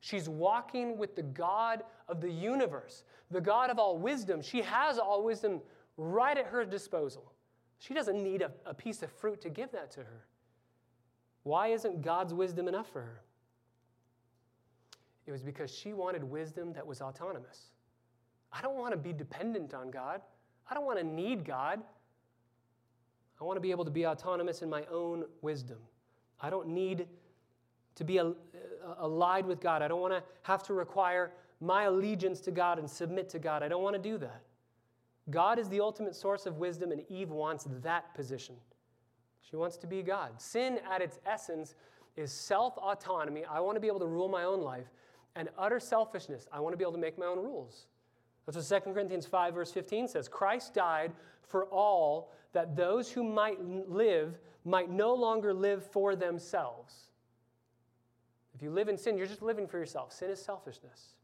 She's 0.00 0.28
walking 0.28 0.98
with 0.98 1.14
the 1.14 1.22
God 1.22 1.84
of 2.08 2.20
the 2.20 2.30
universe, 2.30 3.04
the 3.30 3.40
God 3.40 3.70
of 3.70 3.78
all 3.78 3.96
wisdom. 3.98 4.42
She 4.42 4.60
has 4.62 4.98
all 4.98 5.22
wisdom 5.22 5.60
right 5.96 6.36
at 6.36 6.46
her 6.46 6.64
disposal. 6.64 7.32
She 7.78 7.94
doesn't 7.94 8.22
need 8.22 8.42
a, 8.42 8.50
a 8.66 8.74
piece 8.74 9.02
of 9.02 9.10
fruit 9.10 9.40
to 9.42 9.48
give 9.48 9.70
that 9.72 9.90
to 9.92 10.00
her. 10.00 10.26
Why 11.42 11.68
isn't 11.68 12.02
God's 12.02 12.32
wisdom 12.32 12.68
enough 12.68 12.90
for 12.92 13.00
her? 13.00 13.20
It 15.26 15.32
was 15.32 15.42
because 15.42 15.72
she 15.72 15.92
wanted 15.92 16.24
wisdom 16.24 16.72
that 16.72 16.86
was 16.86 17.00
autonomous. 17.00 17.70
I 18.52 18.60
don't 18.60 18.76
want 18.76 18.92
to 18.92 18.96
be 18.96 19.12
dependent 19.12 19.72
on 19.72 19.90
God. 19.90 20.20
I 20.70 20.74
don't 20.74 20.84
want 20.84 20.98
to 20.98 21.04
need 21.04 21.44
God. 21.44 21.80
I 23.40 23.44
want 23.44 23.56
to 23.56 23.60
be 23.60 23.70
able 23.70 23.84
to 23.84 23.90
be 23.90 24.06
autonomous 24.06 24.62
in 24.62 24.70
my 24.70 24.84
own 24.90 25.24
wisdom. 25.40 25.78
I 26.40 26.50
don't 26.50 26.68
need 26.68 27.06
to 27.94 28.04
be 28.04 28.20
allied 28.98 29.46
with 29.46 29.60
God. 29.60 29.82
I 29.82 29.88
don't 29.88 30.00
want 30.00 30.14
to 30.14 30.22
have 30.42 30.62
to 30.64 30.74
require 30.74 31.32
my 31.60 31.84
allegiance 31.84 32.40
to 32.40 32.50
God 32.50 32.78
and 32.78 32.88
submit 32.88 33.28
to 33.30 33.38
God. 33.38 33.62
I 33.62 33.68
don't 33.68 33.82
want 33.82 33.94
to 33.96 34.02
do 34.02 34.18
that. 34.18 34.42
God 35.30 35.58
is 35.58 35.68
the 35.68 35.80
ultimate 35.80 36.16
source 36.16 36.46
of 36.46 36.58
wisdom, 36.58 36.90
and 36.90 37.02
Eve 37.08 37.30
wants 37.30 37.66
that 37.82 38.12
position. 38.14 38.56
She 39.48 39.56
wants 39.56 39.76
to 39.78 39.86
be 39.86 40.02
God. 40.02 40.40
Sin, 40.40 40.78
at 40.90 41.02
its 41.02 41.18
essence, 41.26 41.74
is 42.16 42.32
self 42.32 42.76
autonomy. 42.78 43.44
I 43.44 43.60
want 43.60 43.76
to 43.76 43.80
be 43.80 43.88
able 43.88 44.00
to 44.00 44.06
rule 44.06 44.28
my 44.28 44.44
own 44.44 44.62
life, 44.62 44.86
and 45.36 45.48
utter 45.58 45.80
selfishness. 45.80 46.46
I 46.52 46.60
want 46.60 46.72
to 46.72 46.76
be 46.76 46.84
able 46.84 46.92
to 46.92 46.98
make 46.98 47.18
my 47.18 47.26
own 47.26 47.38
rules. 47.38 47.86
That's 48.46 48.70
what 48.70 48.84
2 48.84 48.92
Corinthians 48.92 49.26
5, 49.26 49.54
verse 49.54 49.72
15 49.72 50.08
says. 50.08 50.28
Christ 50.28 50.74
died 50.74 51.12
for 51.46 51.66
all 51.66 52.32
that 52.52 52.76
those 52.76 53.10
who 53.10 53.22
might 53.22 53.60
live 53.88 54.38
might 54.64 54.90
no 54.90 55.14
longer 55.14 55.54
live 55.54 55.84
for 55.84 56.14
themselves. 56.14 57.08
If 58.54 58.62
you 58.62 58.70
live 58.70 58.88
in 58.88 58.98
sin, 58.98 59.16
you're 59.16 59.26
just 59.26 59.42
living 59.42 59.66
for 59.66 59.78
yourself. 59.78 60.12
Sin 60.12 60.30
is 60.30 60.42
selfishness. 60.42 61.14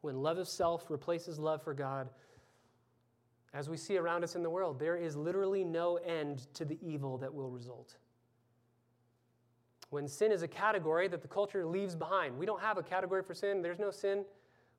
When 0.00 0.22
love 0.22 0.38
of 0.38 0.48
self 0.48 0.90
replaces 0.90 1.38
love 1.38 1.62
for 1.62 1.74
God, 1.74 2.08
as 3.56 3.70
we 3.70 3.76
see 3.78 3.96
around 3.96 4.22
us 4.22 4.36
in 4.36 4.42
the 4.42 4.50
world, 4.50 4.78
there 4.78 4.96
is 4.96 5.16
literally 5.16 5.64
no 5.64 5.96
end 5.96 6.46
to 6.52 6.66
the 6.66 6.78
evil 6.82 7.16
that 7.16 7.32
will 7.32 7.48
result. 7.48 7.96
When 9.88 10.06
sin 10.06 10.30
is 10.30 10.42
a 10.42 10.48
category 10.48 11.08
that 11.08 11.22
the 11.22 11.28
culture 11.28 11.64
leaves 11.64 11.96
behind, 11.96 12.36
we 12.36 12.44
don't 12.44 12.60
have 12.60 12.76
a 12.76 12.82
category 12.82 13.22
for 13.22 13.32
sin, 13.32 13.62
there's 13.62 13.78
no 13.78 13.90
sin. 13.90 14.26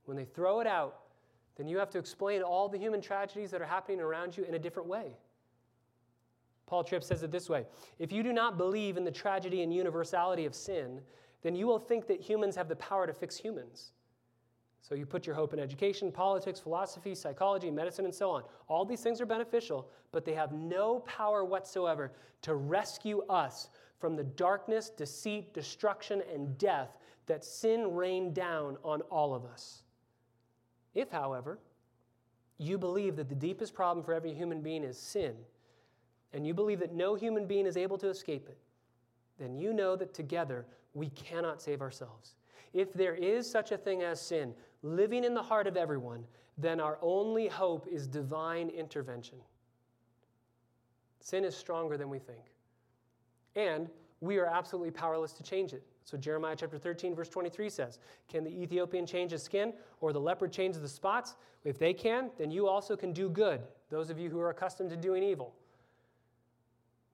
When 0.05 0.15
they 0.15 0.25
throw 0.25 0.59
it 0.59 0.67
out, 0.67 0.99
then 1.55 1.67
you 1.67 1.79
have 1.79 1.89
to 1.89 1.97
explain 1.97 2.43
all 2.43 2.69
the 2.69 2.77
human 2.77 3.01
tragedies 3.01 3.49
that 3.49 3.63
are 3.63 3.65
happening 3.65 3.99
around 3.99 4.37
you 4.37 4.43
in 4.43 4.53
a 4.53 4.59
different 4.59 4.87
way. 4.87 5.17
Paul 6.67 6.83
Tripp 6.83 7.03
says 7.03 7.23
it 7.23 7.31
this 7.31 7.49
way 7.49 7.65
If 7.97 8.11
you 8.11 8.21
do 8.21 8.31
not 8.31 8.59
believe 8.59 8.95
in 8.95 9.03
the 9.03 9.11
tragedy 9.11 9.63
and 9.63 9.73
universality 9.73 10.45
of 10.45 10.53
sin, 10.53 11.01
then 11.41 11.55
you 11.55 11.65
will 11.65 11.79
think 11.79 12.05
that 12.07 12.21
humans 12.21 12.55
have 12.55 12.69
the 12.69 12.75
power 12.75 13.07
to 13.07 13.13
fix 13.13 13.37
humans. 13.37 13.93
So 14.81 14.95
you 14.95 15.05
put 15.05 15.25
your 15.25 15.35
hope 15.35 15.53
in 15.53 15.59
education, 15.59 16.11
politics, 16.11 16.59
philosophy, 16.59 17.13
psychology, 17.13 17.69
medicine, 17.69 18.05
and 18.05 18.15
so 18.15 18.29
on. 18.29 18.43
All 18.67 18.85
these 18.85 19.01
things 19.01 19.19
are 19.19 19.25
beneficial, 19.25 19.89
but 20.11 20.23
they 20.23 20.33
have 20.33 20.53
no 20.53 20.99
power 21.01 21.43
whatsoever 21.43 22.13
to 22.43 22.55
rescue 22.55 23.21
us 23.27 23.69
from 23.99 24.15
the 24.15 24.23
darkness, 24.23 24.89
deceit, 24.89 25.53
destruction, 25.53 26.21
and 26.33 26.57
death 26.57 26.97
that 27.25 27.43
sin 27.43 27.93
rained 27.93 28.33
down 28.33 28.77
on 28.83 29.01
all 29.03 29.33
of 29.33 29.43
us. 29.45 29.83
If, 30.93 31.11
however, 31.11 31.59
you 32.57 32.77
believe 32.77 33.15
that 33.17 33.29
the 33.29 33.35
deepest 33.35 33.73
problem 33.73 34.03
for 34.03 34.13
every 34.13 34.33
human 34.33 34.61
being 34.61 34.83
is 34.83 34.97
sin, 34.97 35.35
and 36.33 36.45
you 36.45 36.53
believe 36.53 36.79
that 36.79 36.93
no 36.93 37.15
human 37.15 37.45
being 37.45 37.65
is 37.65 37.77
able 37.77 37.97
to 37.97 38.09
escape 38.09 38.47
it, 38.47 38.57
then 39.39 39.55
you 39.55 39.73
know 39.73 39.95
that 39.95 40.13
together 40.13 40.65
we 40.93 41.09
cannot 41.09 41.61
save 41.61 41.81
ourselves. 41.81 42.35
If 42.77 42.93
there 42.93 43.15
is 43.15 43.49
such 43.49 43.71
a 43.71 43.77
thing 43.77 44.03
as 44.03 44.21
sin 44.21 44.53
living 44.83 45.23
in 45.23 45.33
the 45.33 45.41
heart 45.41 45.65
of 45.65 45.75
everyone, 45.75 46.23
then 46.59 46.79
our 46.79 46.99
only 47.01 47.47
hope 47.47 47.87
is 47.87 48.05
divine 48.05 48.69
intervention. 48.69 49.39
Sin 51.19 51.43
is 51.43 51.57
stronger 51.57 51.97
than 51.97 52.07
we 52.07 52.19
think. 52.19 52.53
And 53.55 53.89
we 54.21 54.37
are 54.37 54.45
absolutely 54.45 54.91
powerless 54.91 55.33
to 55.33 55.43
change 55.43 55.73
it. 55.73 55.81
So 56.03 56.19
Jeremiah 56.19 56.55
chapter 56.55 56.77
13, 56.77 57.15
verse 57.15 57.29
23 57.29 57.67
says, 57.67 57.97
Can 58.29 58.43
the 58.43 58.51
Ethiopian 58.51 59.07
change 59.07 59.31
his 59.31 59.41
skin 59.41 59.73
or 59.99 60.13
the 60.13 60.21
leopard 60.21 60.51
change 60.51 60.77
the 60.77 60.87
spots? 60.87 61.35
If 61.63 61.79
they 61.79 61.95
can, 61.95 62.29
then 62.37 62.51
you 62.51 62.67
also 62.67 62.95
can 62.95 63.11
do 63.11 63.27
good, 63.27 63.61
those 63.89 64.11
of 64.11 64.19
you 64.19 64.29
who 64.29 64.39
are 64.39 64.51
accustomed 64.51 64.91
to 64.91 64.97
doing 64.97 65.23
evil. 65.23 65.55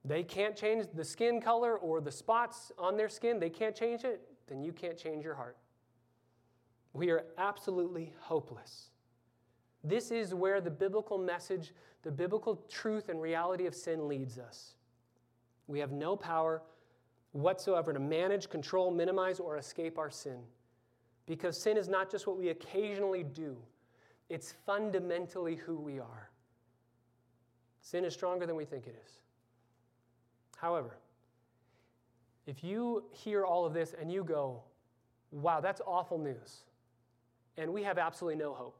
They 0.03 0.23
can't 0.23 0.57
change 0.57 0.87
the 0.93 1.05
skin 1.05 1.39
color 1.39 1.77
or 1.77 2.01
the 2.01 2.11
spots 2.11 2.73
on 2.77 2.97
their 2.97 3.07
skin, 3.07 3.39
they 3.39 3.49
can't 3.49 3.73
change 3.73 4.03
it, 4.03 4.27
then 4.47 4.63
you 4.63 4.71
can't 4.71 4.97
change 4.97 5.23
your 5.23 5.35
heart. 5.35 5.57
We 6.93 7.09
are 7.09 7.25
absolutely 7.37 8.13
hopeless. 8.19 8.89
This 9.83 10.11
is 10.11 10.33
where 10.33 10.61
the 10.61 10.69
biblical 10.69 11.17
message, 11.17 11.73
the 12.03 12.11
biblical 12.11 12.63
truth 12.69 13.09
and 13.09 13.21
reality 13.21 13.65
of 13.65 13.75
sin 13.75 14.07
leads 14.07 14.37
us. 14.37 14.75
We 15.67 15.79
have 15.79 15.91
no 15.91 16.15
power 16.15 16.61
whatsoever 17.31 17.93
to 17.93 17.99
manage, 17.99 18.49
control, 18.49 18.91
minimize, 18.91 19.39
or 19.39 19.57
escape 19.57 19.97
our 19.97 20.09
sin. 20.09 20.39
Because 21.25 21.59
sin 21.59 21.77
is 21.77 21.87
not 21.87 22.11
just 22.11 22.27
what 22.27 22.37
we 22.37 22.49
occasionally 22.49 23.23
do, 23.23 23.57
it's 24.29 24.53
fundamentally 24.65 25.55
who 25.55 25.77
we 25.77 25.99
are. 25.99 26.29
Sin 27.81 28.05
is 28.05 28.13
stronger 28.13 28.45
than 28.45 28.55
we 28.55 28.65
think 28.65 28.87
it 28.87 28.95
is. 29.05 29.19
However, 30.57 30.97
if 32.45 32.63
you 32.63 33.03
hear 33.11 33.45
all 33.45 33.65
of 33.65 33.73
this 33.73 33.93
and 33.99 34.11
you 34.11 34.23
go, 34.23 34.61
wow, 35.31 35.59
that's 35.61 35.81
awful 35.85 36.17
news, 36.17 36.63
and 37.57 37.71
we 37.71 37.83
have 37.83 37.97
absolutely 37.97 38.41
no 38.41 38.53
hope, 38.53 38.77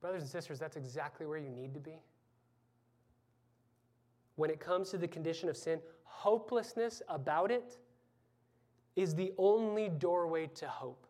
brothers 0.00 0.22
and 0.22 0.30
sisters, 0.30 0.58
that's 0.58 0.76
exactly 0.76 1.26
where 1.26 1.38
you 1.38 1.50
need 1.50 1.74
to 1.74 1.80
be. 1.80 2.00
When 4.36 4.50
it 4.50 4.60
comes 4.60 4.90
to 4.90 4.98
the 4.98 5.08
condition 5.08 5.48
of 5.48 5.56
sin, 5.56 5.80
hopelessness 6.04 7.02
about 7.08 7.50
it 7.50 7.78
is 8.94 9.14
the 9.14 9.32
only 9.36 9.88
doorway 9.88 10.46
to 10.46 10.68
hope. 10.68 11.06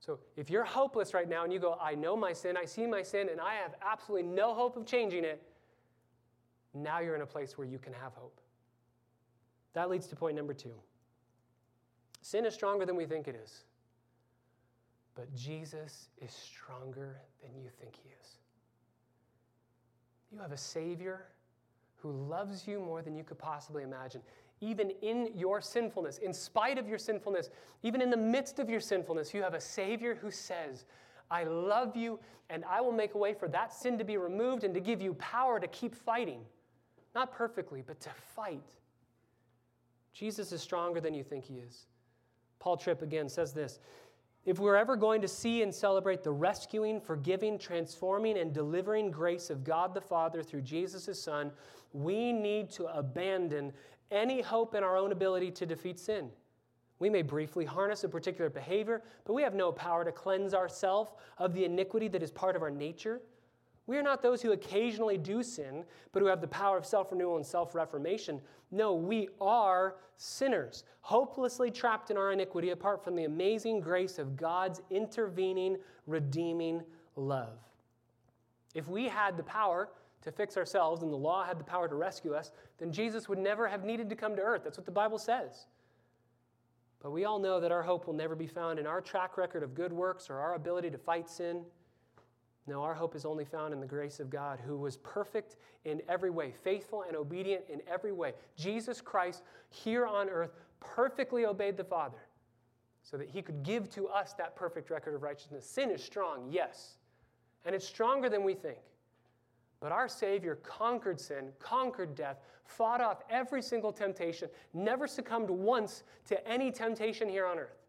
So 0.00 0.18
if 0.36 0.50
you're 0.50 0.64
hopeless 0.64 1.14
right 1.14 1.28
now 1.28 1.44
and 1.44 1.52
you 1.52 1.58
go, 1.58 1.78
I 1.80 1.94
know 1.94 2.14
my 2.14 2.34
sin, 2.34 2.58
I 2.58 2.66
see 2.66 2.86
my 2.86 3.02
sin, 3.02 3.30
and 3.30 3.40
I 3.40 3.54
have 3.54 3.74
absolutely 3.80 4.28
no 4.28 4.52
hope 4.52 4.76
of 4.76 4.84
changing 4.84 5.24
it, 5.24 5.42
now 6.74 7.00
you're 7.00 7.14
in 7.14 7.22
a 7.22 7.26
place 7.26 7.56
where 7.56 7.66
you 7.66 7.78
can 7.78 7.92
have 7.92 8.12
hope. 8.14 8.40
That 9.72 9.90
leads 9.90 10.06
to 10.08 10.16
point 10.16 10.36
number 10.36 10.54
two 10.54 10.74
sin 12.22 12.46
is 12.46 12.54
stronger 12.54 12.86
than 12.86 12.96
we 12.96 13.04
think 13.04 13.28
it 13.28 13.38
is, 13.42 13.64
but 15.14 15.32
Jesus 15.34 16.08
is 16.22 16.32
stronger 16.32 17.20
than 17.42 17.50
you 17.62 17.68
think 17.80 17.94
he 18.02 18.08
is. 18.20 18.38
You 20.32 20.38
have 20.38 20.52
a 20.52 20.56
Savior 20.56 21.26
who 21.96 22.12
loves 22.12 22.66
you 22.66 22.80
more 22.80 23.02
than 23.02 23.14
you 23.14 23.24
could 23.24 23.38
possibly 23.38 23.82
imagine 23.82 24.22
even 24.60 24.90
in 25.02 25.30
your 25.34 25.60
sinfulness, 25.60 26.18
in 26.18 26.32
spite 26.32 26.78
of 26.78 26.88
your 26.88 26.98
sinfulness, 26.98 27.50
even 27.82 28.00
in 28.00 28.10
the 28.10 28.16
midst 28.16 28.58
of 28.58 28.70
your 28.70 28.80
sinfulness, 28.80 29.34
you 29.34 29.42
have 29.42 29.54
a 29.54 29.60
Savior 29.60 30.14
who 30.14 30.30
says, 30.30 30.86
I 31.30 31.44
love 31.44 31.96
you, 31.96 32.18
and 32.50 32.64
I 32.64 32.80
will 32.80 32.92
make 32.92 33.14
a 33.14 33.18
way 33.18 33.34
for 33.34 33.48
that 33.48 33.72
sin 33.72 33.98
to 33.98 34.04
be 34.04 34.16
removed 34.16 34.64
and 34.64 34.72
to 34.74 34.80
give 34.80 35.02
you 35.02 35.14
power 35.14 35.58
to 35.58 35.66
keep 35.68 35.94
fighting. 35.94 36.40
Not 37.14 37.32
perfectly, 37.32 37.82
but 37.86 38.00
to 38.00 38.10
fight. 38.34 38.76
Jesus 40.12 40.52
is 40.52 40.62
stronger 40.62 41.00
than 41.00 41.14
you 41.14 41.22
think 41.22 41.44
he 41.44 41.54
is. 41.54 41.86
Paul 42.58 42.76
Tripp 42.76 43.02
again 43.02 43.28
says 43.28 43.52
this 43.52 43.78
If 44.44 44.58
we're 44.58 44.76
ever 44.76 44.96
going 44.96 45.20
to 45.20 45.28
see 45.28 45.62
and 45.62 45.74
celebrate 45.74 46.22
the 46.22 46.30
rescuing, 46.30 47.00
forgiving, 47.00 47.58
transforming, 47.58 48.38
and 48.38 48.52
delivering 48.52 49.10
grace 49.10 49.50
of 49.50 49.64
God 49.64 49.94
the 49.94 50.00
Father 50.00 50.42
through 50.42 50.62
Jesus, 50.62 51.06
his 51.06 51.22
Son, 51.22 51.52
we 51.92 52.32
need 52.32 52.70
to 52.70 52.86
abandon 52.86 53.72
any 54.10 54.40
hope 54.40 54.74
in 54.74 54.82
our 54.82 54.96
own 54.96 55.12
ability 55.12 55.50
to 55.52 55.66
defeat 55.66 55.98
sin. 55.98 56.30
We 57.00 57.10
may 57.10 57.22
briefly 57.22 57.64
harness 57.64 58.04
a 58.04 58.08
particular 58.08 58.48
behavior, 58.48 59.02
but 59.24 59.34
we 59.34 59.42
have 59.42 59.54
no 59.54 59.72
power 59.72 60.04
to 60.04 60.12
cleanse 60.12 60.54
ourselves 60.54 61.10
of 61.38 61.52
the 61.52 61.64
iniquity 61.64 62.08
that 62.08 62.22
is 62.22 62.30
part 62.30 62.56
of 62.56 62.62
our 62.62 62.70
nature. 62.70 63.20
We 63.86 63.98
are 63.98 64.02
not 64.02 64.22
those 64.22 64.40
who 64.40 64.52
occasionally 64.52 65.18
do 65.18 65.42
sin, 65.42 65.84
but 66.12 66.20
who 66.20 66.28
have 66.28 66.40
the 66.40 66.48
power 66.48 66.78
of 66.78 66.86
self 66.86 67.12
renewal 67.12 67.36
and 67.36 67.44
self 67.44 67.74
reformation. 67.74 68.40
No, 68.70 68.94
we 68.94 69.28
are 69.40 69.96
sinners, 70.16 70.84
hopelessly 71.00 71.70
trapped 71.70 72.10
in 72.10 72.16
our 72.16 72.32
iniquity 72.32 72.70
apart 72.70 73.04
from 73.04 73.14
the 73.14 73.24
amazing 73.24 73.80
grace 73.80 74.18
of 74.18 74.36
God's 74.36 74.80
intervening, 74.90 75.76
redeeming 76.06 76.82
love. 77.16 77.58
If 78.74 78.88
we 78.88 79.08
had 79.08 79.36
the 79.36 79.42
power 79.42 79.90
to 80.22 80.32
fix 80.32 80.56
ourselves 80.56 81.02
and 81.02 81.12
the 81.12 81.16
law 81.16 81.44
had 81.44 81.60
the 81.60 81.64
power 81.64 81.86
to 81.88 81.94
rescue 81.94 82.34
us, 82.34 82.52
then 82.78 82.90
Jesus 82.90 83.28
would 83.28 83.38
never 83.38 83.68
have 83.68 83.84
needed 83.84 84.08
to 84.08 84.16
come 84.16 84.34
to 84.36 84.42
earth. 84.42 84.62
That's 84.64 84.78
what 84.78 84.86
the 84.86 84.92
Bible 84.92 85.18
says. 85.18 85.66
But 87.02 87.10
we 87.10 87.26
all 87.26 87.38
know 87.38 87.60
that 87.60 87.70
our 87.70 87.82
hope 87.82 88.06
will 88.06 88.14
never 88.14 88.34
be 88.34 88.46
found 88.46 88.78
in 88.78 88.86
our 88.86 89.02
track 89.02 89.36
record 89.36 89.62
of 89.62 89.74
good 89.74 89.92
works 89.92 90.30
or 90.30 90.38
our 90.38 90.54
ability 90.54 90.90
to 90.90 90.98
fight 90.98 91.28
sin. 91.28 91.62
No, 92.66 92.82
our 92.82 92.94
hope 92.94 93.14
is 93.14 93.26
only 93.26 93.44
found 93.44 93.74
in 93.74 93.80
the 93.80 93.86
grace 93.86 94.20
of 94.20 94.30
God, 94.30 94.58
who 94.58 94.78
was 94.78 94.96
perfect 94.98 95.56
in 95.84 96.00
every 96.08 96.30
way, 96.30 96.50
faithful 96.50 97.02
and 97.02 97.14
obedient 97.14 97.64
in 97.68 97.82
every 97.86 98.12
way. 98.12 98.32
Jesus 98.56 99.02
Christ, 99.02 99.42
here 99.68 100.06
on 100.06 100.30
earth, 100.30 100.54
perfectly 100.80 101.44
obeyed 101.44 101.76
the 101.76 101.84
Father 101.84 102.26
so 103.02 103.18
that 103.18 103.28
he 103.28 103.42
could 103.42 103.62
give 103.62 103.90
to 103.90 104.08
us 104.08 104.32
that 104.34 104.56
perfect 104.56 104.88
record 104.88 105.14
of 105.14 105.22
righteousness. 105.22 105.66
Sin 105.66 105.90
is 105.90 106.02
strong, 106.02 106.48
yes, 106.50 106.96
and 107.66 107.74
it's 107.74 107.86
stronger 107.86 108.30
than 108.30 108.42
we 108.42 108.54
think. 108.54 108.78
But 109.78 109.92
our 109.92 110.08
Savior 110.08 110.54
conquered 110.62 111.20
sin, 111.20 111.50
conquered 111.58 112.14
death, 112.14 112.38
fought 112.64 113.02
off 113.02 113.22
every 113.28 113.60
single 113.60 113.92
temptation, 113.92 114.48
never 114.72 115.06
succumbed 115.06 115.50
once 115.50 116.02
to 116.28 116.48
any 116.48 116.72
temptation 116.72 117.28
here 117.28 117.46
on 117.46 117.58
earth. 117.58 117.83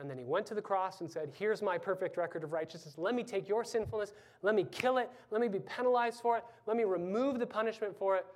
And 0.00 0.10
then 0.10 0.18
he 0.18 0.24
went 0.24 0.44
to 0.46 0.54
the 0.54 0.62
cross 0.62 1.00
and 1.00 1.10
said, 1.10 1.30
Here's 1.38 1.62
my 1.62 1.78
perfect 1.78 2.16
record 2.16 2.42
of 2.42 2.52
righteousness. 2.52 2.94
Let 2.98 3.14
me 3.14 3.22
take 3.22 3.48
your 3.48 3.64
sinfulness. 3.64 4.12
Let 4.42 4.54
me 4.54 4.66
kill 4.70 4.98
it. 4.98 5.08
Let 5.30 5.40
me 5.40 5.48
be 5.48 5.60
penalized 5.60 6.20
for 6.20 6.36
it. 6.36 6.44
Let 6.66 6.76
me 6.76 6.84
remove 6.84 7.38
the 7.38 7.46
punishment 7.46 7.96
for 7.96 8.16
it. 8.16 8.26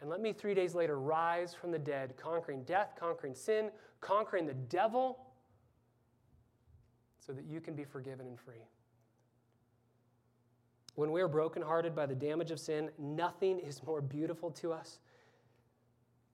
And 0.00 0.10
let 0.10 0.20
me 0.20 0.32
three 0.32 0.54
days 0.54 0.74
later 0.74 1.00
rise 1.00 1.54
from 1.54 1.72
the 1.72 1.78
dead, 1.78 2.14
conquering 2.16 2.62
death, 2.64 2.92
conquering 2.98 3.34
sin, 3.34 3.70
conquering 4.00 4.46
the 4.46 4.54
devil, 4.54 5.18
so 7.18 7.32
that 7.32 7.44
you 7.44 7.60
can 7.60 7.74
be 7.74 7.84
forgiven 7.84 8.26
and 8.26 8.38
free. 8.38 8.64
When 10.94 11.12
we 11.12 11.20
are 11.20 11.28
brokenhearted 11.28 11.94
by 11.94 12.06
the 12.06 12.14
damage 12.14 12.50
of 12.50 12.58
sin, 12.58 12.90
nothing 12.98 13.58
is 13.60 13.82
more 13.84 14.00
beautiful 14.00 14.50
to 14.52 14.72
us 14.72 14.98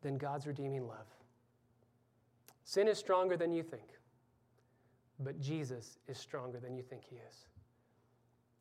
than 0.02 0.18
God's 0.18 0.46
redeeming 0.46 0.86
love. 0.86 1.06
Sin 2.64 2.88
is 2.88 2.98
stronger 2.98 3.36
than 3.36 3.52
you 3.52 3.62
think, 3.62 3.93
but 5.20 5.40
Jesus 5.40 5.98
is 6.08 6.18
stronger 6.18 6.58
than 6.58 6.76
you 6.76 6.82
think 6.82 7.02
he 7.08 7.16
is. 7.16 7.46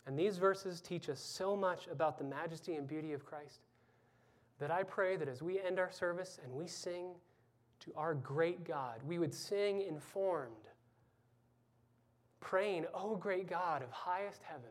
And 0.06 0.18
these 0.18 0.38
verses 0.38 0.82
teach 0.82 1.10
us 1.10 1.20
so 1.20 1.56
much 1.56 1.88
about 1.92 2.18
the 2.18 2.24
majesty 2.24 2.76
and 2.76 2.88
beauty 2.88 3.14
of 3.14 3.26
Christ 3.26 3.62
that 4.60 4.70
I 4.70 4.84
pray 4.84 5.16
that 5.16 5.28
as 5.28 5.42
we 5.42 5.60
end 5.60 5.80
our 5.80 5.92
service 5.92 6.40
and 6.44 6.54
we 6.54 6.68
sing 6.68 7.08
to 7.80 7.92
our 7.96 8.14
great 8.14 8.64
God, 8.64 9.02
we 9.06 9.18
would 9.18 9.34
sing 9.34 9.82
informed, 9.82 10.52
praying, 12.40 12.86
O 12.94 13.16
great 13.16 13.48
God 13.48 13.82
of 13.82 13.92
highest 13.92 14.42
heaven 14.44 14.70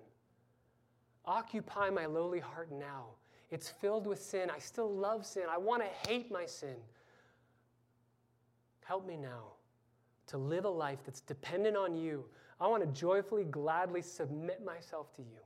Occupy 1.24 1.90
my 1.90 2.06
lowly 2.06 2.40
heart 2.40 2.70
now. 2.72 3.04
It's 3.50 3.68
filled 3.68 4.06
with 4.06 4.20
sin. 4.20 4.50
I 4.50 4.58
still 4.58 4.92
love 4.92 5.24
sin. 5.24 5.44
I 5.48 5.58
want 5.58 5.82
to 5.82 6.08
hate 6.08 6.32
my 6.32 6.46
sin. 6.46 6.76
Help 8.84 9.06
me 9.06 9.16
now 9.16 9.52
to 10.28 10.38
live 10.38 10.64
a 10.64 10.70
life 10.70 11.00
that's 11.04 11.20
dependent 11.20 11.76
on 11.76 11.94
you. 11.94 12.24
I 12.60 12.66
want 12.68 12.82
to 12.82 13.00
joyfully, 13.00 13.44
gladly 13.44 14.02
submit 14.02 14.64
myself 14.64 15.12
to 15.16 15.22
you. 15.22 15.38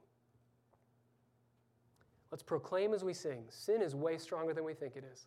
Let's 2.31 2.43
proclaim 2.43 2.93
as 2.93 3.05
we 3.05 3.15
sing 3.15 3.45
sin 3.49 3.81
is 3.81 3.95
way 3.95 4.19
stronger 4.19 4.53
than 4.53 4.65
we 4.65 4.75
think 4.75 4.97
it 4.97 5.05
is. 5.13 5.27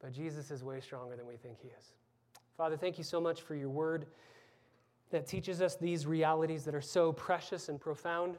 But 0.00 0.12
Jesus 0.12 0.50
is 0.50 0.64
way 0.64 0.80
stronger 0.80 1.16
than 1.16 1.26
we 1.26 1.36
think 1.36 1.58
he 1.60 1.68
is. 1.68 1.92
Father, 2.56 2.76
thank 2.76 2.98
you 2.98 3.04
so 3.04 3.20
much 3.20 3.42
for 3.42 3.54
your 3.54 3.70
word 3.70 4.06
that 5.10 5.26
teaches 5.26 5.60
us 5.60 5.76
these 5.76 6.06
realities 6.06 6.64
that 6.64 6.74
are 6.74 6.80
so 6.80 7.12
precious 7.12 7.68
and 7.68 7.80
profound. 7.80 8.36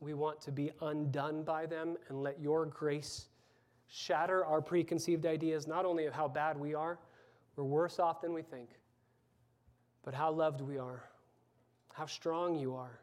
We 0.00 0.14
want 0.14 0.40
to 0.42 0.52
be 0.52 0.72
undone 0.80 1.42
by 1.42 1.66
them 1.66 1.96
and 2.08 2.22
let 2.22 2.40
your 2.40 2.66
grace 2.66 3.26
shatter 3.88 4.44
our 4.44 4.60
preconceived 4.60 5.26
ideas, 5.26 5.66
not 5.66 5.84
only 5.84 6.06
of 6.06 6.14
how 6.14 6.28
bad 6.28 6.58
we 6.58 6.74
are, 6.74 6.98
we're 7.56 7.64
worse 7.64 7.98
off 7.98 8.20
than 8.20 8.32
we 8.32 8.42
think, 8.42 8.68
but 10.04 10.14
how 10.14 10.30
loved 10.30 10.60
we 10.60 10.78
are, 10.78 11.02
how 11.92 12.06
strong 12.06 12.58
you 12.58 12.76
are, 12.76 13.00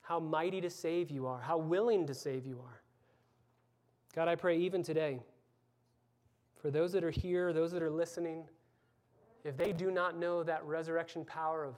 how 0.00 0.18
mighty 0.18 0.60
to 0.60 0.70
save 0.70 1.10
you 1.10 1.26
are, 1.26 1.40
how 1.40 1.58
willing 1.58 2.06
to 2.06 2.14
save 2.14 2.46
you 2.46 2.58
are. 2.64 2.80
God, 4.14 4.28
I 4.28 4.34
pray 4.34 4.58
even 4.58 4.82
today, 4.82 5.20
for 6.62 6.70
those 6.70 6.92
that 6.92 7.04
are 7.04 7.10
here, 7.10 7.52
those 7.52 7.70
that 7.72 7.82
are 7.82 7.90
listening, 7.90 8.44
if 9.44 9.56
they 9.56 9.72
do 9.72 9.90
not 9.90 10.16
know 10.16 10.42
that 10.42 10.64
resurrection 10.64 11.24
power 11.24 11.64
of 11.64 11.74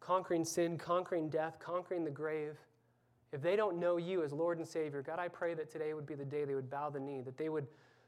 conquering 0.00 0.44
sin, 0.44 0.78
conquering 0.78 1.28
death, 1.28 1.58
conquering 1.60 2.04
the 2.04 2.10
grave, 2.10 2.56
if 3.32 3.40
they 3.40 3.56
don't 3.56 3.78
know 3.78 3.98
you 3.98 4.22
as 4.22 4.32
Lord 4.32 4.58
and 4.58 4.66
Savior, 4.66 5.02
God, 5.02 5.18
I 5.18 5.28
pray 5.28 5.54
that 5.54 5.70
today 5.70 5.94
would 5.94 6.06
be 6.06 6.14
the 6.14 6.24
day 6.24 6.44
they 6.44 6.54
would 6.54 6.70
bow 6.70 6.90
the 6.90 7.00
knee, 7.00 7.22
that 7.22 7.36
they 7.36 7.48
would 7.48 7.66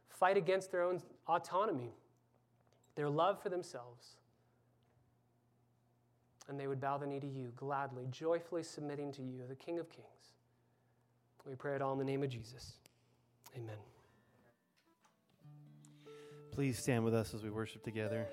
fight 0.08 0.36
against 0.36 0.70
their 0.70 0.82
own 0.82 1.00
autonomy, 1.28 1.92
their 2.96 3.08
love 3.08 3.42
for 3.42 3.48
themselves, 3.48 4.16
and 6.48 6.58
they 6.58 6.66
would 6.66 6.80
bow 6.80 6.98
the 6.98 7.06
knee 7.06 7.20
to 7.20 7.26
you 7.26 7.52
gladly, 7.56 8.06
joyfully 8.10 8.62
submitting 8.62 9.12
to 9.12 9.22
you, 9.22 9.42
the 9.48 9.54
King 9.54 9.78
of 9.78 9.88
Kings. 9.88 10.08
We 11.46 11.54
pray 11.54 11.74
it 11.74 11.82
all 11.82 11.92
in 11.92 11.98
the 11.98 12.04
name 12.04 12.22
of 12.22 12.30
Jesus. 12.30 12.74
Amen. 13.56 13.76
Please 16.52 16.78
stand 16.78 17.04
with 17.04 17.14
us 17.14 17.34
as 17.34 17.42
we 17.42 17.50
worship 17.50 17.82
together. 17.82 18.26